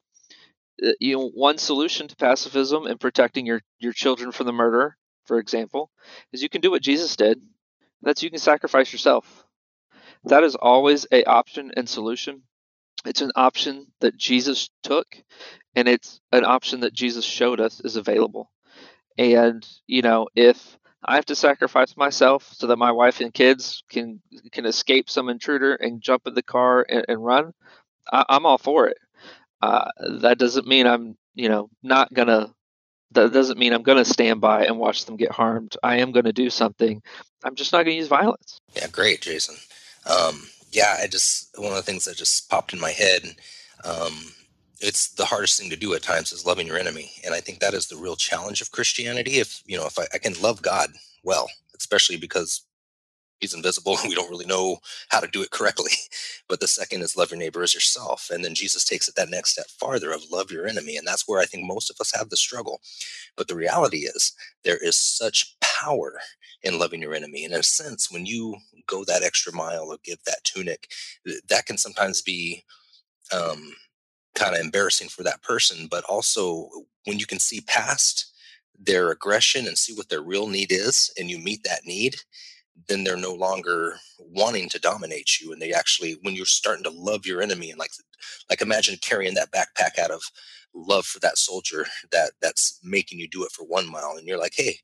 Uh, 0.86 0.91
you 1.00 1.15
know, 1.15 1.30
one 1.30 1.58
solution 1.58 2.08
to 2.08 2.15
pacifism 2.15 2.86
and 2.86 3.00
protecting 3.00 3.45
your, 3.45 3.62
your 3.80 3.93
children 3.93 4.32
from 4.32 4.45
the 4.45 4.54
murderer, 4.54 4.97
for 5.26 5.39
example, 5.39 5.89
is 6.32 6.43
you 6.43 6.50
can 6.50 6.62
do 6.62 6.69
what 6.69 6.82
Jesus 6.82 7.15
did. 7.15 7.41
That's 8.02 8.24
you 8.24 8.30
can 8.30 8.40
sacrifice 8.40 8.92
yourself. 8.92 9.46
That 10.26 10.44
is 10.44 10.56
always 10.56 11.06
a 11.12 11.24
option 11.26 11.72
and 11.76 11.88
solution. 11.88 12.44
It's 13.06 13.22
an 13.22 13.32
option 13.36 13.88
that 14.02 14.18
Jesus 14.18 14.70
took, 14.84 15.08
and 15.76 15.88
it's 15.88 16.20
an 16.32 16.46
option 16.46 16.82
that 16.82 16.94
Jesus 16.94 17.24
showed 17.24 17.60
us 17.60 17.80
is 17.80 17.96
available. 17.96 18.52
And 19.18 19.68
you 19.88 20.02
know, 20.02 20.28
if 20.36 20.78
I 21.04 21.16
have 21.16 21.26
to 21.26 21.36
sacrifice 21.36 21.96
myself 21.96 22.50
so 22.54 22.68
that 22.68 22.78
my 22.78 22.92
wife 22.92 23.22
and 23.22 23.34
kids 23.34 23.84
can 23.90 24.22
can 24.52 24.66
escape 24.66 25.10
some 25.10 25.30
intruder 25.30 25.76
and 25.76 26.02
jump 26.02 26.28
in 26.28 26.34
the 26.34 26.44
car 26.44 26.86
and, 26.88 27.06
and 27.08 27.24
run, 27.24 27.54
I, 28.12 28.26
am 28.30 28.46
all 28.46 28.58
for 28.58 28.88
it. 28.88 28.98
Uh, 29.62 29.90
that 30.22 30.38
doesn't 30.38 30.68
mean 30.68 30.88
I'm, 30.88 31.18
you 31.36 31.50
know, 31.50 31.70
not 31.84 32.14
gonna. 32.14 32.54
That 33.12 33.34
doesn't 33.34 33.58
mean 33.58 33.74
I'm 33.74 33.84
gonna 33.84 34.06
stand 34.06 34.41
by 34.41 34.65
and 34.65 34.78
watch 34.78 35.06
them 35.06 35.15
get 35.15 35.32
harmed. 35.32 35.78
I 35.84 35.98
am 35.98 36.12
gonna 36.12 36.34
do 36.34 36.50
something. 36.50 37.02
I'm 37.43 37.56
just 37.56 37.72
not 37.72 37.84
gonna 37.84 37.96
use 37.96 38.08
violence. 38.08 38.60
Yeah, 38.76 38.88
great, 38.88 39.22
Jason. 39.22 39.56
Um, 40.06 40.48
yeah, 40.72 40.98
I 41.02 41.08
just 41.08 41.58
one 41.58 41.72
of 41.72 41.78
the 41.78 41.84
things 41.84 42.06
that 42.06 42.17
just 42.17 42.50
popped 42.50 42.74
in 42.74 42.80
my 42.80 42.91
head. 42.91 43.36
Um, 43.84 44.34
it's 44.80 45.10
the 45.10 45.26
hardest 45.26 45.60
thing 45.60 45.70
to 45.70 45.76
do 45.76 45.93
at 45.93 46.04
times 46.04 46.32
is 46.32 46.46
loving 46.46 46.67
your 46.67 46.78
enemy, 46.78 47.12
and 47.26 47.34
I 47.34 47.39
think 47.39 47.60
that 47.60 47.74
is 47.74 47.88
the 47.88 47.98
real 47.98 48.15
challenge 48.15 48.62
of 48.62 48.72
Christianity. 48.72 49.39
If 49.39 49.63
you 49.65 49.78
know, 49.78 49.86
if 49.86 49.98
I, 49.98 50.04
I 50.13 50.17
can 50.17 50.34
love 50.41 50.62
God 50.62 50.89
well, 51.24 51.50
especially 51.78 52.17
because 52.17 52.62
he's 53.39 53.54
invisible 53.54 53.97
and 54.00 54.10
we 54.10 54.15
don't 54.15 54.30
really 54.30 54.45
know 54.45 54.78
how 55.10 55.19
to 55.19 55.28
do 55.28 55.41
it 55.41 55.52
correctly. 55.52 55.91
But 56.50 56.62
the 56.62 56.67
second 56.67 57.02
is 57.02 57.17
love 57.17 57.32
your 57.32 57.39
neighbor 57.39 57.63
as 57.63 57.73
yourself. 57.73 58.30
And 58.32 58.45
then 58.45 58.56
Jesus 58.56 58.86
takes 58.86 59.10
it 59.10 59.15
that 59.15 59.30
next 59.30 59.52
step 59.52 59.67
farther 59.67 60.12
of 60.13 60.21
love 60.32 60.52
your 60.52 60.65
enemy. 60.67 60.95
And 60.95 61.06
that's 61.06 61.28
where 61.28 61.41
I 61.41 61.45
think 61.45 61.65
most 61.65 61.89
of 61.89 61.97
us 62.00 62.13
have 62.15 62.30
the 62.30 62.38
struggle. 62.38 62.80
But 63.38 63.47
the 63.50 63.56
reality 63.56 64.00
is 64.00 64.34
there 64.63 64.78
is 64.78 64.97
such 64.97 65.56
power 65.62 66.19
in 66.63 66.80
loving 66.80 67.02
your 67.02 67.13
enemy. 67.15 67.45
And 67.45 67.54
in 67.54 67.60
a 67.60 67.63
sense, 67.63 68.12
when 68.12 68.26
you 68.26 68.56
go 68.88 69.04
that 69.06 69.23
extra 69.23 69.54
mile 69.54 69.88
or 69.89 69.97
give 70.04 70.19
that 70.26 70.43
tunic, 70.43 70.89
that 71.50 71.65
can 71.65 71.78
sometimes 71.78 72.21
be 72.21 72.63
um, 73.34 73.73
kind 74.36 74.56
of 74.56 74.62
embarrassing 74.62 75.10
for 75.10 75.23
that 75.23 75.43
person. 75.43 75.88
But 75.89 76.04
also 76.06 76.69
when 77.06 77.19
you 77.19 77.26
can 77.26 77.39
see 77.39 77.62
past 77.62 78.32
their 78.80 79.12
aggression 79.12 79.67
and 79.67 79.78
see 79.78 79.93
what 79.93 80.10
their 80.10 80.21
real 80.21 80.47
need 80.47 80.71
is 80.71 81.12
and 81.17 81.30
you 81.30 81.39
meet 81.39 81.63
that 81.63 81.86
need 81.86 82.17
then 82.88 83.04
they're 83.04 83.18
no 83.18 83.34
longer 83.34 83.98
wanting 84.20 84.70
to 84.70 84.80
dominate 84.80 85.40
you 85.40 85.52
and 85.52 85.62
they 85.62 85.74
actually 85.74 86.18
when 86.22 86.36
you're 86.36 86.46
starting 86.46 86.84
to 86.84 86.90
love 86.92 87.26
your 87.26 87.42
enemy 87.42 87.70
and 87.70 87.80
like 87.80 87.92
like 88.50 88.62
imagine 88.62 88.98
carrying 89.02 89.34
that 89.34 89.52
backpack 89.52 90.00
out 90.00 90.12
of 90.12 90.22
love 90.74 91.06
for 91.06 91.20
that 91.20 91.38
soldier 91.38 91.86
that 92.12 92.32
that's 92.42 92.80
making 92.84 93.20
you 93.20 93.28
do 93.28 93.44
it 93.44 93.52
for 93.52 93.66
one 93.66 93.90
mile 93.90 94.16
and 94.18 94.28
you're 94.28 94.40
like 94.40 94.54
hey 94.56 94.78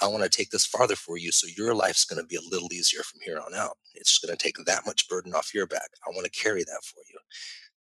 i 0.00 0.06
want 0.06 0.22
to 0.22 0.28
take 0.28 0.50
this 0.50 0.66
farther 0.66 0.96
for 0.96 1.18
you 1.18 1.30
so 1.32 1.46
your 1.56 1.74
life's 1.74 2.04
going 2.04 2.20
to 2.20 2.26
be 2.26 2.36
a 2.36 2.50
little 2.50 2.72
easier 2.72 3.02
from 3.02 3.20
here 3.24 3.38
on 3.38 3.54
out. 3.54 3.76
It's 3.94 4.18
going 4.18 4.36
to 4.36 4.42
take 4.42 4.56
that 4.64 4.86
much 4.86 5.08
burden 5.08 5.34
off 5.34 5.54
your 5.54 5.66
back. 5.66 5.88
I 6.06 6.10
want 6.10 6.24
to 6.24 6.30
carry 6.40 6.64
that 6.64 6.82
for 6.84 7.00
you. 7.10 7.18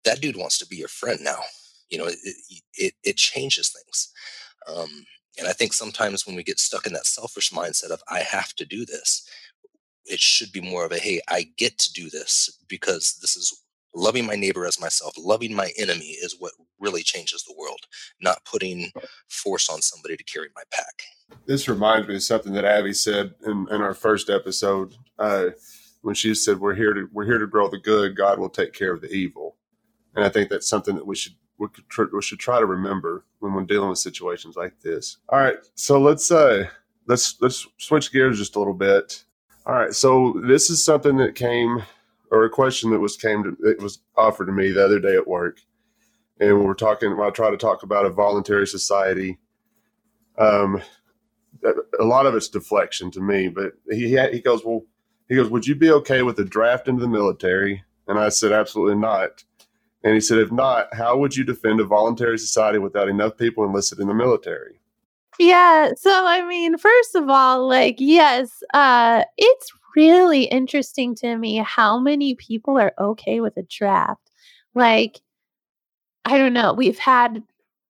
That 0.06 0.22
dude 0.22 0.38
wants 0.38 0.58
to 0.60 0.68
be 0.68 0.76
your 0.78 0.88
friend 0.88 1.20
now. 1.24 1.39
You 1.89 1.98
know 2.00 2.06
it 2.06 2.18
it, 2.76 2.94
it 3.04 3.18
changes 3.18 3.72
things. 3.72 4.12
Um, 4.68 5.06
and 5.38 5.48
I 5.48 5.54
think 5.54 5.74
sometimes 5.74 6.26
when 6.26 6.36
we 6.36 6.44
get 6.44 6.60
stuck 6.60 6.86
in 6.86 6.94
that 6.94 7.08
selfish 7.08 7.52
mindset 7.52 7.89
of, 7.92 8.02
I 8.10 8.20
have 8.20 8.54
to 8.56 8.66
do 8.66 8.86
this, 8.86 9.28
it 10.06 10.20
should 10.20 10.52
be 10.52 10.62
more 10.62 10.86
of 10.86 10.92
a, 10.92 10.98
hey, 10.98 11.22
I 11.30 11.48
get 11.58 11.78
to 11.80 11.94
do 11.94 12.10
this 12.10 12.60
because 12.68 13.18
this 13.22 13.36
is 13.36 13.63
loving 13.96 14.26
my 14.26 14.36
neighbor 14.36 14.66
as 14.66 14.82
myself, 14.82 15.13
loving 15.18 15.56
my 15.56 15.72
enemy 15.78 16.18
is 16.24 16.36
what 16.39 16.54
really 16.80 17.04
changes 17.04 17.44
the 17.44 17.56
world, 17.58 17.82
not 18.22 18.44
putting 18.46 18.92
force 19.28 19.70
on 19.70 19.82
somebody 19.82 20.18
to 20.18 20.24
carry 20.24 20.50
my 20.56 20.63
pack. 20.72 21.04
This 21.46 21.68
reminds 21.68 22.08
me 22.08 22.16
of 22.16 22.24
something 22.24 22.54
that 22.54 22.66
Abby 22.66 22.94
said 22.94 23.34
in, 23.46 23.68
in 23.72 23.82
our 23.82 23.94
first 23.94 24.30
episode 24.30 24.96
uh, 25.20 25.48
when 26.02 26.16
she 26.16 26.36
said, 26.36 26.60
"We're 26.60 26.76
here 26.76 26.94
to 26.94 27.08
we're 27.12 27.26
here 27.26 27.39
to 27.39 27.48
grow 27.48 27.70
the 27.70 27.80
good. 27.80 28.16
God 28.16 28.39
will 28.39 28.50
take 28.50 28.74
care 28.74 28.94
of 28.94 29.02
the 29.02 29.12
evil," 29.12 29.56
and 30.16 30.24
I 30.24 30.30
think 30.30 30.50
that's 30.50 30.68
something 30.68 30.96
that 30.96 31.08
we 31.08 31.16
should 31.16 31.34
we, 31.58 31.68
we 32.13 32.22
should 32.22 32.39
try 32.39 32.60
to 32.60 32.66
remember 32.66 33.26
when 33.39 33.54
we're 33.54 33.63
dealing 33.63 33.89
with 33.89 34.00
situations 34.00 34.56
like 34.56 34.80
this. 34.82 35.18
All 35.30 35.39
right, 35.39 35.58
so 35.76 36.00
let's 36.00 36.30
uh 36.30 36.66
let's 37.08 37.38
let's 37.42 37.68
switch 37.78 38.12
gears 38.12 38.38
just 38.38 38.56
a 38.56 38.60
little 38.60 38.74
bit. 38.74 39.24
All 39.65 39.76
right, 39.76 39.93
so 39.93 40.41
this 40.45 40.69
is 40.69 40.84
something 40.84 41.17
that 41.17 41.36
came 41.36 41.84
or 42.32 42.43
a 42.43 42.49
question 42.49 42.89
that 42.91 42.99
was 42.99 43.15
came 43.15 43.43
to 43.43 43.56
it 43.69 43.82
was 43.82 43.99
offered 44.17 44.47
to 44.47 44.52
me 44.52 44.71
the 44.71 44.84
other 44.84 44.99
day 44.99 45.15
at 45.15 45.28
work, 45.28 45.62
and 46.39 46.60
we 46.60 46.65
we're 46.65 46.73
talking. 46.73 47.17
I 47.17 47.30
try 47.30 47.49
to 47.49 47.58
talk 47.58 47.84
about 47.84 48.06
a 48.06 48.10
voluntary 48.10 48.67
society. 48.67 49.39
Um, 50.38 50.82
a 51.99 52.04
lot 52.04 52.26
of 52.26 52.36
it's 52.36 52.49
deflection 52.49 53.10
to 53.12 53.21
me, 53.21 53.47
but 53.47 53.73
he 53.89 54.17
he 54.32 54.41
goes, 54.41 54.65
well, 54.65 54.82
he 55.30 55.36
goes, 55.36 55.49
would 55.49 55.65
you 55.65 55.76
be 55.76 55.91
okay 55.91 56.23
with 56.23 56.38
a 56.39 56.43
draft 56.43 56.89
into 56.89 57.02
the 57.02 57.08
military? 57.08 57.84
And 58.08 58.19
I 58.19 58.30
said, 58.30 58.52
absolutely 58.52 58.97
not. 58.97 59.45
And 60.04 60.13
he 60.13 60.19
said, 60.19 60.39
if 60.39 60.52
not, 60.52 60.93
how 60.93 61.17
would 61.17 61.38
you 61.38 61.45
defend 61.45 61.80
a 61.80 61.86
voluntary 61.86 62.38
society 62.38 62.80
without 62.80 63.08
enough 63.08 63.38
people 63.38 63.63
enlisted 63.63 63.99
in 63.99 64.10
the 64.10 64.13
military? 64.13 64.82
Yeah. 65.39 65.91
So, 65.98 66.12
I 66.26 66.46
mean, 66.48 66.78
first 66.78 67.15
of 67.15 67.30
all, 67.30 67.67
like, 67.67 67.96
yes, 68.00 68.63
uh, 68.74 69.24
it's 69.38 69.72
really 69.96 70.43
interesting 70.46 71.15
to 71.15 71.38
me 71.38 71.58
how 71.58 72.00
many 72.00 72.36
people 72.36 72.78
are 72.80 72.93
okay 73.00 73.39
with 73.39 73.58
a 73.58 73.63
draft. 73.63 74.32
Like, 74.76 75.22
I 76.26 76.38
don't 76.38 76.54
know. 76.54 76.74
We've 76.74 76.98
had 77.00 77.43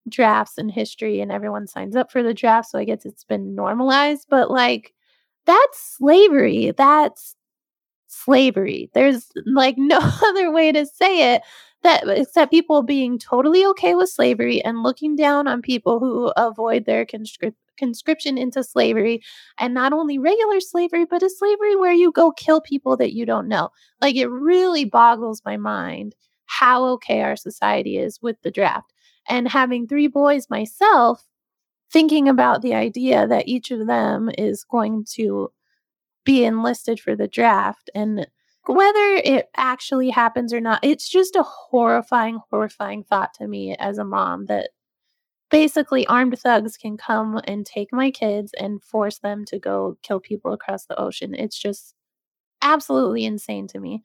drafts 0.10 0.58
in 0.58 0.70
history 0.70 1.22
and 1.22 1.32
everyone 1.32 1.68
signs 1.68 1.96
up 1.96 2.12
for 2.12 2.24
the 2.24 2.34
draft. 2.34 2.70
So 2.70 2.80
I 2.80 2.84
guess 2.86 3.06
it's 3.06 3.24
been 3.24 3.56
normalized, 3.56 4.28
but 4.30 4.52
like, 4.52 4.94
that's 5.46 5.98
slavery. 5.98 6.74
That's 6.78 7.36
slavery. 8.08 8.92
There's 8.94 9.30
like 9.46 9.76
no 9.80 10.00
other 10.02 10.52
way 10.52 10.72
to 10.74 10.86
say 10.86 11.36
it 11.36 11.44
that 11.84 12.08
except 12.08 12.52
people 12.52 12.82
being 12.82 13.20
totally 13.20 13.66
okay 13.66 13.96
with 13.96 14.10
slavery 14.10 14.64
and 14.64 14.84
looking 14.84 15.16
down 15.16 15.48
on 15.48 15.62
people 15.62 16.00
who 16.00 16.32
avoid 16.38 16.86
their 16.86 17.06
conscript 17.06 17.58
conscription 17.78 18.38
into 18.38 18.64
slavery 18.64 19.22
and 19.60 19.74
not 19.74 19.94
only 19.94 20.20
regular 20.20 20.60
slavery 20.60 21.06
but 21.06 21.24
a 21.24 21.30
slavery 21.30 21.76
where 21.76 21.92
you 21.92 22.12
go 22.12 22.32
kill 22.32 22.62
people 22.62 22.96
that 22.96 23.14
you 23.14 23.26
don't 23.26 23.48
know. 23.48 23.70
Like 24.00 24.16
it 24.16 24.28
really 24.28 24.86
boggles 24.86 25.42
my 25.44 25.58
mind 25.58 26.16
how 26.46 26.86
okay 26.86 27.22
our 27.22 27.36
society 27.36 27.98
is 27.98 28.22
with 28.22 28.42
the 28.44 28.52
draft. 28.52 28.94
And 29.28 29.48
having 29.48 29.88
three 29.88 30.08
boys 30.08 30.50
myself 30.50 31.26
thinking 31.92 32.28
about 32.28 32.62
the 32.62 32.74
idea 32.76 33.28
that 33.28 33.48
each 33.48 33.72
of 33.72 33.88
them 33.88 34.30
is 34.38 34.64
going 34.64 35.06
to 35.14 35.52
be 36.26 36.44
enlisted 36.46 37.00
for 37.00 37.16
the 37.16 37.28
draft 37.28 37.90
and 37.96 38.28
whether 38.66 39.22
it 39.24 39.50
actually 39.56 40.10
happens 40.10 40.54
or 40.54 40.62
not, 40.62 40.80
it's 40.84 41.10
just 41.10 41.36
a 41.36 41.44
horrifying, 41.44 42.40
horrifying 42.50 43.04
thought 43.04 43.34
to 43.36 43.48
me 43.48 43.76
as 43.78 43.98
a 43.98 44.06
mom 44.06 44.46
that 44.46 44.70
basically 45.52 46.08
armed 46.08 46.38
thugs 46.40 46.78
can 46.78 46.98
come 46.98 47.40
and 47.46 47.66
take 47.66 47.90
my 47.92 48.10
kids 48.10 48.54
and 48.58 48.82
force 48.84 49.20
them 49.20 49.46
to 49.46 49.60
go 49.60 49.98
kill 50.02 50.20
people 50.20 50.54
across 50.54 50.86
the 50.86 51.00
ocean. 51.00 51.36
It's 51.36 51.58
just 51.58 51.94
absolutely 52.62 53.26
insane 53.26 53.68
to 53.68 53.80
me. 53.80 54.04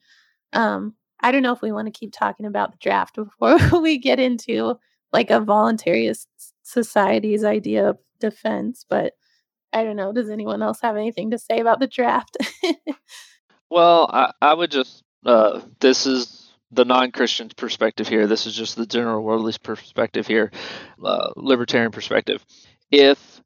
Um, 0.53 0.95
I 1.21 1.31
don't 1.31 1.41
know 1.41 1.53
if 1.53 1.61
we 1.61 1.71
want 1.71 1.87
to 1.87 1.97
keep 1.97 2.11
talking 2.11 2.45
about 2.45 2.71
the 2.71 2.77
draft 2.79 3.15
before 3.39 3.57
we 3.81 3.97
get 3.97 4.19
into 4.19 4.75
like 5.11 5.31
a 5.31 5.39
voluntary 5.39 6.11
society's 6.63 7.43
idea 7.43 7.89
of 7.89 7.97
defense, 8.19 8.85
but 8.87 9.13
I 9.73 9.83
don't 9.83 9.95
know. 9.95 10.11
Does 10.11 10.29
anyone 10.29 10.61
else 10.61 10.81
have 10.81 10.97
anything 10.97 11.31
to 11.31 11.39
say 11.39 11.59
about 11.59 11.79
the 11.79 11.87
draft? 11.87 12.37
well, 13.69 14.09
I, 14.11 14.31
I 14.41 14.53
would 14.53 14.71
just, 14.71 15.03
uh, 15.25 15.61
this 15.79 16.05
is 16.05 16.51
the 16.71 16.85
non-Christian 16.85 17.49
perspective 17.55 18.07
here. 18.07 18.27
This 18.27 18.45
is 18.45 18.55
just 18.55 18.75
the 18.75 18.85
general 18.85 19.23
worldly 19.23 19.53
perspective 19.61 20.27
here, 20.27 20.51
uh, 21.03 21.29
libertarian 21.35 21.91
perspective. 21.91 22.45
If 22.91 23.41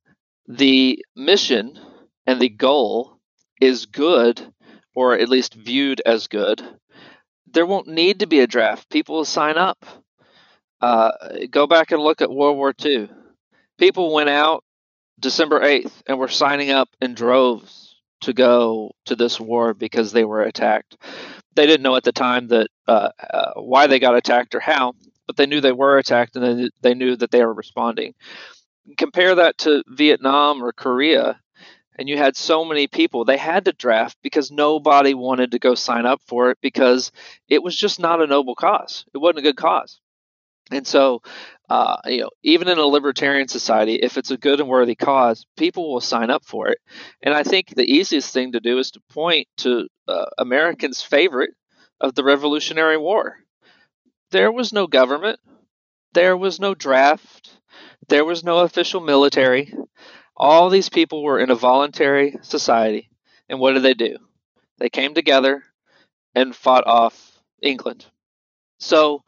the 0.48 1.04
mission 1.16 1.80
and 2.26 2.40
the 2.40 2.50
goal 2.50 3.20
is 3.62 3.86
good, 3.86 4.42
or 4.96 5.18
at 5.18 5.30
least 5.30 5.54
viewed 5.56 6.02
as 6.06 6.28
good, 6.28 6.62
there 7.52 7.66
won't 7.66 7.88
need 7.88 8.20
to 8.20 8.28
be 8.28 8.42
a 8.42 8.48
draft. 8.48 8.90
People 8.90 9.16
will 9.16 9.26
sign 9.26 9.58
up. 9.58 9.86
Uh, 10.82 11.12
go 11.50 11.66
back 11.66 11.92
and 11.92 12.02
look 12.02 12.22
at 12.22 12.32
World 12.32 12.58
War 12.58 12.74
II. 12.84 13.10
People 13.78 14.14
went 14.14 14.30
out 14.30 14.64
December 15.20 15.62
8th 15.62 15.94
and 16.08 16.20
were 16.20 16.28
signing 16.28 16.72
up 16.72 16.90
in 17.02 17.14
droves 17.14 17.83
to 18.24 18.34
go 18.34 18.92
to 19.06 19.16
this 19.16 19.40
war 19.40 19.74
because 19.74 20.12
they 20.12 20.24
were 20.24 20.42
attacked. 20.42 20.98
They 21.56 21.68
didn't 21.68 21.84
know 21.84 21.96
at 21.96 22.04
the 22.04 22.12
time 22.12 22.48
that 22.50 22.68
uh, 22.88 23.10
uh, 23.20 23.54
why 23.56 23.88
they 23.88 24.00
got 24.00 24.16
attacked 24.16 24.56
or 24.56 24.60
how, 24.60 24.94
but 25.28 25.38
they 25.38 25.46
knew 25.46 25.62
they 25.62 25.72
were 25.72 25.98
attacked 25.98 26.36
and 26.36 26.44
they, 26.44 26.70
they 26.82 26.94
knew 26.94 27.16
that 27.16 27.32
they 27.32 27.46
were 27.46 27.54
responding. 27.54 28.14
Compare 28.98 29.36
that 29.36 29.58
to 29.60 29.84
Vietnam 29.88 30.64
or 30.64 30.74
Korea 30.74 31.40
and 31.96 32.10
you 32.10 32.18
had 32.18 32.36
so 32.36 32.66
many 32.66 32.88
people 32.88 33.26
they 33.26 33.38
had 33.38 33.66
to 33.66 33.72
draft 33.74 34.18
because 34.24 34.52
nobody 34.52 35.14
wanted 35.14 35.52
to 35.52 35.60
go 35.60 35.76
sign 35.76 36.06
up 36.06 36.22
for 36.28 36.50
it 36.50 36.58
because 36.62 37.12
it 37.50 37.62
was 37.62 37.76
just 37.76 38.00
not 38.00 38.22
a 38.22 38.28
noble 38.28 38.56
cause 38.56 39.06
it 39.14 39.18
wasn't 39.18 39.40
a 39.40 39.44
good 39.44 39.56
cause 39.56 40.00
and 40.72 40.88
so 40.88 41.22
uh, 41.74 41.98
you 42.06 42.22
know 42.22 42.30
even 42.44 42.68
in 42.68 42.78
a 42.78 42.86
libertarian 42.86 43.48
society 43.48 43.96
if 43.96 44.18
it's 44.18 44.32
a 44.32 44.38
good 44.38 44.60
and 44.60 44.70
worthy 44.70 44.96
cause 44.96 45.46
people 45.58 45.92
will 45.92 46.02
sign 46.02 46.30
up 46.30 46.44
for 46.46 46.68
it 46.68 46.78
and 47.24 47.34
i 47.34 47.44
think 47.44 47.70
the 47.70 47.92
easiest 47.92 48.34
thing 48.34 48.52
to 48.52 48.60
do 48.60 48.78
is 48.78 48.92
to 48.92 49.02
point 49.10 49.48
to 49.58 49.88
uh, 50.08 50.26
americans 50.38 51.02
favorite 51.02 51.52
of 52.02 52.14
the 52.16 52.24
revolutionary 52.24 52.98
war 52.98 53.38
there 54.32 54.52
was 54.52 54.74
no 54.74 54.88
government 54.88 55.40
there 56.14 56.38
was 56.38 56.60
no 56.60 56.76
draft 56.76 57.58
there 58.10 58.26
was 58.26 58.44
no 58.44 58.60
official 58.60 59.02
military 59.02 59.74
all 60.36 60.70
these 60.70 60.90
people 60.90 61.24
were 61.24 61.40
in 61.40 61.52
a 61.52 61.56
voluntary 61.56 62.36
society. 62.42 63.10
And 63.50 63.60
what 63.60 63.74
did 63.74 63.84
they 63.84 63.94
do? 63.94 64.18
They 64.80 64.90
came 64.90 65.14
together 65.14 65.64
and 66.36 66.56
fought 66.56 66.88
off 66.88 67.40
England. 67.62 68.06
So, 68.80 69.24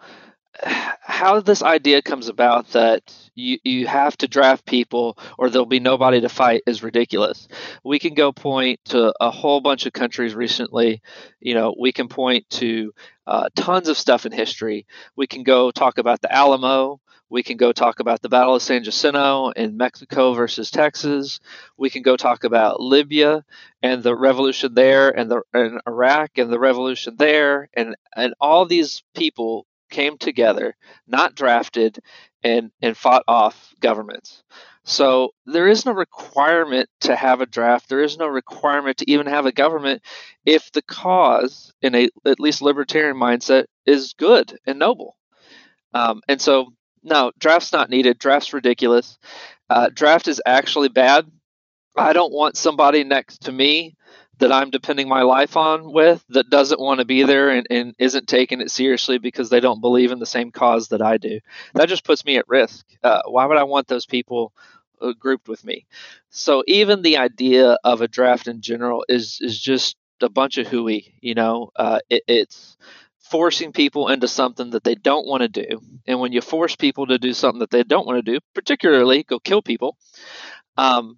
how 0.64 1.39
this 1.39 1.64
idea 1.64 2.01
comes 2.01 2.28
about 2.28 2.70
that 2.70 3.14
you, 3.36 3.58
you 3.64 3.88
have 3.88 4.18
to 4.18 4.28
draft 4.28 4.66
people 4.66 5.18
or 5.38 5.49
there'll 5.49 5.66
be 5.66 5.80
nobody 5.80 6.22
to 6.22 6.30
fight 6.30 6.64
is 6.66 6.84
ridiculous. 6.84 7.47
We 7.84 7.99
can 7.99 8.14
go 8.14 8.32
point 8.32 8.80
to 8.86 9.14
a 9.20 9.32
whole 9.32 9.62
bunch 9.62 9.86
of 9.86 9.93
countries 9.93 10.36
recently. 10.36 11.01
You 11.39 11.53
know, 11.53 11.76
we 11.78 11.91
can 11.91 12.08
point 12.08 12.49
to 12.51 12.93
uh, 13.28 13.49
tons 13.56 13.89
of 13.89 13.97
stuff 13.97 14.26
in 14.26 14.32
history. 14.32 14.86
We 15.16 15.28
can 15.28 15.43
go 15.43 15.72
talk 15.72 15.97
about 15.97 16.22
the 16.22 16.34
Alamo. 16.34 17.01
We 17.30 17.43
can 17.43 17.58
go 17.58 17.72
talk 17.72 17.99
about 17.99 18.22
the 18.22 18.30
Battle 18.30 18.56
of 18.56 18.62
San 18.62 18.84
Jacinto 18.84 19.49
in 19.49 19.78
Mexico 19.78 20.34
versus 20.34 20.70
Texas. 20.70 21.39
We 21.76 21.89
can 21.89 22.03
go 22.03 22.18
talk 22.18 22.43
about 22.43 22.80
Libya 22.80 23.43
and 23.82 24.03
the 24.03 24.16
revolution 24.16 24.76
there, 24.76 25.10
and 25.10 25.30
the 25.32 25.41
and 25.51 25.82
Iraq 25.88 26.38
and 26.38 26.53
the 26.53 26.60
revolution 26.60 27.16
there, 27.18 27.68
and 27.74 27.95
and 28.16 28.36
all 28.39 28.66
these 28.66 29.01
people 29.16 29.66
came 29.96 30.18
together, 30.18 30.76
not 31.08 31.36
drafted, 31.36 32.00
and 32.43 32.72
and 32.82 32.98
fought 32.98 33.24
off 33.30 33.74
governments. 33.80 34.43
So 34.84 35.32
there 35.46 35.68
is 35.68 35.86
no 35.86 35.93
requirement 35.93 36.89
to 37.02 37.16
have 37.16 37.39
a 37.39 37.46
draft. 37.46 37.88
There 37.88 38.04
is 38.04 38.18
no 38.18 38.28
requirement 38.28 38.98
to 38.98 39.10
even 39.10 39.26
have 39.28 39.46
a 39.46 39.54
government 39.54 40.02
if 40.46 40.70
the 40.74 40.82
cause, 40.82 41.74
in 41.82 41.96
a 41.96 42.10
at 42.26 42.41
least 42.41 42.62
libertarian 42.62 43.16
mindset, 43.16 43.66
is 43.86 44.14
good 44.14 44.60
and 44.68 44.78
noble. 44.78 45.16
Um, 45.93 46.22
and 46.28 46.41
so 46.41 46.74
no, 47.02 47.32
draft's 47.39 47.72
not 47.72 47.89
needed. 47.89 48.20
Draft's 48.20 48.54
ridiculous. 48.54 49.18
Uh, 49.70 49.89
draft 49.93 50.28
is 50.28 50.41
actually 50.46 50.89
bad. 50.89 51.26
I 51.96 52.12
don't 52.12 52.34
want 52.34 52.58
somebody 52.58 53.06
next 53.06 53.43
to 53.43 53.52
me 53.54 53.96
that 54.39 54.51
I'm 54.51 54.69
depending 54.69 55.07
my 55.07 55.21
life 55.21 55.55
on 55.57 55.91
with 55.91 56.23
that 56.29 56.49
doesn't 56.49 56.79
want 56.79 56.99
to 56.99 57.05
be 57.05 57.23
there 57.23 57.49
and, 57.49 57.67
and 57.69 57.95
isn't 57.97 58.27
taking 58.27 58.61
it 58.61 58.71
seriously 58.71 59.17
because 59.17 59.49
they 59.49 59.59
don't 59.59 59.81
believe 59.81 60.11
in 60.11 60.19
the 60.19 60.25
same 60.25 60.51
cause 60.51 60.89
that 60.89 61.01
I 61.01 61.17
do. 61.17 61.39
That 61.73 61.89
just 61.89 62.03
puts 62.03 62.25
me 62.25 62.38
at 62.38 62.49
risk. 62.49 62.86
Uh, 63.03 63.21
why 63.27 63.45
would 63.45 63.57
I 63.57 63.63
want 63.63 63.88
those 63.88 64.05
people 64.05 64.53
uh, 65.01 65.13
grouped 65.17 65.47
with 65.47 65.63
me? 65.63 65.86
So 66.29 66.63
even 66.67 67.01
the 67.01 67.17
idea 67.17 67.77
of 67.83 68.01
a 68.01 68.07
draft 68.07 68.47
in 68.47 68.61
general 68.61 69.05
is 69.07 69.39
is 69.41 69.59
just 69.59 69.95
a 70.21 70.29
bunch 70.29 70.57
of 70.57 70.67
hooey. 70.67 71.15
You 71.21 71.36
know, 71.36 71.71
uh, 71.75 71.99
it, 72.09 72.23
it's 72.27 72.77
forcing 73.19 73.71
people 73.71 74.09
into 74.09 74.27
something 74.27 74.69
that 74.71 74.83
they 74.83 74.95
don't 74.95 75.25
want 75.25 75.41
to 75.41 75.49
do. 75.49 75.81
And 76.05 76.19
when 76.19 76.31
you 76.31 76.41
force 76.41 76.75
people 76.75 77.07
to 77.07 77.17
do 77.17 77.33
something 77.33 77.59
that 77.59 77.71
they 77.71 77.83
don't 77.83 78.05
want 78.05 78.23
to 78.23 78.31
do, 78.31 78.39
particularly 78.53 79.23
go 79.23 79.39
kill 79.39 79.63
people, 79.63 79.97
um, 80.77 81.17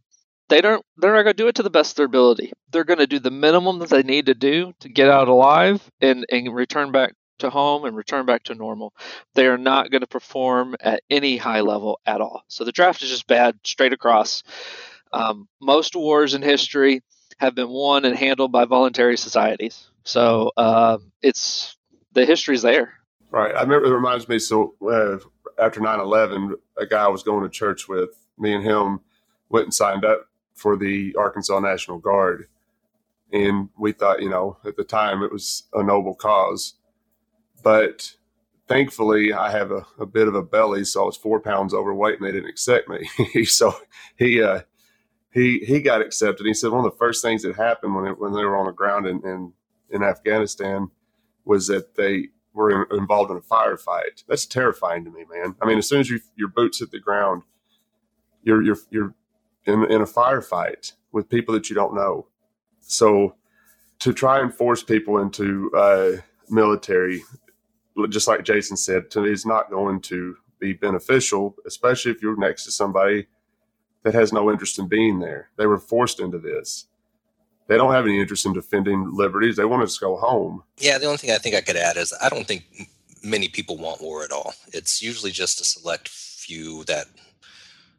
they 0.50 0.62
don't 0.62 0.86
they're 0.98 1.14
not 1.14 1.24
going 1.24 1.36
to 1.36 1.44
do 1.44 1.48
it 1.48 1.56
to 1.56 1.64
the 1.64 1.70
best 1.70 1.92
of 1.92 1.96
their 1.98 2.06
ability. 2.06 2.54
They're 2.72 2.84
going 2.84 3.00
to 3.00 3.08
do 3.08 3.20
the 3.20 3.32
minimum 3.32 3.80
that 3.80 3.90
they 3.90 4.04
need 4.04 4.28
to 4.28 4.34
do 4.34 4.74
to 4.80 4.90
get 4.90 5.10
out 5.10 5.28
alive 5.28 5.90
and 6.02 6.26
and 6.30 6.54
return 6.54 6.92
back 6.92 7.14
to 7.40 7.50
home 7.50 7.86
and 7.86 7.96
return 7.96 8.26
back 8.26 8.44
to 8.44 8.56
normal. 8.56 8.94
They 9.36 9.48
are 9.48 9.58
not 9.58 9.92
going 9.92 10.02
to 10.02 10.08
perform 10.08 10.76
at 10.80 11.04
any 11.10 11.38
high 11.38 11.62
level 11.62 12.00
at 12.06 12.22
all. 12.22 12.44
So 12.48 12.64
the 12.64 12.72
draft 12.72 13.04
is 13.04 13.10
just 13.10 13.28
bad 13.28 13.58
straight 13.64 13.94
across. 13.94 14.44
Um, 15.14 15.48
most 15.62 15.96
wars 15.96 16.34
in 16.34 16.42
history 16.42 17.02
have 17.38 17.56
been 17.56 17.70
won 17.70 18.06
and 18.06 18.16
handled 18.16 18.52
by 18.52 18.66
voluntary 18.66 19.18
societies. 19.18 19.88
So 20.04 20.52
uh, 20.58 20.98
it's 21.22 21.78
the 22.14 22.26
history's 22.26 22.64
there. 22.64 22.94
Right. 23.30 23.54
I 23.54 23.62
remember 23.62 23.86
it 23.86 23.94
reminds 23.94 24.28
me. 24.28 24.40
So 24.40 24.74
uh, 24.82 25.18
after 25.64 25.80
9-11, 25.80 26.54
a 26.78 26.86
guy 26.86 27.04
I 27.04 27.10
was 27.10 27.24
going 27.24 27.44
to 27.44 27.50
church 27.50 27.88
with, 27.88 28.10
me 28.40 28.54
and 28.54 28.64
him 28.64 29.02
went 29.50 29.66
and 29.66 29.74
signed 29.74 30.06
up 30.06 30.28
for 30.58 30.76
the 30.76 31.16
Arkansas 31.18 31.60
National 31.60 32.00
Guard. 32.00 32.48
And 33.32 33.70
we 33.78 33.92
thought, 33.92 34.22
you 34.22 34.30
know, 34.30 34.58
at 34.66 34.76
the 34.76 34.84
time 34.84 35.22
it 35.22 35.32
was 35.32 35.64
a 35.74 35.84
noble 35.84 36.16
cause. 36.16 36.74
But 37.64 38.16
thankfully, 38.68 39.34
I 39.34 39.52
have 39.52 39.72
a, 39.72 39.86
a 40.00 40.06
bit 40.06 40.28
of 40.28 40.36
a 40.36 40.42
belly, 40.42 40.84
so 40.84 41.04
I 41.04 41.06
was 41.06 41.18
four 41.18 41.40
pounds 41.40 41.74
overweight 41.74 42.20
and 42.20 42.28
they 42.28 42.32
didn't 42.32 42.50
accept 42.50 42.90
me. 42.90 43.08
so 43.46 43.76
he, 44.18 44.42
uh, 44.42 44.62
he, 45.32 45.60
he 45.60 45.80
got 45.80 46.02
accepted. 46.02 46.48
He 46.48 46.54
said 46.54 46.72
one 46.72 46.84
of 46.84 46.92
the 46.92 46.98
first 46.98 47.22
things 47.22 47.44
that 47.44 47.56
happened 47.56 47.96
when, 47.96 48.08
it, 48.08 48.20
when 48.20 48.34
they 48.34 48.44
were 48.44 48.58
on 48.58 48.66
the 48.66 48.72
ground 48.72 49.06
in, 49.06 49.22
in, 49.24 49.54
in 49.92 50.04
Afghanistan 50.04 50.90
was 51.46 51.68
that 51.68 51.96
they 51.96 52.30
were 52.54 52.72
in, 52.72 52.98
involved 52.98 53.30
in 53.30 53.38
a 53.38 53.42
firefight. 53.42 54.24
That's 54.28 54.48
terrifying 54.48 55.06
to 55.06 55.12
me, 55.12 55.26
man. 55.32 55.56
I 55.62 55.68
mean, 55.68 55.78
as 55.78 55.88
soon 55.88 56.00
as 56.00 56.10
you, 56.10 56.20
your 56.36 56.48
boots 56.48 56.80
hit 56.80 56.92
the 56.92 57.00
ground, 57.00 57.44
you're 58.44 58.62
you're 58.64 58.78
you're 58.90 59.14
in, 59.68 59.84
in 59.92 60.02
a 60.02 60.06
firefight 60.06 60.94
with 61.12 61.30
people 61.30 61.54
that 61.54 61.70
you 61.70 61.76
don't 61.76 61.94
know. 61.94 62.28
So 62.82 63.36
to 64.00 64.14
try 64.14 64.40
and 64.40 64.54
force 64.54 64.84
people 64.84 65.20
into 65.20 65.72
uh, 65.76 66.12
military, 66.50 67.22
just 68.10 68.28
like 68.28 68.44
Jason 68.44 68.78
said, 68.78 69.12
to, 69.12 69.26
is 69.26 69.46
not 69.46 69.70
going 69.70 70.02
to 70.02 70.38
be 70.60 70.74
beneficial, 70.74 71.56
especially 71.66 72.12
if 72.12 72.22
you're 72.22 72.38
next 72.38 72.66
to 72.66 72.72
somebody 72.72 73.28
that 74.04 74.14
has 74.14 74.32
no 74.32 74.50
interest 74.52 74.80
in 74.80 74.88
being 74.88 75.20
there. 75.20 75.50
They 75.58 75.66
were 75.66 75.78
forced 75.78 76.20
into 76.20 76.40
this 76.40 76.88
they 77.68 77.76
don't 77.78 77.92
have 77.92 78.06
any 78.06 78.20
interest 78.20 78.46
in 78.46 78.54
defending 78.54 79.14
liberties. 79.14 79.58
They 79.58 79.66
want 79.66 79.88
to 79.88 80.00
go 80.00 80.16
home. 80.16 80.64
Yeah, 80.80 80.98
the 80.98 81.06
only 81.06 81.18
thing 81.18 81.32
I 81.32 81.38
think 81.38 81.56
I 81.56 81.62
could 81.62 81.76
add 81.76 81.98
is 81.98 82.14
I 82.22 82.30
don't 82.30 82.48
think 82.48 82.64
many 83.24 83.50
people 83.50 83.78
want 83.78 84.02
war 84.02 84.24
at 84.24 84.32
all. 84.32 84.54
It's 84.74 85.02
usually 85.02 85.32
just 85.32 85.62
a 85.62 85.66
select 85.66 86.08
few 86.08 86.86
that 86.86 87.08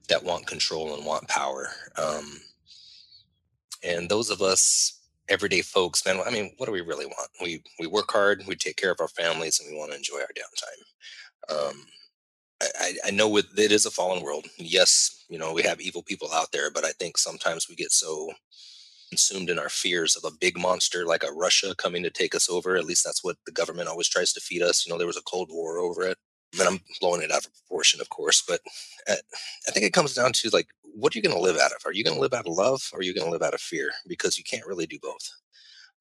that 0.09 0.24
want 0.24 0.46
control 0.46 0.94
and 0.94 1.04
want 1.04 1.28
power. 1.28 1.68
Um, 1.96 2.40
and 3.84 4.09
those 4.09 4.30
of 4.30 4.42
us 4.42 5.00
everyday 5.28 5.62
folks, 5.62 6.04
man, 6.04 6.20
I 6.26 6.30
mean, 6.30 6.52
what 6.56 6.66
do 6.66 6.72
we 6.72 6.80
really 6.80 7.06
want? 7.06 7.30
We 7.42 7.62
we 7.78 7.86
work 7.86 8.11
hard, 8.11 8.44
we 8.46 8.56
take 8.56 8.76
care 8.76 8.90
of 8.90 9.00
our 9.00 9.09
families, 9.09 9.61
and 9.61 9.70
we 9.70 9.78
want 9.78 9.92
to 9.92 9.96
enjoy 9.96 10.18
our 10.20 10.28
downtime. 10.36 11.70
Um, 11.70 11.86
I, 12.61 12.94
I 13.06 13.11
know 13.11 13.36
it 13.36 13.46
is 13.56 13.86
a 13.86 13.90
fallen 13.90 14.22
world. 14.22 14.46
Yes, 14.56 15.24
you 15.28 15.38
know 15.38 15.52
we 15.52 15.62
have 15.62 15.80
evil 15.80 16.02
people 16.02 16.32
out 16.32 16.52
there, 16.52 16.70
but 16.70 16.84
I 16.84 16.92
think 16.92 17.18
sometimes 17.18 17.68
we 17.68 17.76
get 17.76 17.92
so 17.92 18.30
consumed 19.11 19.48
in 19.50 19.59
our 19.59 19.68
fears 19.68 20.16
of 20.16 20.24
a 20.24 20.36
big 20.38 20.59
monster 20.59 21.06
like 21.06 21.22
a 21.24 21.32
Russia 21.32 21.74
coming 21.76 22.02
to 22.02 22.11
take 22.11 22.34
us 22.34 22.48
over. 22.50 22.76
At 22.76 22.84
least 22.84 23.04
that's 23.04 23.24
what 23.24 23.36
the 23.46 23.52
government 23.52 23.88
always 23.88 24.09
tries 24.09 24.32
to 24.34 24.40
feed 24.40 24.62
us. 24.62 24.86
You 24.86 24.92
know, 24.92 24.98
there 24.98 25.06
was 25.06 25.16
a 25.16 25.22
Cold 25.22 25.48
War 25.50 25.78
over 25.78 26.02
it. 26.02 26.18
I 26.59 26.66
I'm 26.66 26.80
blowing 27.01 27.22
it 27.22 27.30
out 27.30 27.44
of 27.44 27.53
proportion, 27.53 28.01
of 28.01 28.09
course, 28.09 28.42
but 28.46 28.61
uh, 29.09 29.16
I 29.66 29.70
think 29.70 29.84
it 29.84 29.92
comes 29.92 30.14
down 30.14 30.32
to 30.32 30.51
like, 30.53 30.68
what 30.82 31.14
are 31.14 31.18
you 31.18 31.22
going 31.22 31.36
to 31.36 31.42
live 31.42 31.57
out 31.57 31.72
of? 31.72 31.84
Are 31.84 31.92
you 31.92 32.05
going 32.05 32.16
to 32.16 32.20
live 32.20 32.34
out 32.34 32.46
of 32.46 32.55
love 32.55 32.88
or 32.92 33.01
are 33.01 33.03
you 33.03 33.14
going 33.14 33.26
to 33.26 33.30
live 33.30 33.42
out 33.42 33.55
of 33.55 33.61
fear? 33.61 33.90
Because 34.07 34.38
you 34.38 34.44
can't 34.44 34.66
really 34.66 34.86
do 34.86 34.99
both. 35.03 35.30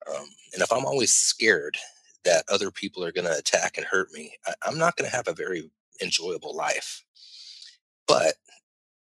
Um, 0.10 0.26
and 0.54 0.62
if 0.62 0.72
I'm 0.72 0.86
always 0.86 1.12
scared, 1.14 1.78
that 2.26 2.44
other 2.52 2.72
people 2.72 3.04
are 3.04 3.12
going 3.12 3.28
to 3.28 3.38
attack 3.38 3.78
and 3.78 3.86
hurt 3.86 4.12
me, 4.12 4.34
I, 4.46 4.54
I'm 4.66 4.78
not 4.78 4.96
going 4.96 5.10
to 5.10 5.16
have 5.16 5.28
a 5.28 5.34
very 5.34 5.70
enjoyable 6.02 6.56
life. 6.56 7.04
But 8.08 8.36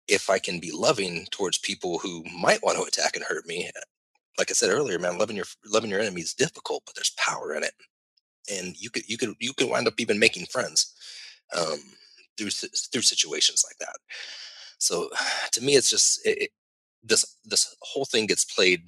if 0.09 0.31
I 0.31 0.39
can 0.39 0.61
be 0.61 0.71
loving 0.73 1.27
towards 1.31 1.59
people 1.59 1.99
who 1.99 2.25
might 2.41 2.63
want 2.63 2.79
to 2.79 2.85
attack 2.85 3.17
and 3.17 3.25
hurt 3.25 3.47
me, 3.47 3.71
like 4.39 4.51
I 4.51 4.55
said 4.55 4.71
earlier, 4.71 4.99
man, 4.99 5.19
loving 5.19 5.37
your 5.37 5.47
loving 5.65 5.91
your 5.91 6.01
enemy 6.01 6.21
is 6.21 6.35
difficult, 6.35 6.83
but 6.87 6.95
there's 6.95 7.15
power 7.17 7.55
in 7.55 7.63
it, 7.65 7.73
and 8.53 8.77
you 8.79 8.91
could 8.91 9.09
you 9.09 9.17
could 9.17 9.35
you 9.41 9.53
could 9.55 9.71
wind 9.71 9.89
up 9.89 9.95
even 9.99 10.19
making 10.19 10.47
friends 10.47 10.95
um, 11.57 11.79
through 12.39 12.51
through 12.51 13.03
situations 13.03 13.65
like 13.69 13.79
that. 13.79 13.97
So 14.79 15.11
to 15.53 15.63
me, 15.63 15.75
it's 15.77 15.91
just 15.91 16.25
it, 16.27 16.43
it, 16.43 16.51
this 17.03 17.37
this 17.45 17.77
whole 17.83 18.05
thing 18.05 18.27
gets 18.27 18.45
played. 18.45 18.83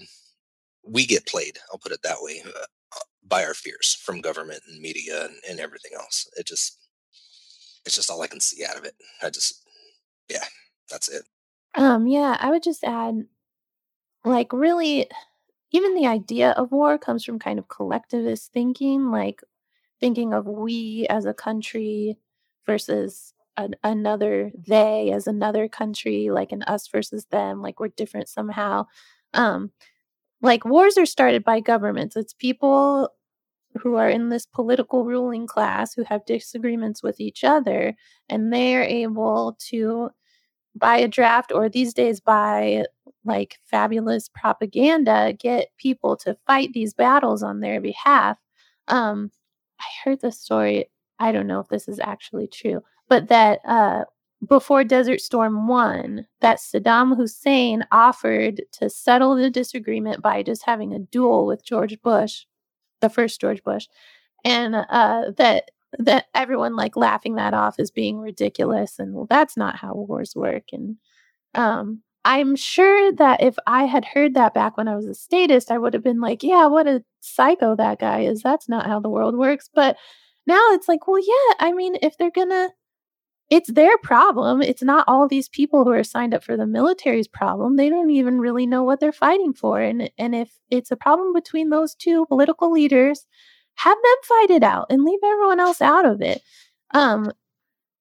We 0.86 1.06
get 1.06 1.26
played. 1.26 1.58
I'll 1.70 1.78
put 1.78 1.92
it 1.92 2.00
that 2.02 2.18
way 2.20 2.42
uh, 2.46 3.00
by 3.26 3.44
our 3.44 3.54
fears 3.54 3.94
from 4.02 4.20
government 4.20 4.62
and 4.66 4.80
media 4.80 5.26
and, 5.26 5.34
and 5.48 5.60
everything 5.60 5.92
else. 5.94 6.28
It 6.36 6.46
just 6.46 6.78
it's 7.84 7.94
just 7.94 8.10
all 8.10 8.22
I 8.22 8.26
can 8.26 8.40
see 8.40 8.64
out 8.64 8.76
of 8.76 8.84
it. 8.84 8.94
I 9.22 9.30
just 9.30 9.62
yeah, 10.28 10.44
that's 10.90 11.08
it. 11.08 11.24
Um, 11.74 12.06
yeah, 12.06 12.36
I 12.40 12.50
would 12.50 12.62
just 12.62 12.84
add, 12.84 13.26
like, 14.24 14.52
really, 14.52 15.08
even 15.70 15.94
the 15.94 16.06
idea 16.06 16.52
of 16.52 16.72
war 16.72 16.98
comes 16.98 17.24
from 17.24 17.38
kind 17.38 17.58
of 17.58 17.68
collectivist 17.68 18.52
thinking, 18.52 19.10
like 19.10 19.42
thinking 20.00 20.32
of 20.32 20.46
we 20.46 21.06
as 21.08 21.24
a 21.24 21.34
country 21.34 22.16
versus 22.68 23.34
an, 23.56 23.74
another 23.82 24.52
they 24.68 25.10
as 25.12 25.26
another 25.26 25.68
country, 25.68 26.30
like 26.30 26.52
an 26.52 26.62
us 26.64 26.88
versus 26.88 27.26
them, 27.32 27.62
like 27.62 27.80
we're 27.80 27.88
different 27.88 28.28
somehow. 28.28 28.86
Um, 29.34 29.72
like 30.42 30.64
wars 30.64 30.98
are 30.98 31.06
started 31.06 31.44
by 31.44 31.60
governments. 31.60 32.16
It's 32.16 32.34
people 32.34 33.10
who 33.80 33.96
are 33.96 34.10
in 34.10 34.30
this 34.30 34.46
political 34.46 35.04
ruling 35.04 35.46
class 35.46 35.94
who 35.94 36.04
have 36.04 36.26
disagreements 36.26 37.02
with 37.02 37.20
each 37.20 37.44
other, 37.44 37.94
and 38.28 38.52
they 38.52 38.76
are 38.76 38.82
able 38.84 39.56
to 39.70 40.10
buy 40.76 40.98
a 40.98 41.08
draft 41.08 41.52
or 41.52 41.68
these 41.68 41.94
days 41.94 42.20
buy 42.20 42.84
like 43.24 43.58
fabulous 43.64 44.28
propaganda, 44.34 45.34
get 45.38 45.70
people 45.78 46.16
to 46.16 46.36
fight 46.46 46.72
these 46.72 46.94
battles 46.94 47.42
on 47.42 47.60
their 47.60 47.80
behalf. 47.80 48.38
Um, 48.88 49.30
I 49.80 49.84
heard 50.04 50.20
the 50.20 50.32
story. 50.32 50.88
I 51.18 51.32
don't 51.32 51.46
know 51.46 51.60
if 51.60 51.68
this 51.68 51.88
is 51.88 52.00
actually 52.00 52.46
true, 52.48 52.82
but 53.08 53.28
that 53.28 53.60
uh, 53.66 54.04
before 54.46 54.84
Desert 54.84 55.20
Storm 55.20 55.66
1, 55.66 56.26
that 56.40 56.58
Saddam 56.58 57.16
Hussein 57.16 57.84
offered 57.90 58.62
to 58.72 58.88
settle 58.88 59.34
the 59.34 59.50
disagreement 59.50 60.22
by 60.22 60.42
just 60.42 60.64
having 60.64 60.92
a 60.92 60.98
duel 60.98 61.46
with 61.46 61.64
George 61.64 62.00
Bush, 62.02 62.44
the 63.00 63.08
first 63.08 63.40
George 63.40 63.62
Bush, 63.62 63.88
and 64.44 64.74
uh, 64.74 65.32
that 65.36 65.70
that 65.98 66.26
everyone 66.34 66.76
like 66.76 66.96
laughing 66.96 67.36
that 67.36 67.54
off 67.54 67.78
as 67.78 67.90
being 67.90 68.18
ridiculous 68.18 68.98
and 68.98 69.14
well 69.14 69.26
that's 69.28 69.56
not 69.56 69.76
how 69.76 69.94
wars 69.94 70.34
work 70.36 70.64
and 70.70 70.96
um 71.54 72.02
i'm 72.26 72.54
sure 72.54 73.10
that 73.12 73.42
if 73.42 73.56
i 73.66 73.84
had 73.84 74.04
heard 74.04 74.34
that 74.34 74.52
back 74.52 74.76
when 74.76 74.86
i 74.86 74.94
was 74.94 75.06
a 75.06 75.14
statist 75.14 75.70
i 75.70 75.78
would 75.78 75.94
have 75.94 76.02
been 76.02 76.20
like 76.20 76.42
yeah 76.42 76.66
what 76.66 76.86
a 76.86 77.02
psycho 77.20 77.74
that 77.74 77.98
guy 77.98 78.20
is. 78.20 78.42
That's 78.42 78.68
not 78.68 78.86
how 78.86 79.00
the 79.00 79.08
world 79.08 79.36
works 79.36 79.68
but 79.72 79.96
now 80.48 80.72
it's 80.72 80.88
like 80.88 81.06
well 81.08 81.20
yeah 81.20 81.54
i 81.60 81.72
mean 81.72 81.96
if 82.02 82.18
they're 82.18 82.30
gonna 82.30 82.70
it's 83.50 83.72
their 83.72 83.96
problem 83.98 84.62
it's 84.62 84.82
not 84.82 85.04
all 85.08 85.28
these 85.28 85.48
people 85.48 85.84
who 85.84 85.92
are 85.92 86.04
signed 86.04 86.34
up 86.34 86.44
for 86.44 86.56
the 86.56 86.66
military's 86.66 87.28
problem 87.28 87.76
they 87.76 87.88
don't 87.90 88.10
even 88.10 88.40
really 88.40 88.66
know 88.66 88.82
what 88.82 89.00
they're 89.00 89.12
fighting 89.12 89.54
for 89.54 89.80
and 89.80 90.10
and 90.18 90.34
if 90.34 90.50
it's 90.70 90.90
a 90.90 90.96
problem 90.96 91.32
between 91.32 91.70
those 91.70 91.94
two 91.94 92.26
political 92.26 92.72
leaders 92.72 93.26
have 93.78 93.96
them 93.96 94.16
fight 94.24 94.50
it 94.50 94.62
out 94.64 94.86
and 94.90 95.04
leave 95.04 95.20
everyone 95.24 95.60
else 95.60 95.80
out 95.80 96.04
of 96.04 96.20
it. 96.20 96.42
Um, 96.94 97.30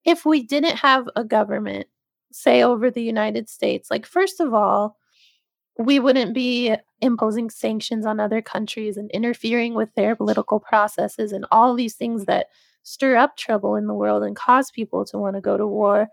if 0.06 0.26
we 0.26 0.44
didn't 0.44 0.78
have 0.78 1.10
a 1.16 1.24
government, 1.24 1.88
say 2.32 2.64
over 2.64 2.90
the 2.92 3.04
United 3.04 3.50
States, 3.50 3.92
like, 3.92 4.06
first 4.06 4.40
of 4.40 4.54
all, 4.54 4.98
we 5.78 6.00
wouldn't 6.00 6.34
be 6.34 6.76
imposing 7.02 7.50
sanctions 7.50 8.06
on 8.06 8.20
other 8.20 8.42
countries 8.42 8.98
and 8.98 9.12
interfering 9.12 9.76
with 9.76 9.94
their 9.96 10.16
political 10.16 10.60
processes 10.60 11.32
and 11.32 11.46
all 11.52 11.76
these 11.76 11.96
things 11.96 12.26
that 12.26 12.48
stir 12.84 13.16
up 13.16 13.38
trouble 13.38 13.76
in 13.76 13.86
the 13.86 13.94
world 13.94 14.24
and 14.24 14.36
cause 14.36 14.72
people 14.72 15.06
to 15.06 15.18
want 15.18 15.36
to 15.36 15.42
go 15.42 15.58
to 15.58 15.68
war. 15.68 16.08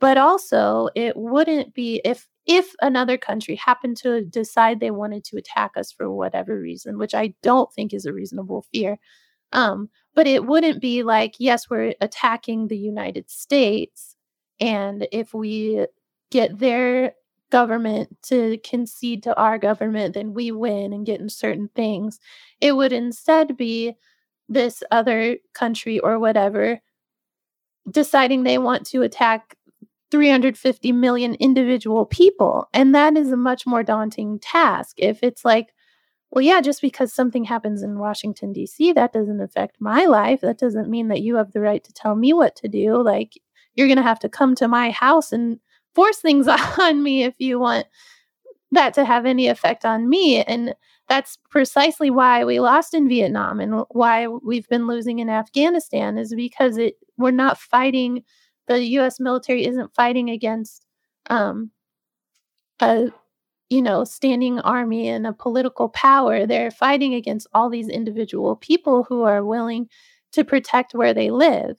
But 0.00 0.18
also, 0.18 0.88
it 0.94 1.16
wouldn't 1.16 1.74
be 1.74 2.00
if 2.04 2.28
if 2.46 2.74
another 2.82 3.16
country 3.16 3.54
happened 3.54 3.96
to 3.98 4.22
decide 4.22 4.80
they 4.80 4.90
wanted 4.90 5.24
to 5.24 5.36
attack 5.38 5.72
us 5.76 5.90
for 5.92 6.10
whatever 6.10 6.60
reason, 6.60 6.98
which 6.98 7.14
I 7.14 7.34
don't 7.42 7.72
think 7.72 7.94
is 7.94 8.04
a 8.04 8.12
reasonable 8.12 8.66
fear. 8.72 8.98
Um, 9.52 9.88
but 10.14 10.26
it 10.26 10.44
wouldn't 10.44 10.82
be 10.82 11.04
like, 11.04 11.36
yes, 11.38 11.70
we're 11.70 11.94
attacking 12.00 12.68
the 12.68 12.76
United 12.76 13.30
States. 13.30 14.16
And 14.60 15.08
if 15.10 15.32
we 15.32 15.86
get 16.30 16.58
their 16.58 17.14
government 17.54 18.08
to 18.20 18.58
concede 18.64 19.22
to 19.22 19.36
our 19.36 19.58
government, 19.58 20.12
then 20.14 20.34
we 20.34 20.50
win 20.50 20.92
and 20.92 21.06
get 21.06 21.20
in 21.20 21.28
certain 21.28 21.68
things. 21.76 22.18
It 22.60 22.72
would 22.74 22.92
instead 22.92 23.56
be 23.56 23.94
this 24.48 24.82
other 24.90 25.36
country 25.54 26.00
or 26.00 26.18
whatever 26.18 26.80
deciding 27.88 28.42
they 28.42 28.58
want 28.58 28.84
to 28.86 29.02
attack 29.02 29.54
350 30.10 30.90
million 30.90 31.36
individual 31.36 32.06
people. 32.06 32.68
And 32.74 32.92
that 32.92 33.16
is 33.16 33.30
a 33.30 33.36
much 33.36 33.66
more 33.66 33.84
daunting 33.84 34.40
task. 34.40 34.96
If 34.98 35.22
it's 35.22 35.44
like, 35.44 35.72
well, 36.32 36.42
yeah, 36.42 36.60
just 36.60 36.80
because 36.82 37.12
something 37.12 37.44
happens 37.44 37.84
in 37.84 38.00
Washington, 38.00 38.52
D.C., 38.52 38.94
that 38.94 39.12
doesn't 39.12 39.40
affect 39.40 39.76
my 39.78 40.06
life. 40.06 40.40
That 40.40 40.58
doesn't 40.58 40.90
mean 40.90 41.06
that 41.06 41.22
you 41.22 41.36
have 41.36 41.52
the 41.52 41.60
right 41.60 41.84
to 41.84 41.92
tell 41.92 42.16
me 42.16 42.32
what 42.32 42.56
to 42.56 42.68
do. 42.68 43.00
Like, 43.00 43.34
you're 43.76 43.86
going 43.86 43.98
to 43.98 44.02
have 44.02 44.18
to 44.20 44.28
come 44.28 44.56
to 44.56 44.66
my 44.66 44.90
house 44.90 45.30
and 45.30 45.60
force 45.94 46.18
things 46.18 46.48
on 46.78 47.02
me 47.02 47.24
if 47.24 47.34
you 47.38 47.58
want 47.58 47.86
that 48.72 48.94
to 48.94 49.04
have 49.04 49.26
any 49.26 49.48
effect 49.48 49.84
on 49.84 50.08
me. 50.08 50.42
And 50.42 50.74
that's 51.08 51.38
precisely 51.50 52.10
why 52.10 52.44
we 52.44 52.60
lost 52.60 52.94
in 52.94 53.08
Vietnam 53.08 53.60
and 53.60 53.84
why 53.90 54.26
we've 54.26 54.68
been 54.68 54.86
losing 54.86 55.18
in 55.18 55.28
Afghanistan 55.28 56.18
is 56.18 56.34
because 56.34 56.76
it 56.76 56.96
we're 57.16 57.30
not 57.30 57.58
fighting 57.58 58.24
the 58.66 58.82
U.S. 58.82 59.20
military 59.20 59.66
isn't 59.66 59.94
fighting 59.94 60.30
against 60.30 60.86
um, 61.28 61.70
a 62.80 63.10
you 63.70 63.82
know 63.82 64.04
standing 64.04 64.60
army 64.60 65.08
and 65.08 65.26
a 65.26 65.32
political 65.32 65.88
power. 65.90 66.46
They're 66.46 66.70
fighting 66.70 67.14
against 67.14 67.46
all 67.52 67.68
these 67.70 67.88
individual 67.88 68.56
people 68.56 69.04
who 69.04 69.22
are 69.22 69.44
willing 69.44 69.88
to 70.32 70.44
protect 70.44 70.94
where 70.94 71.14
they 71.14 71.30
live. 71.30 71.76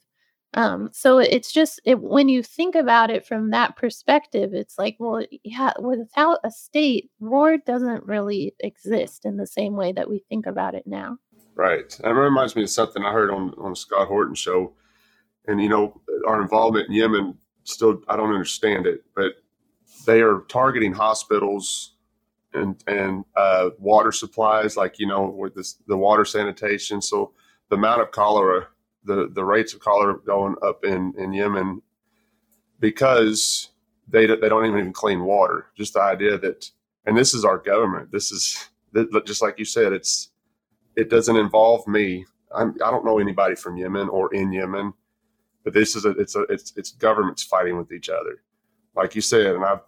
Um, 0.56 0.90
so 0.94 1.20
it's 1.20 1.52
just 1.52 1.80
it, 1.86 2.02
when 2.02 2.30
you 2.30 2.42
think 2.42 2.76
about 2.76 3.12
it 3.12 3.26
from 3.26 3.52
that 3.52 3.76
perspective, 3.76 4.54
it's 4.54 4.80
like, 4.80 4.96
well, 5.00 5.24
yeah, 5.44 5.74
without 5.80 6.40
a 6.44 6.52
state, 6.52 7.12
war 7.20 7.58
doesn't 7.58 8.06
really 8.06 8.56
exist 8.62 9.26
in 9.26 9.38
the 9.38 9.48
same 9.48 9.76
way 9.76 9.92
that 9.92 10.10
we 10.10 10.24
think 10.30 10.46
about 10.48 10.74
it 10.74 10.88
now. 10.88 11.18
Right. 11.56 11.90
That 12.02 12.14
reminds 12.14 12.56
me 12.56 12.64
of 12.64 12.70
something 12.70 13.04
I 13.04 13.12
heard 13.12 13.32
on 13.32 13.54
on 13.58 13.76
Scott 13.76 14.08
Horton 14.08 14.36
show 14.36 14.74
and 15.48 15.62
you 15.62 15.70
know 15.70 16.02
our 16.28 16.42
involvement 16.42 16.90
in 16.90 16.96
Yemen 16.96 17.38
still 17.64 18.02
I 18.08 18.16
don't 18.16 18.34
understand 18.34 18.86
it, 18.86 19.04
but 19.16 19.34
they 20.06 20.22
are 20.22 20.42
targeting 20.50 20.94
hospitals 20.94 21.96
and 22.54 22.82
and 22.88 23.26
uh, 23.36 23.70
water 23.80 24.12
supplies, 24.12 24.78
like 24.78 25.00
you 25.00 25.08
know 25.08 25.26
with 25.26 25.56
this, 25.56 25.78
the 25.88 25.98
water 25.98 26.26
sanitation. 26.26 27.02
So 27.02 27.34
the 27.70 27.76
amount 27.76 28.02
of 28.02 28.12
cholera, 28.12 28.68
the 29.06 29.30
the 29.34 29.46
rates 29.46 29.74
of 29.74 29.80
cholera 29.82 30.20
going 30.20 30.56
up 30.64 30.86
in 30.86 31.14
in 31.18 31.34
Yemen 31.34 31.82
because 32.80 33.70
they 34.08 34.28
they 34.28 34.50
don't 34.50 34.68
even 34.68 34.94
clean 34.94 35.24
water. 35.24 35.68
Just 35.78 35.94
the 35.94 36.02
idea 36.02 36.38
that, 36.40 36.70
and 37.06 37.18
this 37.18 37.34
is 37.34 37.46
our 37.46 37.58
government. 37.58 38.12
This 38.12 38.32
is 38.32 38.70
just 39.26 39.42
like 39.42 39.60
you 39.60 39.66
said. 39.66 39.94
It's 39.94 40.30
it 40.96 41.10
doesn't 41.10 41.38
involve 41.38 41.88
me. 41.88 42.26
I'm, 42.54 42.76
I 42.86 42.92
don't 42.92 43.06
know 43.06 43.20
anybody 43.20 43.56
from 43.56 43.78
Yemen 43.78 44.10
or 44.10 44.34
in 44.34 44.52
Yemen 44.54 44.94
but 45.66 45.74
this 45.74 45.96
is 45.96 46.06
a 46.06 46.12
it's 46.12 46.36
a 46.36 46.44
it's 46.44 46.74
it's 46.78 46.92
governments 46.92 47.44
fighting 47.44 47.78
with 47.78 47.92
each 47.92 48.10
other, 48.10 48.44
like 48.96 49.16
you 49.16 49.22
said, 49.22 49.56
and 49.56 49.66
I 49.66 49.80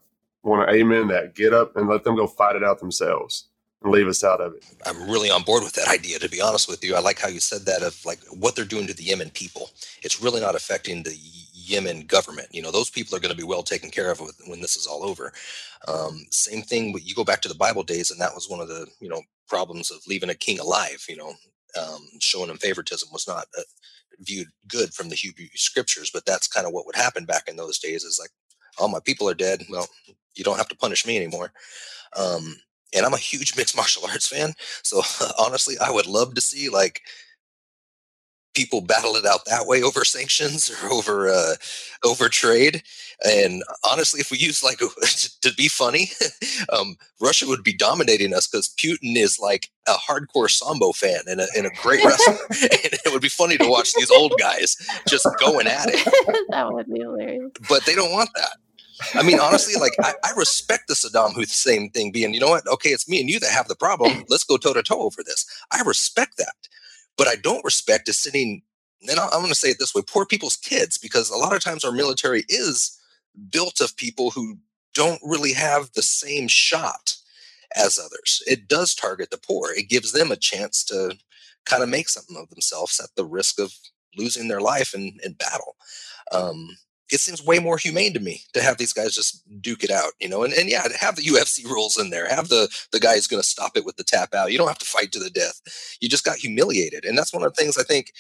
want 0.44 0.68
to 0.68 0.76
amen 0.76 1.08
that. 1.10 1.36
Get 1.36 1.54
up 1.54 1.78
and 1.78 1.88
let 1.88 2.04
them 2.04 2.18
go 2.18 2.28
fight 2.28 2.58
it 2.58 2.64
out 2.64 2.80
themselves 2.80 3.50
leave 3.84 4.08
us 4.08 4.24
out 4.24 4.42
of 4.42 4.56
it. 4.56 4.66
I'm 4.86 5.10
really 5.10 5.32
on 5.32 5.44
board 5.44 5.64
with 5.64 5.74
that 5.74 5.90
idea. 5.90 6.20
To 6.20 6.30
be 6.30 6.42
honest 6.42 6.70
with 6.70 6.84
you, 6.84 6.96
I 6.96 7.00
like 7.00 7.20
how 7.20 7.30
you 7.30 7.40
said 7.40 7.66
that 7.66 7.84
of 7.84 8.04
like 8.06 8.20
what 8.32 8.56
they're 8.56 8.66
doing 8.66 8.88
to 8.88 8.94
the 8.96 9.04
Yemen 9.04 9.32
people. 9.32 9.72
It's 10.04 10.22
really 10.22 10.42
not 10.42 10.56
affecting 10.56 11.04
the 11.04 11.16
Yemen 11.54 12.02
government. 12.08 12.50
You 12.52 12.62
know, 12.62 12.72
those 12.72 12.90
people 12.92 13.16
are 13.18 13.22
going 13.22 13.34
to 13.36 13.38
be 13.42 13.48
well 13.48 13.64
taken 13.64 13.92
care 13.92 14.12
of 14.12 14.22
when 14.48 14.62
this 14.62 14.76
is 14.78 14.88
all 14.88 15.04
over. 15.04 15.34
Um, 15.88 16.26
same 16.32 16.64
thing. 16.64 16.94
But 16.94 17.06
you 17.06 17.16
go 17.16 17.26
back 17.26 17.42
to 17.44 17.50
the 17.50 17.56
Bible 17.56 17.84
days, 17.84 18.12
and 18.12 18.22
that 18.22 18.36
was 18.36 18.50
one 18.50 18.62
of 18.62 18.68
the 18.70 18.88
you 19.00 19.10
know 19.10 19.22
problems 19.48 19.92
of 19.92 20.00
leaving 20.08 20.30
a 20.32 20.36
king 20.36 20.60
alive. 20.60 21.06
You 21.10 21.18
know, 21.18 21.34
um, 21.82 22.02
showing 22.20 22.50
him 22.50 22.58
favoritism 22.58 23.10
was 23.14 23.28
not 23.28 23.46
a, 23.58 23.64
viewed 24.20 24.50
good 24.68 24.94
from 24.94 25.10
the 25.10 25.16
Hebrew 25.16 25.48
scriptures, 25.56 26.12
but 26.14 26.26
that's 26.26 26.48
kind 26.48 26.68
of 26.68 26.74
what 26.74 26.86
would 26.86 26.96
happen 26.96 27.26
back 27.26 27.48
in 27.48 27.58
those 27.58 27.80
days 27.80 28.04
is 28.04 28.20
like, 28.22 28.32
oh, 28.80 28.88
my 28.88 29.00
people 29.06 29.30
are 29.30 29.34
dead. 29.36 29.64
Well, 29.70 29.88
you 30.36 30.44
don't 30.44 30.58
have 30.58 30.70
to 30.70 30.78
punish 30.78 31.06
me 31.06 31.18
anymore. 31.18 31.54
Um, 32.18 32.58
and 32.96 33.06
I'm 33.06 33.14
a 33.14 33.18
huge 33.18 33.56
mixed 33.56 33.76
martial 33.76 34.06
arts 34.06 34.28
fan. 34.28 34.54
So 34.84 35.02
honestly, 35.40 35.76
I 35.80 35.92
would 35.92 36.08
love 36.08 36.36
to 36.36 36.42
see 36.42 36.70
like 36.70 37.02
people 38.56 38.82
battle 38.82 39.16
it 39.16 39.26
out 39.26 39.46
that 39.46 39.68
way 39.68 39.84
over 39.84 40.04
sanctions 40.04 40.72
or 40.72 40.92
over 40.92 41.30
uh, 41.30 41.54
over 42.04 42.28
trade. 42.28 42.82
And 43.24 43.64
honestly, 43.90 44.20
if 44.20 44.32
we 44.32 44.40
use 44.40 44.64
like 44.64 44.80
to 45.42 45.54
be 45.56 45.68
funny, 45.68 46.10
um, 46.76 46.98
Russia 47.22 47.46
would 47.48 47.64
be 47.64 47.74
dominating 47.74 48.34
us 48.34 48.48
because 48.48 48.74
Putin 48.84 49.16
is 49.16 49.40
like 49.40 49.70
a 49.88 49.94
hardcore 49.94 50.50
sambo 50.50 50.92
fan 50.92 51.22
and 51.28 51.40
a, 51.40 51.48
and 51.56 51.68
a 51.68 51.72
great 51.82 52.04
wrestler. 52.04 52.38
and 52.50 52.94
it 53.06 53.12
would 53.12 53.22
be 53.22 53.30
funny 53.30 53.58
to 53.58 53.70
watch 53.70 53.94
these 53.94 54.12
old 54.12 54.34
guys 54.40 54.76
just 55.08 55.28
going 55.40 55.68
at 55.68 55.88
it. 55.90 56.46
that 56.50 56.74
would 56.74 56.88
be 56.92 57.00
hilarious. 57.00 57.52
But 57.70 57.86
they 57.86 57.94
don't 57.94 58.12
want 58.12 58.32
that. 58.36 58.58
I 59.14 59.24
mean, 59.24 59.40
honestly, 59.40 59.80
like 59.80 59.94
I, 60.02 60.14
I, 60.24 60.32
respect 60.38 60.88
the 60.88 60.96
Saddam 60.96 61.34
Hussein 61.36 61.92
thing 61.92 62.12
being, 62.12 62.34
you 62.34 62.40
know 62.40 62.50
what? 62.50 62.68
Okay, 62.68 62.90
it's 62.90 63.08
me 63.08 63.20
and 63.20 63.30
you 63.30 63.40
that 63.40 63.52
have 63.52 63.68
the 63.68 63.76
problem. 63.76 64.24
Let's 64.30 64.44
go 64.44 64.58
toe 64.58 64.74
to 64.74 64.84
toe 64.84 65.02
over 65.02 65.24
this. 65.24 65.46
I 65.72 65.82
respect 65.82 66.38
that. 66.38 66.56
But 67.18 67.28
I 67.28 67.36
don't 67.36 67.66
respect 67.66 68.10
is 68.10 68.18
sitting, 68.18 68.62
and 69.10 69.20
I'm 69.20 69.30
going 69.30 69.48
to 69.48 69.56
say 69.56 69.70
it 69.70 69.78
this 69.80 69.96
way 69.96 70.02
poor 70.06 70.26
people's 70.26 70.56
kids, 70.56 70.98
because 70.98 71.30
a 71.30 71.38
lot 71.38 71.56
of 71.56 71.64
times 71.64 71.84
our 71.84 71.92
military 71.92 72.44
is 72.48 72.98
built 73.50 73.82
of 73.82 73.98
people 73.98 74.32
who 74.32 74.58
don't 74.94 75.22
really 75.24 75.54
have 75.54 75.92
the 75.94 76.02
same 76.02 76.48
shot 76.48 77.16
as 77.76 78.00
others. 78.00 78.42
It 78.48 78.68
does 78.68 78.96
target 78.96 79.32
the 79.32 79.38
poor, 79.38 79.72
it 79.72 79.90
gives 79.90 80.12
them 80.12 80.32
a 80.32 80.36
chance 80.36 80.84
to 80.86 81.18
kind 81.66 81.84
of 81.84 81.90
make 81.90 82.10
something 82.10 82.38
of 82.38 82.50
themselves 82.50 83.00
at 83.00 83.10
the 83.16 83.26
risk 83.26 83.60
of 83.60 83.74
losing 84.16 84.48
their 84.48 84.62
life 84.62 84.94
in, 84.94 85.18
in 85.24 85.34
battle. 85.34 85.76
Um, 86.32 86.78
it 87.12 87.20
seems 87.20 87.44
way 87.44 87.60
more 87.60 87.78
humane 87.78 88.14
to 88.14 88.20
me 88.20 88.42
to 88.54 88.62
have 88.62 88.78
these 88.78 88.94
guys 88.94 89.16
just 89.16 89.44
duke 89.62 89.84
it 89.84 89.92
out, 89.92 90.12
you 90.20 90.28
know. 90.28 90.44
And, 90.44 90.54
and 90.54 90.70
yeah, 90.70 90.88
have 91.00 91.16
the 91.16 91.24
UFC 91.24 91.66
rules 91.66 91.98
in 91.98 92.10
there. 92.10 92.28
Have 92.28 92.50
the 92.50 92.68
the 92.92 93.00
guy 93.00 93.16
who's 93.16 93.28
going 93.28 93.42
to 93.42 93.48
stop 93.48 93.78
it 93.78 93.86
with 93.86 93.98
the 93.98 94.04
tap 94.04 94.34
out. 94.34 94.52
You 94.52 94.58
don't 94.58 94.68
have 94.68 94.80
to 94.80 94.86
fight 94.86 95.12
to 95.14 95.20
the 95.20 95.30
death. 95.30 95.62
You 96.02 96.10
just 96.10 96.26
got 96.26 96.38
humiliated, 96.38 97.06
and 97.06 97.18
that's 97.18 97.34
one 97.34 97.44
of 97.44 97.54
the 97.54 97.62
things 97.62 97.78
I 97.78 97.84
think 97.84 98.12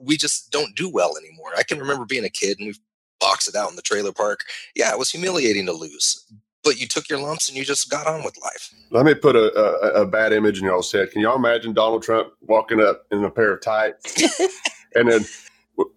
we 0.00 0.16
just 0.16 0.50
don't 0.50 0.74
do 0.76 0.88
well 0.88 1.16
anymore. 1.16 1.50
I 1.56 1.62
can 1.62 1.78
remember 1.78 2.04
being 2.04 2.24
a 2.24 2.30
kid 2.30 2.58
and 2.58 2.68
we 2.68 2.74
boxed 3.20 3.48
it 3.48 3.54
out 3.54 3.70
in 3.70 3.76
the 3.76 3.82
trailer 3.82 4.12
park. 4.12 4.44
Yeah, 4.74 4.92
it 4.92 4.98
was 4.98 5.10
humiliating 5.10 5.66
to 5.66 5.72
lose, 5.72 6.24
but 6.64 6.80
you 6.80 6.86
took 6.86 7.08
your 7.08 7.20
lumps 7.20 7.48
and 7.48 7.56
you 7.56 7.64
just 7.64 7.90
got 7.90 8.06
on 8.06 8.24
with 8.24 8.36
life. 8.42 8.72
Let 8.90 9.04
me 9.04 9.14
put 9.14 9.36
a, 9.36 9.52
a, 9.54 10.02
a 10.02 10.06
bad 10.06 10.32
image 10.32 10.58
in 10.58 10.66
y'all's 10.66 10.90
head. 10.90 11.10
Can 11.10 11.20
y'all 11.22 11.36
imagine 11.36 11.72
Donald 11.72 12.02
Trump 12.02 12.32
walking 12.42 12.80
up 12.80 13.06
in 13.10 13.24
a 13.24 13.30
pair 13.30 13.52
of 13.52 13.62
tights 13.62 14.22
and 14.94 15.10
then 15.10 15.24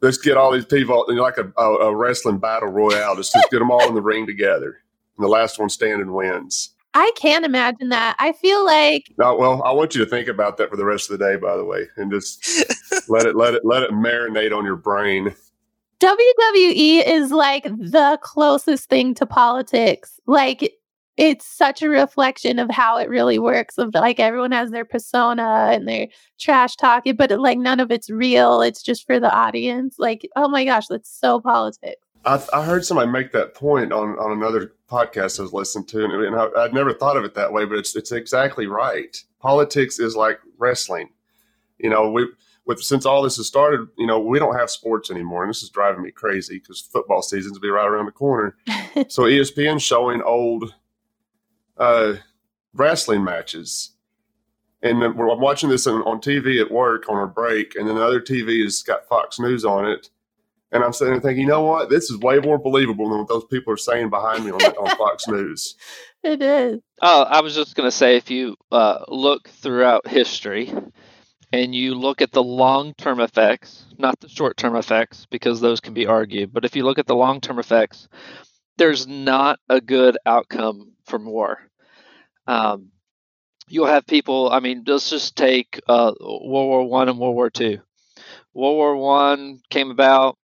let's 0.02 0.18
get 0.18 0.38
all 0.38 0.52
these 0.52 0.66
people 0.66 1.06
like 1.08 1.38
a, 1.38 1.52
a, 1.62 1.96
wrestling 1.96 2.38
battle 2.38 2.70
royale. 2.70 3.16
Let's 3.16 3.32
just 3.32 3.50
get 3.50 3.60
them 3.60 3.72
all 3.72 3.88
in 3.88 3.96
the 3.96 4.02
ring 4.02 4.26
together, 4.26 4.78
and 5.18 5.24
the 5.24 5.30
last 5.30 5.60
one 5.60 5.70
standing 5.70 6.14
wins. 6.14 6.74
I 6.94 7.12
can't 7.16 7.46
imagine 7.46 7.90
that. 7.90 8.16
I 8.20 8.32
feel 8.34 8.66
like. 8.66 9.14
No, 9.18 9.36
well, 9.36 9.62
I 9.64 9.72
want 9.72 9.96
you 9.96 10.04
to 10.04 10.10
think 10.10 10.28
about 10.28 10.58
that 10.58 10.70
for 10.70 10.78
the 10.78 10.86
rest 10.86 11.10
of 11.10 11.20
the 11.20 11.26
day, 11.26 11.36
by 11.36 11.56
the 11.56 11.66
way, 11.66 11.88
and 11.98 12.12
just 12.12 12.46
let 13.10 13.26
it 13.26 13.36
let 13.36 13.54
it 13.54 13.66
let 13.66 13.84
it 13.84 13.92
marinate 13.92 14.56
on 14.56 14.66
your 14.66 14.76
brain. 14.76 15.36
WWE 16.00 17.06
is 17.06 17.32
like 17.32 17.64
the 17.64 18.18
closest 18.22 18.90
thing 18.90 19.14
to 19.16 19.26
politics. 19.26 20.20
Like 20.26 20.79
it's 21.20 21.46
such 21.46 21.82
a 21.82 21.90
reflection 21.90 22.60
of 22.60 22.72
how 22.72 22.98
it 22.98 23.10
really 23.10 23.38
works 23.38 23.78
of 23.78 23.94
like 23.94 24.20
everyone 24.20 24.54
has 24.54 24.72
their 24.72 24.86
persona 24.86 25.70
and 25.72 25.88
their 25.88 26.08
trash 26.40 26.76
talking 26.78 27.12
eh, 27.12 27.14
but 27.14 27.30
like 27.40 27.60
none 27.60 27.80
of 27.80 27.92
it's 27.92 28.10
real 28.10 28.62
it's 28.62 28.82
just 28.82 29.06
for 29.06 29.20
the 29.20 29.32
audience 29.32 29.98
like 30.00 30.28
oh 30.36 30.48
my 30.48 30.64
gosh 30.64 30.88
that's 30.88 31.12
so 31.12 31.40
politics 31.40 32.02
I, 32.26 32.42
I 32.54 32.66
heard 32.66 32.86
somebody 32.86 33.12
make 33.12 33.32
that 33.34 33.54
point 33.54 33.92
on, 33.92 34.18
on 34.20 34.32
another 34.32 34.74
podcast 34.90 35.40
I 35.40 35.44
was 35.44 35.54
listening 35.54 35.86
to, 35.86 36.04
and, 36.04 36.14
and 36.14 36.36
I, 36.36 36.64
would 36.64 36.74
never 36.74 36.94
thought 36.94 37.16
of 37.16 37.24
it 37.24 37.34
that 37.36 37.54
way, 37.54 37.64
but 37.64 37.78
it's 37.78 37.96
it's 37.96 38.12
exactly 38.12 38.68
right. 38.68 39.16
Politics 39.40 40.00
is 40.00 40.18
like 40.18 40.38
wrestling. 40.58 41.12
You 41.78 41.90
know, 41.90 42.12
we 42.12 42.28
with 42.66 42.82
since 42.82 43.06
all 43.06 43.22
this 43.22 43.38
has 43.38 43.48
started, 43.48 43.88
you 43.98 44.06
know, 44.06 44.20
we 44.20 44.38
don't 44.38 44.58
have 44.58 44.70
sports 44.70 45.10
anymore, 45.10 45.44
and 45.44 45.50
this 45.50 45.64
is 45.64 45.70
driving 45.70 46.04
me 46.04 46.12
crazy 46.12 46.60
because 46.60 46.82
football 46.82 47.22
seasons 47.22 47.58
be 47.58 47.70
right 47.70 47.88
around 47.88 48.06
the 48.06 48.12
corner. 48.12 48.58
so 49.08 49.24
ESPN 49.24 49.82
showing 49.82 50.22
old 50.22 50.74
uh, 51.80 52.16
wrestling 52.74 53.24
matches. 53.24 53.96
And 54.82 55.04
I'm 55.04 55.18
watching 55.18 55.70
this 55.70 55.88
on, 55.88 56.02
on 56.04 56.22
TV 56.22 56.62
at 56.62 56.72
work 56.72 57.10
on 57.10 57.22
a 57.22 57.28
break, 57.28 57.76
and 57.76 57.88
then 57.88 57.96
the 57.96 58.06
other 58.06 58.22
TV 58.22 58.64
has 58.64 58.82
got 58.82 59.08
Fox 59.08 59.40
News 59.40 59.66
on 59.66 59.86
it. 59.86 60.10
And 60.72 60.84
I'm 60.84 60.94
sitting 60.94 61.14
there 61.14 61.22
thinking, 61.22 61.42
you 61.42 61.48
know 61.48 61.64
what? 61.64 61.90
This 61.90 62.10
is 62.12 62.20
way 62.20 62.40
more 62.40 62.60
believable 62.60 63.10
than 63.10 63.20
what 63.20 63.28
those 63.28 63.46
people 63.46 63.74
are 63.74 63.78
saying 63.78 64.10
behind 64.10 64.46
me 64.46 64.52
on, 64.52 64.62
on 64.62 64.96
Fox 64.98 65.28
News. 65.28 65.76
It 66.24 66.42
is. 66.42 66.80
Oh, 67.02 67.24
I 67.24 67.42
was 67.42 67.56
just 67.56 67.76
going 67.76 67.88
to 67.88 67.96
say 67.96 68.16
if 68.16 68.30
you 68.30 68.56
uh, 68.72 69.04
look 69.08 69.50
throughout 69.50 70.08
history 70.08 70.72
and 71.52 71.74
you 71.74 71.96
look 71.96 72.22
at 72.22 72.32
the 72.32 72.44
long 72.44 72.94
term 72.94 73.20
effects, 73.20 73.86
not 73.98 74.20
the 74.20 74.30
short 74.30 74.58
term 74.58 74.76
effects, 74.76 75.26
because 75.30 75.60
those 75.60 75.80
can 75.80 75.94
be 75.94 76.06
argued, 76.06 76.54
but 76.54 76.66
if 76.66 76.76
you 76.76 76.84
look 76.84 77.00
at 77.00 77.08
the 77.08 77.16
long 77.16 77.42
term 77.42 77.58
effects, 77.58 78.08
there's 78.78 79.08
not 79.08 79.60
a 79.70 79.82
good 79.82 80.18
outcome 80.26 80.94
from 81.06 81.26
war. 81.26 81.69
Um, 82.50 82.90
you'll 83.68 83.86
have 83.86 84.08
people. 84.08 84.50
I 84.52 84.60
mean, 84.60 84.84
let's 84.88 85.10
just 85.10 85.36
take 85.36 85.80
uh, 85.88 86.14
World 86.20 86.50
War 86.50 86.90
One 86.90 87.08
and 87.08 87.20
World 87.20 87.36
War 87.36 87.50
Two. 87.52 87.80
World 88.54 88.76
War 88.76 88.96
One 88.98 89.62
came 89.70 89.92
about. 89.92 90.38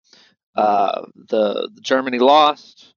Uh, 0.55 1.07
the, 1.14 1.70
the 1.74 1.80
Germany 1.80 2.18
lost, 2.18 2.92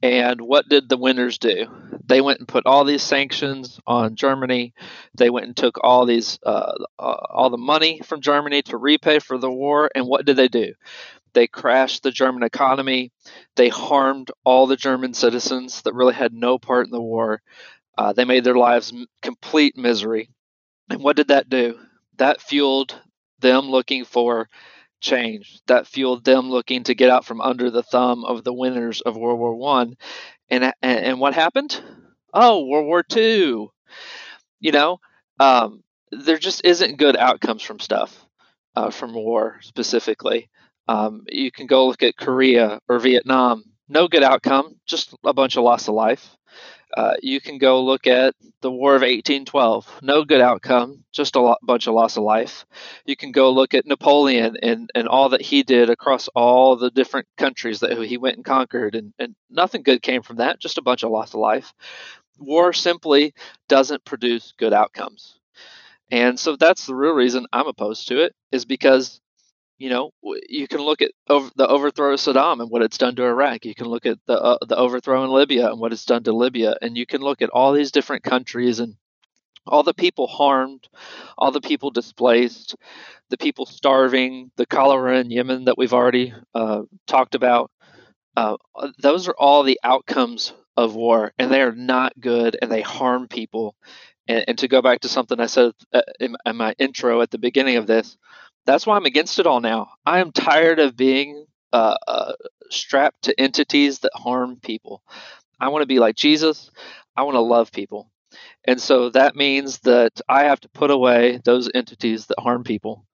and 0.00 0.40
what 0.40 0.66
did 0.70 0.88
the 0.88 0.96
winners 0.96 1.36
do? 1.36 1.66
They 2.06 2.22
went 2.22 2.38
and 2.38 2.48
put 2.48 2.64
all 2.64 2.84
these 2.84 3.02
sanctions 3.02 3.78
on 3.86 4.16
Germany. 4.16 4.72
They 5.14 5.28
went 5.28 5.46
and 5.46 5.56
took 5.56 5.76
all 5.82 6.06
these 6.06 6.38
uh, 6.46 6.72
uh 6.98 7.02
all 7.02 7.50
the 7.50 7.58
money 7.58 8.00
from 8.04 8.22
Germany 8.22 8.62
to 8.62 8.78
repay 8.78 9.18
for 9.18 9.36
the 9.36 9.50
war. 9.50 9.90
And 9.94 10.06
what 10.06 10.24
did 10.24 10.36
they 10.36 10.48
do? 10.48 10.72
They 11.34 11.48
crashed 11.48 12.04
the 12.04 12.12
German 12.12 12.44
economy. 12.44 13.10
They 13.56 13.68
harmed 13.68 14.30
all 14.44 14.66
the 14.66 14.76
German 14.76 15.12
citizens 15.14 15.82
that 15.82 15.94
really 15.94 16.14
had 16.14 16.32
no 16.32 16.58
part 16.58 16.86
in 16.86 16.92
the 16.92 17.02
war. 17.02 17.42
Uh, 17.96 18.12
they 18.12 18.24
made 18.24 18.44
their 18.44 18.56
lives 18.56 18.92
complete 19.22 19.76
misery. 19.76 20.30
And 20.90 21.02
what 21.02 21.16
did 21.16 21.28
that 21.28 21.48
do? 21.48 21.78
That 22.16 22.40
fueled 22.40 23.00
them 23.40 23.70
looking 23.70 24.04
for 24.04 24.48
change. 25.00 25.60
That 25.66 25.86
fueled 25.86 26.24
them 26.24 26.50
looking 26.50 26.84
to 26.84 26.94
get 26.94 27.10
out 27.10 27.24
from 27.24 27.40
under 27.40 27.70
the 27.70 27.82
thumb 27.82 28.24
of 28.24 28.44
the 28.44 28.52
winners 28.52 29.00
of 29.00 29.16
World 29.16 29.38
War 29.38 29.54
One. 29.54 29.96
And, 30.50 30.64
and, 30.64 30.74
and 30.82 31.20
what 31.20 31.34
happened? 31.34 31.80
Oh, 32.32 32.66
World 32.66 32.86
War 32.86 33.02
Two. 33.02 33.70
You 34.60 34.72
know, 34.72 34.98
um, 35.38 35.82
there 36.10 36.38
just 36.38 36.64
isn't 36.64 36.98
good 36.98 37.16
outcomes 37.16 37.62
from 37.62 37.80
stuff, 37.80 38.24
uh, 38.76 38.90
from 38.90 39.14
war 39.14 39.58
specifically. 39.62 40.48
Um, 40.88 41.24
you 41.28 41.50
can 41.50 41.66
go 41.66 41.86
look 41.86 42.02
at 42.02 42.16
Korea 42.16 42.80
or 42.88 42.98
Vietnam. 42.98 43.64
No 43.88 44.08
good 44.08 44.22
outcome, 44.22 44.76
just 44.86 45.14
a 45.24 45.34
bunch 45.34 45.56
of 45.56 45.64
loss 45.64 45.88
of 45.88 45.94
life. 45.94 46.36
Uh, 46.96 47.14
you 47.22 47.40
can 47.40 47.58
go 47.58 47.82
look 47.82 48.06
at 48.06 48.34
the 48.60 48.70
War 48.70 48.94
of 48.94 49.02
1812. 49.02 50.00
No 50.02 50.24
good 50.24 50.40
outcome, 50.40 51.04
just 51.12 51.34
a 51.34 51.40
lot, 51.40 51.58
bunch 51.62 51.88
of 51.88 51.94
loss 51.94 52.16
of 52.16 52.22
life. 52.22 52.64
You 53.04 53.16
can 53.16 53.32
go 53.32 53.50
look 53.50 53.74
at 53.74 53.86
Napoleon 53.86 54.56
and, 54.62 54.90
and 54.94 55.08
all 55.08 55.30
that 55.30 55.42
he 55.42 55.64
did 55.64 55.90
across 55.90 56.28
all 56.28 56.76
the 56.76 56.90
different 56.90 57.26
countries 57.36 57.80
that 57.80 57.98
he 57.98 58.16
went 58.16 58.36
and 58.36 58.44
conquered, 58.44 58.94
and, 58.94 59.12
and 59.18 59.34
nothing 59.50 59.82
good 59.82 60.02
came 60.02 60.22
from 60.22 60.36
that, 60.36 60.60
just 60.60 60.78
a 60.78 60.82
bunch 60.82 61.02
of 61.02 61.10
loss 61.10 61.34
of 61.34 61.40
life. 61.40 61.74
War 62.38 62.72
simply 62.72 63.34
doesn't 63.68 64.04
produce 64.04 64.54
good 64.56 64.72
outcomes. 64.72 65.38
And 66.10 66.38
so 66.38 66.54
that's 66.54 66.86
the 66.86 66.94
real 66.94 67.14
reason 67.14 67.46
I'm 67.52 67.66
opposed 67.66 68.08
to 68.08 68.22
it, 68.22 68.34
is 68.52 68.64
because 68.64 69.20
you 69.78 69.90
know, 69.90 70.10
you 70.48 70.68
can 70.68 70.80
look 70.80 71.02
at 71.02 71.10
over, 71.28 71.50
the 71.56 71.66
overthrow 71.66 72.14
of 72.14 72.20
Saddam 72.20 72.60
and 72.60 72.70
what 72.70 72.82
it's 72.82 72.98
done 72.98 73.16
to 73.16 73.24
Iraq. 73.24 73.64
You 73.64 73.74
can 73.74 73.86
look 73.86 74.06
at 74.06 74.18
the 74.26 74.40
uh, 74.40 74.58
the 74.66 74.76
overthrow 74.76 75.24
in 75.24 75.30
Libya 75.30 75.70
and 75.70 75.80
what 75.80 75.92
it's 75.92 76.04
done 76.04 76.22
to 76.24 76.32
Libya, 76.32 76.76
and 76.80 76.96
you 76.96 77.06
can 77.06 77.20
look 77.20 77.42
at 77.42 77.50
all 77.50 77.72
these 77.72 77.90
different 77.90 78.22
countries 78.22 78.80
and 78.80 78.96
all 79.66 79.82
the 79.82 79.94
people 79.94 80.26
harmed, 80.26 80.88
all 81.38 81.50
the 81.50 81.60
people 81.60 81.90
displaced, 81.90 82.76
the 83.30 83.38
people 83.38 83.66
starving, 83.66 84.50
the 84.56 84.66
cholera 84.66 85.18
in 85.18 85.30
Yemen 85.30 85.64
that 85.64 85.78
we've 85.78 85.94
already 85.94 86.34
uh, 86.54 86.82
talked 87.06 87.34
about. 87.34 87.70
Uh, 88.36 88.56
those 88.98 89.26
are 89.26 89.34
all 89.38 89.62
the 89.62 89.80
outcomes 89.82 90.52
of 90.76 90.94
war, 90.94 91.32
and 91.38 91.50
they 91.50 91.62
are 91.62 91.72
not 91.72 92.12
good, 92.20 92.56
and 92.60 92.70
they 92.70 92.82
harm 92.82 93.26
people. 93.28 93.74
And, 94.28 94.44
and 94.48 94.58
to 94.58 94.68
go 94.68 94.82
back 94.82 95.00
to 95.00 95.08
something 95.08 95.38
I 95.38 95.46
said 95.46 95.72
uh, 95.92 96.02
in, 96.20 96.36
in 96.44 96.56
my 96.56 96.74
intro 96.78 97.22
at 97.22 97.30
the 97.30 97.38
beginning 97.38 97.76
of 97.76 97.86
this 97.86 98.16
that's 98.66 98.86
why 98.86 98.96
I'm 98.96 99.06
against 99.06 99.38
it 99.38 99.46
all 99.46 99.60
now. 99.60 99.90
I 100.04 100.20
am 100.20 100.32
tired 100.32 100.78
of 100.78 100.96
being 100.96 101.46
uh, 101.72 101.96
uh, 102.06 102.32
strapped 102.70 103.22
to 103.22 103.40
entities 103.40 104.00
that 104.00 104.12
harm 104.14 104.58
people. 104.62 105.02
I 105.60 105.68
want 105.68 105.82
to 105.82 105.86
be 105.86 105.98
like 105.98 106.16
Jesus. 106.16 106.70
I 107.16 107.22
want 107.22 107.34
to 107.36 107.40
love 107.40 107.72
people. 107.72 108.10
And 108.64 108.80
so 108.80 109.10
that 109.10 109.36
means 109.36 109.78
that 109.80 110.20
I 110.28 110.44
have 110.44 110.60
to 110.60 110.68
put 110.68 110.90
away 110.90 111.40
those 111.44 111.70
entities 111.72 112.26
that 112.26 112.40
harm 112.40 112.64
people. 112.64 113.06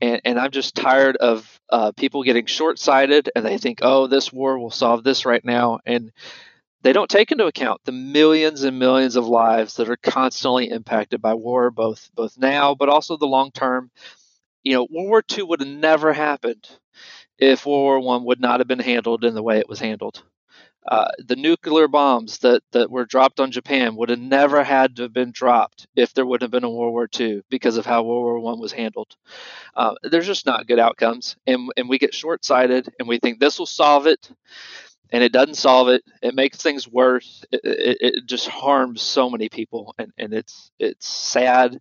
And, 0.00 0.20
and 0.24 0.38
I'm 0.38 0.52
just 0.52 0.76
tired 0.76 1.16
of 1.16 1.60
uh, 1.70 1.92
people 1.92 2.22
getting 2.22 2.46
short 2.46 2.78
sighted 2.78 3.30
and 3.34 3.44
they 3.44 3.58
think, 3.58 3.80
oh, 3.82 4.06
this 4.06 4.32
war 4.32 4.58
will 4.58 4.70
solve 4.70 5.02
this 5.02 5.26
right 5.26 5.44
now. 5.44 5.80
And 5.84 6.12
they 6.82 6.92
don't 6.92 7.10
take 7.10 7.32
into 7.32 7.46
account 7.46 7.80
the 7.84 7.92
millions 7.92 8.62
and 8.62 8.78
millions 8.78 9.16
of 9.16 9.26
lives 9.26 9.74
that 9.74 9.88
are 9.88 9.96
constantly 9.96 10.70
impacted 10.70 11.20
by 11.20 11.34
war, 11.34 11.70
both 11.70 12.08
both 12.14 12.38
now, 12.38 12.74
but 12.76 12.88
also 12.88 13.16
the 13.16 13.26
long 13.26 13.50
term 13.50 13.90
you 14.64 14.74
know, 14.74 14.86
World 14.90 15.08
War 15.08 15.22
II 15.22 15.44
would 15.44 15.60
have 15.60 15.68
never 15.68 16.12
happened 16.12 16.68
if 17.38 17.66
World 17.66 17.82
War 17.84 18.00
One 18.00 18.24
would 18.24 18.40
not 18.40 18.60
have 18.60 18.68
been 18.68 18.78
handled 18.80 19.24
in 19.24 19.34
the 19.34 19.42
way 19.42 19.58
it 19.58 19.68
was 19.68 19.80
handled. 19.80 20.24
Uh, 20.86 21.08
the 21.18 21.36
nuclear 21.36 21.88
bombs 21.88 22.38
that, 22.38 22.62
that 22.72 22.90
were 22.90 23.04
dropped 23.04 23.40
on 23.40 23.50
Japan 23.50 23.96
would 23.96 24.08
have 24.08 24.18
never 24.20 24.64
had 24.64 24.96
to 24.96 25.02
have 25.02 25.12
been 25.12 25.32
dropped 25.32 25.86
if 25.96 26.14
there 26.14 26.24
wouldn't 26.26 26.44
have 26.44 26.50
been 26.50 26.64
a 26.64 26.70
World 26.70 26.92
War 26.92 27.08
II 27.08 27.42
because 27.50 27.76
of 27.76 27.86
how 27.86 28.02
World 28.02 28.22
War 28.24 28.40
One 28.40 28.60
was 28.60 28.72
handled. 28.72 29.14
Uh, 29.76 29.94
there's 30.02 30.26
just 30.26 30.46
not 30.46 30.66
good 30.66 30.78
outcomes, 30.78 31.36
and 31.46 31.70
and 31.76 31.88
we 31.88 31.98
get 31.98 32.14
short 32.14 32.44
sighted 32.44 32.88
and 32.98 33.08
we 33.08 33.18
think 33.18 33.40
this 33.40 33.58
will 33.58 33.66
solve 33.66 34.06
it, 34.06 34.30
and 35.10 35.22
it 35.24 35.32
doesn't 35.32 35.54
solve 35.54 35.88
it. 35.88 36.02
It 36.22 36.34
makes 36.34 36.58
things 36.62 36.86
worse. 36.86 37.44
It, 37.50 37.60
it, 37.64 37.98
it 38.00 38.26
just 38.26 38.48
harms 38.48 39.02
so 39.02 39.30
many 39.30 39.48
people, 39.48 39.94
and, 39.98 40.12
and 40.18 40.34
it's 40.34 40.70
it's 40.78 41.06
sad, 41.06 41.80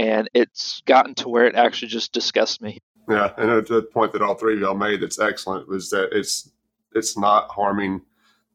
and 0.00 0.30
it's 0.32 0.80
gotten 0.86 1.14
to 1.14 1.28
where 1.28 1.44
it 1.44 1.54
actually 1.54 1.88
just 1.88 2.12
disgusts 2.14 2.58
me. 2.62 2.78
Yeah, 3.06 3.32
and 3.36 3.66
the 3.66 3.82
point 3.82 4.12
that 4.12 4.22
all 4.22 4.34
three 4.34 4.54
of 4.54 4.60
y'all 4.60 4.74
made 4.74 5.02
that's 5.02 5.18
excellent 5.18 5.68
was 5.68 5.90
that 5.90 6.08
it's 6.12 6.50
it's 6.94 7.18
not 7.18 7.50
harming 7.50 8.00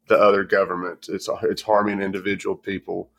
the 0.07 0.17
other 0.17 0.43
government. 0.43 1.07
It's 1.07 1.29
it's 1.43 1.61
harming 1.61 2.01
individual 2.01 2.55
people 2.55 3.11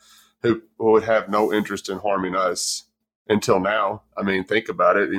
who 0.43 0.62
would 0.79 1.05
have 1.05 1.29
no 1.29 1.53
interest 1.53 1.89
in 1.89 1.99
harming 1.99 2.35
us 2.35 2.85
until 3.29 3.61
now. 3.61 4.03
I 4.16 4.22
mean, 4.24 4.43
think 4.43 4.68
about 4.68 4.97
it. 4.97 5.11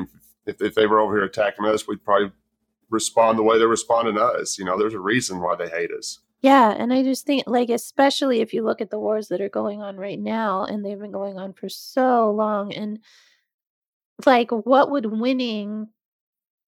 If, 0.46 0.62
if 0.62 0.76
they 0.76 0.86
were 0.86 1.00
over 1.00 1.16
here 1.16 1.26
attacking 1.26 1.66
us, 1.66 1.88
we'd 1.88 2.04
probably 2.04 2.32
respond 2.90 3.38
the 3.38 3.44
way 3.44 3.58
they're 3.58 3.68
responding 3.70 4.16
to 4.16 4.24
us. 4.24 4.58
You 4.58 4.66
know, 4.66 4.78
there's 4.78 4.94
a 4.94 5.00
reason 5.00 5.40
why 5.40 5.56
they 5.56 5.70
hate 5.70 5.92
us. 5.92 6.20
Yeah, 6.48 6.70
and 6.78 6.94
I 6.94 7.04
just 7.04 7.26
think 7.26 7.44
like 7.48 7.70
especially 7.70 8.40
if 8.42 8.54
you 8.54 8.64
look 8.64 8.80
at 8.82 8.90
the 8.90 9.00
wars 9.00 9.28
that 9.30 9.42
are 9.42 9.50
going 9.50 9.82
on 9.82 9.98
right 9.98 10.20
now 10.20 10.64
and 10.66 10.86
they've 10.86 11.00
been 11.00 11.12
going 11.12 11.38
on 11.38 11.54
for 11.54 11.68
so 11.70 12.32
long 12.32 12.74
and 12.74 13.00
like 14.26 14.52
what 14.52 14.92
would 14.92 15.06
winning 15.08 15.88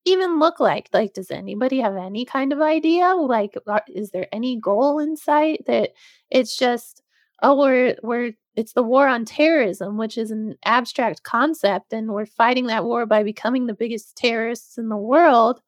even 0.05 0.39
look 0.39 0.59
like? 0.59 0.89
Like, 0.93 1.13
does 1.13 1.31
anybody 1.31 1.79
have 1.81 1.95
any 1.97 2.25
kind 2.25 2.53
of 2.53 2.61
idea? 2.61 3.15
Like, 3.15 3.55
is 3.89 4.11
there 4.11 4.27
any 4.33 4.59
goal 4.59 4.99
in 4.99 5.17
sight? 5.17 5.63
That 5.67 5.91
it's 6.31 6.57
just, 6.57 7.03
oh, 7.43 7.57
we're 7.59 7.97
we're 8.03 8.33
it's 8.55 8.73
the 8.73 8.83
war 8.83 9.07
on 9.07 9.25
terrorism, 9.25 9.97
which 9.97 10.17
is 10.17 10.31
an 10.31 10.55
abstract 10.65 11.23
concept, 11.23 11.93
and 11.93 12.09
we're 12.13 12.25
fighting 12.27 12.67
that 12.67 12.85
war 12.85 13.05
by 13.05 13.23
becoming 13.23 13.67
the 13.67 13.75
biggest 13.75 14.17
terrorists 14.17 14.77
in 14.77 14.89
the 14.89 14.97
world. 14.97 15.61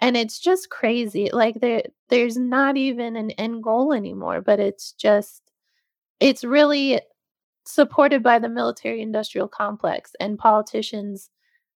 And 0.00 0.16
it's 0.16 0.38
just 0.40 0.70
crazy. 0.70 1.30
Like 1.32 1.60
there 1.60 1.82
there's 2.08 2.36
not 2.36 2.76
even 2.76 3.16
an 3.16 3.30
end 3.32 3.62
goal 3.62 3.92
anymore, 3.92 4.40
but 4.40 4.58
it's 4.60 4.92
just 4.92 5.50
it's 6.20 6.44
really 6.44 7.00
supported 7.66 8.22
by 8.22 8.38
the 8.38 8.48
military 8.48 9.02
industrial 9.02 9.48
complex 9.48 10.12
and 10.20 10.38
politicians 10.38 11.30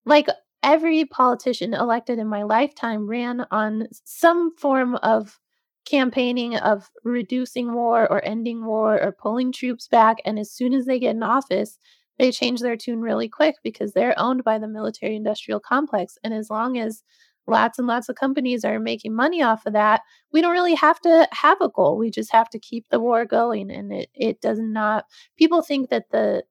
like 0.06 0.28
every 0.62 1.04
politician 1.04 1.74
elected 1.74 2.18
in 2.18 2.26
my 2.28 2.42
lifetime 2.42 3.08
ran 3.08 3.46
on 3.50 3.86
some 4.04 4.56
form 4.56 4.96
of 4.96 5.38
campaigning 5.86 6.56
of 6.56 6.90
reducing 7.04 7.74
war 7.74 8.10
or 8.10 8.24
ending 8.24 8.64
war 8.64 9.00
or 9.02 9.12
pulling 9.12 9.52
troops 9.52 9.88
back. 9.88 10.18
And 10.24 10.38
as 10.38 10.50
soon 10.50 10.72
as 10.72 10.86
they 10.86 10.98
get 10.98 11.14
in 11.16 11.22
office, 11.22 11.78
they 12.18 12.32
change 12.32 12.60
their 12.60 12.76
tune 12.76 13.00
really 13.02 13.28
quick 13.28 13.56
because 13.62 13.92
they're 13.92 14.18
owned 14.18 14.44
by 14.44 14.58
the 14.58 14.68
military 14.68 15.16
industrial 15.16 15.60
complex. 15.60 16.16
And 16.24 16.32
as 16.32 16.48
long 16.50 16.78
as 16.78 17.02
lots 17.46 17.78
and 17.78 17.86
lots 17.86 18.08
of 18.08 18.16
companies 18.16 18.64
are 18.64 18.80
making 18.80 19.14
money 19.14 19.42
off 19.42 19.66
of 19.66 19.72
that, 19.74 20.02
we 20.32 20.40
don't 20.40 20.52
really 20.52 20.74
have 20.74 21.00
to 21.00 21.28
have 21.32 21.60
a 21.60 21.68
goal. 21.68 21.96
We 21.96 22.10
just 22.10 22.32
have 22.32 22.48
to 22.50 22.58
keep 22.58 22.88
the 22.88 23.00
war 23.00 23.24
going. 23.24 23.70
And 23.70 23.92
it, 23.92 24.08
it 24.14 24.40
does 24.40 24.58
not, 24.60 25.04
people 25.36 25.62
think 25.62 25.90
that 25.90 26.10
the, 26.10 26.44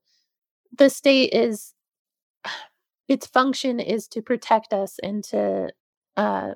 the 0.78 0.89
state 0.89 1.34
is 1.34 1.74
its 3.08 3.28
function 3.28 3.80
is 3.80 4.08
to 4.08 4.22
protect 4.22 4.74
us 4.74 4.98
and 5.04 5.24
to 5.26 5.70
uh, 6.16 6.54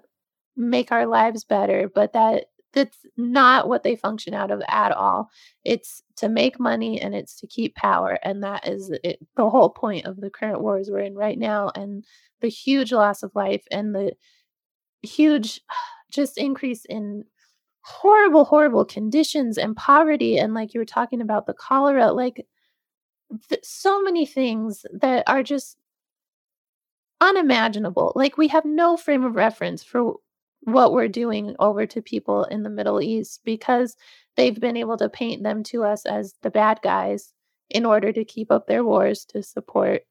make 0.56 0.92
our 0.92 1.06
lives 1.06 1.44
better 1.44 1.90
but 1.94 2.14
that 2.14 2.46
that's 2.78 3.00
not 3.18 3.68
what 3.68 3.82
they 3.82 3.96
function 3.96 4.36
out 4.36 4.52
of 4.52 4.62
at 4.70 4.92
all 4.92 5.30
it's 5.66 6.04
to 6.16 6.30
make 6.30 6.60
money 6.60 7.02
and 7.02 7.16
it's 7.16 7.36
to 7.36 7.48
keep 7.48 7.74
power 7.76 8.20
and 8.22 8.44
that 8.44 8.68
is 8.68 8.92
it, 9.04 9.18
the 9.36 9.50
whole 9.50 9.72
point 9.72 10.06
of 10.06 10.22
the 10.22 10.30
current 10.30 10.62
wars 10.62 10.90
we're 10.92 11.00
in 11.00 11.16
right 11.16 11.40
now 11.40 11.72
and 11.74 12.06
the 12.42 12.50
huge 12.50 12.92
loss 12.92 13.24
of 13.24 13.34
life 13.34 13.64
and 13.72 13.96
the 13.96 14.12
huge 15.02 15.62
just 16.12 16.38
increase 16.38 16.86
in 16.86 17.24
horrible 17.82 18.46
horrible 18.46 18.86
conditions 18.86 19.58
and 19.58 19.76
poverty 19.76 20.38
and 20.38 20.54
like 20.54 20.74
you 20.74 20.80
were 20.80 20.86
talking 20.86 21.22
about 21.22 21.48
the 21.48 21.54
cholera 21.54 22.12
like 22.12 22.46
th- 23.50 23.64
so 23.64 24.02
many 24.04 24.26
things 24.26 24.86
that 24.94 25.24
are 25.28 25.42
just 25.42 25.78
unimaginable. 27.22 28.14
Like 28.16 28.38
we 28.38 28.48
have 28.50 28.66
no 28.66 28.98
frame 28.98 29.24
of 29.24 29.36
reference 29.36 29.84
for 29.84 30.16
what 30.62 30.92
we're 30.92 31.08
doing 31.08 31.56
over 31.60 31.86
to 31.86 32.02
people 32.02 32.44
in 32.46 32.64
the 32.64 32.70
Middle 32.70 33.02
East 33.02 33.42
because 33.46 33.96
they've 34.36 34.60
been 34.60 34.78
able 34.78 34.98
to 34.98 35.10
paint 35.10 35.44
them 35.44 35.64
to 35.64 35.84
us 35.84 36.06
as 36.06 36.36
the 36.42 36.50
bad 36.50 36.80
guys 36.82 37.34
in 37.70 37.86
order 37.86 38.12
to 38.12 38.26
keep 38.26 38.52
up 38.52 38.68
their 38.68 38.84
wars 38.84 39.26
to 39.26 39.44
support 39.44 40.04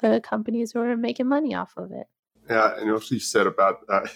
the 0.00 0.20
companies 0.22 0.72
who 0.72 0.80
are 0.80 0.96
making 0.96 1.28
money 1.28 1.54
off 1.54 1.72
of 1.76 1.92
it. 1.92 2.06
Yeah, 2.48 2.78
and 2.78 2.92
what 2.92 3.10
you 3.10 3.18
said 3.18 3.46
about 3.46 3.80
uh, 3.88 4.06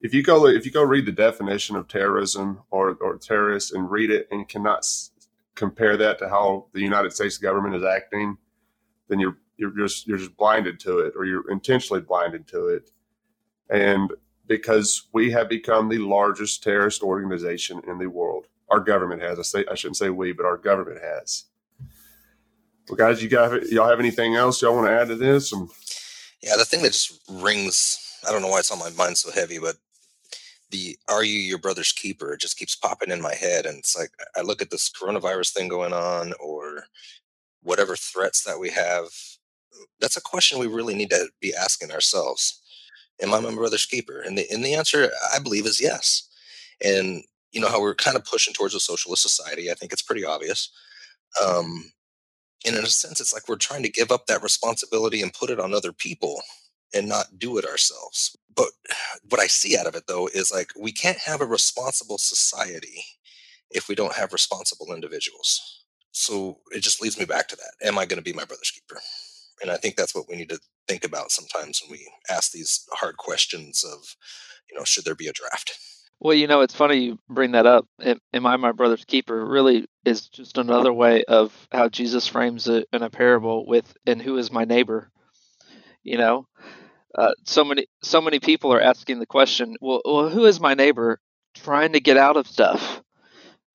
if 0.00 0.12
you 0.12 0.22
go 0.22 0.46
if 0.46 0.66
you 0.66 0.72
go 0.72 0.82
read 0.82 1.06
the 1.06 1.12
definition 1.12 1.76
of 1.76 1.88
terrorism 1.88 2.62
or 2.70 2.96
or 3.00 3.16
terrorist 3.16 3.72
and 3.72 3.90
read 3.90 4.10
it 4.10 4.28
and 4.30 4.48
cannot 4.48 4.78
s- 4.78 5.12
compare 5.54 5.96
that 5.96 6.18
to 6.18 6.28
how 6.28 6.66
the 6.72 6.80
United 6.80 7.12
States 7.12 7.38
government 7.38 7.76
is 7.76 7.84
acting, 7.84 8.36
then 9.08 9.20
you're 9.20 9.38
you're 9.56 9.70
just 9.70 10.06
you're 10.06 10.18
just 10.18 10.36
blinded 10.36 10.80
to 10.80 10.98
it 10.98 11.14
or 11.16 11.24
you're 11.24 11.50
intentionally 11.50 12.00
blinded 12.00 12.46
to 12.48 12.68
it 12.68 12.90
and 13.68 14.10
because 14.50 15.06
we 15.12 15.30
have 15.30 15.48
become 15.48 15.88
the 15.88 15.98
largest 15.98 16.62
terrorist 16.64 17.04
organization 17.04 17.80
in 17.86 17.98
the 17.98 18.08
world. 18.08 18.46
Our 18.68 18.80
government 18.80 19.22
has. 19.22 19.38
I 19.38 19.42
say 19.42 19.64
i 19.70 19.74
shouldn't 19.76 19.96
say 19.96 20.10
we 20.10 20.32
but 20.32 20.44
our 20.44 20.56
government 20.58 21.00
has. 21.02 21.44
Well 22.88 22.96
guys 22.96 23.22
you 23.22 23.28
got 23.28 23.66
y'all 23.68 23.88
have 23.88 24.00
anything 24.00 24.34
else 24.34 24.60
y'all 24.60 24.74
want 24.74 24.88
to 24.88 24.92
add 24.92 25.08
to 25.08 25.14
this? 25.14 25.52
Um, 25.52 25.70
yeah 26.42 26.56
the 26.58 26.64
thing 26.64 26.82
that 26.82 26.92
just 26.92 27.20
rings 27.30 28.18
i 28.26 28.32
don't 28.32 28.42
know 28.42 28.48
why 28.48 28.58
it's 28.58 28.72
on 28.72 28.78
my 28.78 28.90
mind 28.90 29.16
so 29.16 29.30
heavy 29.30 29.58
but 29.58 29.76
the 30.70 30.96
are 31.08 31.22
you 31.22 31.38
your 31.38 31.58
brother's 31.58 31.92
keeper? 31.92 32.32
it 32.32 32.40
just 32.40 32.58
keeps 32.58 32.74
popping 32.74 33.10
in 33.10 33.20
my 33.20 33.34
head 33.34 33.66
and 33.66 33.78
it's 33.78 33.96
like 33.96 34.10
i 34.36 34.40
look 34.40 34.60
at 34.60 34.70
this 34.70 34.90
coronavirus 34.90 35.52
thing 35.52 35.68
going 35.68 35.92
on 35.92 36.32
or 36.40 36.84
whatever 37.62 37.94
threats 37.94 38.42
that 38.42 38.58
we 38.58 38.70
have 38.70 39.08
that's 40.00 40.16
a 40.16 40.22
question 40.22 40.58
we 40.58 40.66
really 40.66 40.94
need 40.94 41.10
to 41.10 41.28
be 41.40 41.54
asking 41.54 41.90
ourselves. 41.90 42.59
Am 43.22 43.34
I 43.34 43.40
my 43.40 43.54
brother's 43.54 43.86
keeper? 43.86 44.20
And 44.20 44.36
the 44.36 44.46
and 44.50 44.64
the 44.64 44.74
answer 44.74 45.10
I 45.34 45.38
believe 45.38 45.66
is 45.66 45.80
yes. 45.80 46.28
And 46.82 47.22
you 47.52 47.60
know 47.60 47.68
how 47.68 47.80
we're 47.80 47.94
kind 47.94 48.16
of 48.16 48.24
pushing 48.24 48.54
towards 48.54 48.74
a 48.74 48.80
socialist 48.80 49.22
society. 49.22 49.70
I 49.70 49.74
think 49.74 49.92
it's 49.92 50.02
pretty 50.02 50.24
obvious. 50.24 50.70
Um, 51.44 51.92
and 52.66 52.76
in 52.76 52.84
a 52.84 52.88
sense, 52.88 53.20
it's 53.20 53.32
like 53.32 53.48
we're 53.48 53.56
trying 53.56 53.82
to 53.82 53.90
give 53.90 54.10
up 54.10 54.26
that 54.26 54.42
responsibility 54.42 55.22
and 55.22 55.32
put 55.32 55.50
it 55.50 55.60
on 55.60 55.74
other 55.74 55.92
people 55.92 56.42
and 56.94 57.08
not 57.08 57.38
do 57.38 57.56
it 57.58 57.64
ourselves. 57.64 58.36
But 58.54 58.70
what 59.28 59.40
I 59.40 59.46
see 59.46 59.76
out 59.78 59.86
of 59.86 59.94
it 59.94 60.04
though 60.08 60.28
is 60.28 60.52
like 60.52 60.72
we 60.78 60.92
can't 60.92 61.18
have 61.18 61.40
a 61.40 61.46
responsible 61.46 62.18
society 62.18 63.04
if 63.70 63.88
we 63.88 63.94
don't 63.94 64.14
have 64.16 64.32
responsible 64.32 64.92
individuals. 64.92 65.84
So 66.12 66.58
it 66.72 66.80
just 66.80 67.00
leads 67.00 67.18
me 67.18 67.24
back 67.24 67.48
to 67.48 67.56
that. 67.56 67.86
Am 67.86 67.98
I 67.98 68.04
going 68.06 68.18
to 68.18 68.22
be 68.24 68.32
my 68.32 68.44
brother's 68.44 68.72
keeper? 68.72 69.00
And 69.62 69.70
I 69.70 69.76
think 69.76 69.96
that's 69.96 70.14
what 70.14 70.28
we 70.28 70.36
need 70.36 70.48
to 70.50 70.60
think 70.90 71.04
about 71.04 71.30
sometimes 71.30 71.80
when 71.80 71.92
we 71.92 72.12
ask 72.28 72.50
these 72.50 72.84
hard 72.92 73.16
questions 73.16 73.84
of, 73.84 74.16
you 74.68 74.76
know, 74.76 74.84
should 74.84 75.04
there 75.04 75.14
be 75.14 75.28
a 75.28 75.32
draft? 75.32 75.78
Well, 76.18 76.34
you 76.34 76.48
know, 76.48 76.62
it's 76.62 76.74
funny 76.74 76.98
you 76.98 77.18
bring 77.28 77.52
that 77.52 77.64
up. 77.64 77.86
Am 78.02 78.46
I 78.46 78.56
my 78.56 78.72
brother's 78.72 79.04
keeper? 79.04 79.46
Really 79.46 79.86
is 80.04 80.28
just 80.28 80.58
another 80.58 80.92
way 80.92 81.24
of 81.24 81.54
how 81.72 81.88
Jesus 81.88 82.26
frames 82.26 82.68
it 82.68 82.88
in 82.92 83.02
a 83.02 83.08
parable 83.08 83.66
with, 83.66 83.94
and 84.06 84.20
who 84.20 84.36
is 84.36 84.50
my 84.50 84.64
neighbor? 84.64 85.10
You 86.02 86.18
know, 86.18 86.46
uh, 87.14 87.32
so 87.46 87.64
many 87.64 87.86
so 88.02 88.20
many 88.20 88.38
people 88.40 88.72
are 88.72 88.80
asking 88.80 89.18
the 89.18 89.26
question, 89.26 89.76
well, 89.80 90.02
well, 90.04 90.28
who 90.28 90.44
is 90.44 90.60
my 90.60 90.74
neighbor? 90.74 91.20
Trying 91.54 91.92
to 91.92 92.00
get 92.00 92.16
out 92.16 92.36
of 92.36 92.46
stuff. 92.46 93.02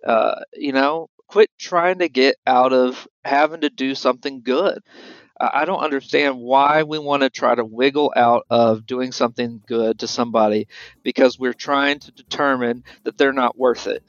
Uh, 0.05 0.41
you 0.53 0.71
know, 0.71 1.07
quit 1.27 1.49
trying 1.59 1.99
to 1.99 2.09
get 2.09 2.35
out 2.45 2.73
of 2.73 3.07
having 3.23 3.61
to 3.61 3.69
do 3.69 3.95
something 3.95 4.41
good. 4.43 4.83
I 5.39 5.65
don't 5.65 5.83
understand 5.83 6.37
why 6.39 6.83
we 6.83 6.97
want 6.97 7.23
to 7.23 7.29
try 7.29 7.55
to 7.55 7.65
wiggle 7.65 8.13
out 8.15 8.45
of 8.49 8.85
doing 8.85 9.11
something 9.11 9.61
good 9.67 9.99
to 9.99 10.07
somebody 10.07 10.67
because 11.03 11.37
we're 11.37 11.53
trying 11.53 11.99
to 11.99 12.11
determine 12.11 12.83
that 13.03 13.17
they're 13.17 13.33
not 13.33 13.57
worth 13.57 13.87
it. 13.87 14.03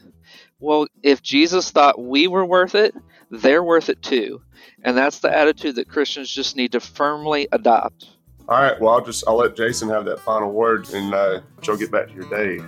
Well, 0.60 0.86
if 1.02 1.22
Jesus 1.22 1.70
thought 1.70 2.00
we 2.00 2.28
were 2.28 2.46
worth 2.46 2.74
it, 2.74 2.94
they're 3.30 3.62
worth 3.64 3.88
it 3.88 4.02
too. 4.02 4.40
And 4.82 4.96
that's 4.96 5.18
the 5.18 5.36
attitude 5.36 5.76
that 5.76 5.88
Christians 5.88 6.30
just 6.30 6.56
need 6.56 6.72
to 6.72 6.80
firmly 6.80 7.48
adopt. 7.50 8.08
All 8.48 8.60
right. 8.60 8.80
Well, 8.80 8.94
I'll 8.94 9.04
just 9.04 9.24
I'll 9.26 9.36
let 9.36 9.56
Jason 9.56 9.88
have 9.88 10.04
that 10.04 10.20
final 10.20 10.52
word, 10.52 10.88
and 10.94 11.12
uh, 11.12 11.40
you'll 11.64 11.76
get 11.76 11.90
back 11.90 12.08
to 12.08 12.14
your 12.14 12.30
day. 12.30 12.62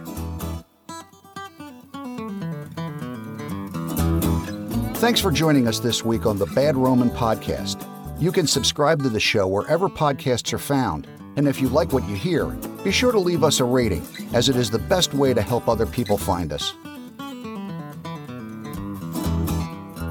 Thanks 4.98 5.20
for 5.20 5.30
joining 5.30 5.68
us 5.68 5.78
this 5.78 6.04
week 6.04 6.26
on 6.26 6.38
the 6.38 6.46
Bad 6.46 6.76
Roman 6.76 7.10
Podcast. 7.10 7.86
You 8.20 8.32
can 8.32 8.48
subscribe 8.48 9.00
to 9.04 9.08
the 9.08 9.20
show 9.20 9.46
wherever 9.46 9.88
podcasts 9.88 10.52
are 10.52 10.58
found 10.58 11.06
And 11.36 11.46
if 11.46 11.60
you 11.60 11.68
like 11.68 11.92
what 11.92 12.08
you 12.08 12.16
hear, 12.16 12.46
be 12.82 12.90
sure 12.90 13.12
to 13.12 13.20
leave 13.20 13.44
us 13.44 13.60
a 13.60 13.64
rating, 13.64 14.04
as 14.34 14.48
it 14.48 14.56
is 14.56 14.72
the 14.72 14.80
best 14.80 15.14
way 15.14 15.32
to 15.32 15.40
help 15.40 15.68
other 15.68 15.86
people 15.86 16.18
find 16.18 16.52
us. 16.52 16.74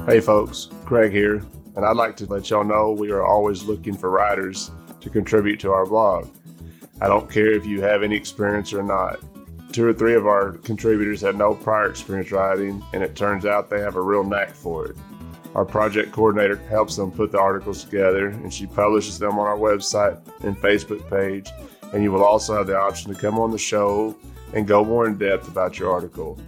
Hey 0.06 0.20
folks, 0.20 0.70
Craig 0.86 1.12
here, 1.12 1.44
and 1.76 1.84
I'd 1.84 1.96
like 1.96 2.16
to 2.16 2.26
let 2.26 2.48
y'all 2.48 2.64
know 2.64 2.92
we 2.92 3.10
are 3.10 3.26
always 3.26 3.64
looking 3.64 3.94
for 3.94 4.08
writers 4.08 4.70
to 5.02 5.10
contribute 5.10 5.60
to 5.60 5.72
our 5.72 5.84
blog. 5.84 6.30
I 7.02 7.08
don't 7.08 7.30
care 7.30 7.52
if 7.52 7.66
you 7.66 7.82
have 7.82 8.02
any 8.02 8.16
experience 8.16 8.72
or 8.72 8.82
not. 8.82 9.20
Two 9.70 9.86
or 9.86 9.92
three 9.92 10.14
of 10.14 10.26
our 10.26 10.52
contributors 10.52 11.20
had 11.20 11.36
no 11.36 11.52
prior 11.52 11.90
experience 11.90 12.32
writing, 12.32 12.82
and 12.94 13.02
it 13.02 13.14
turns 13.16 13.44
out 13.44 13.68
they 13.68 13.80
have 13.80 13.96
a 13.96 14.00
real 14.00 14.24
knack 14.24 14.54
for 14.54 14.86
it. 14.86 14.96
Our 15.54 15.64
project 15.64 16.12
coordinator 16.12 16.56
helps 16.56 16.96
them 16.96 17.10
put 17.10 17.32
the 17.32 17.40
articles 17.40 17.84
together, 17.84 18.28
and 18.28 18.52
she 18.52 18.66
publishes 18.66 19.18
them 19.18 19.38
on 19.38 19.46
our 19.46 19.56
website 19.56 20.20
and 20.44 20.56
Facebook 20.56 21.08
page. 21.10 21.48
And 21.92 22.02
you 22.02 22.12
will 22.12 22.24
also 22.24 22.54
have 22.56 22.66
the 22.66 22.78
option 22.78 23.12
to 23.12 23.18
come 23.18 23.38
on 23.38 23.50
the 23.50 23.58
show 23.58 24.14
and 24.52 24.66
go 24.66 24.84
more 24.84 25.06
in 25.06 25.16
depth 25.16 25.48
about 25.48 25.78
your 25.78 25.90
article. 25.90 26.38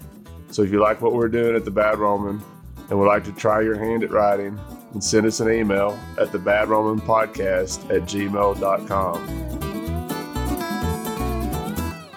So 0.51 0.62
if 0.62 0.70
you 0.70 0.80
like 0.80 1.01
what 1.01 1.14
we're 1.14 1.28
doing 1.28 1.57
at 1.57 1.64
the 1.64 1.70
Bad 1.70 1.98
Roman 1.98 2.42
and 2.88 2.98
would 2.98 3.07
like 3.07 3.24
to 3.24 3.32
try 3.32 3.61
your 3.62 3.78
hand 3.78 4.03
at 4.05 4.11
writing, 4.11 4.59
then 4.92 5.01
send 5.01 5.26
us 5.26 5.40
an 5.40 5.51
email 5.51 5.98
at 6.18 6.32
the 6.32 6.38
Bad 6.38 6.68
Roman 6.68 7.01
Podcast 7.01 7.84
at 7.94 8.03
gmail.com. 8.03 9.51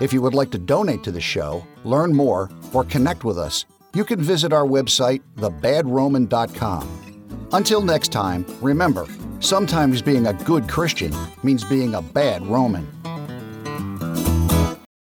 If 0.01 0.11
you 0.11 0.21
would 0.21 0.33
like 0.33 0.49
to 0.51 0.57
donate 0.57 1.03
to 1.03 1.11
the 1.11 1.21
show, 1.21 1.65
learn 1.85 2.13
more, 2.13 2.49
or 2.73 2.83
connect 2.83 3.23
with 3.23 3.37
us, 3.37 3.65
you 3.95 4.03
can 4.03 4.21
visit 4.21 4.53
our 4.53 4.65
website, 4.65 5.21
thebadroman.com. 5.37 7.47
Until 7.51 7.81
next 7.81 8.11
time, 8.11 8.45
remember, 8.61 9.07
sometimes 9.39 10.01
being 10.01 10.27
a 10.27 10.33
good 10.33 10.67
Christian 10.67 11.13
means 11.43 11.63
being 11.63 11.95
a 11.95 12.01
bad 12.01 12.45
Roman. 12.47 12.87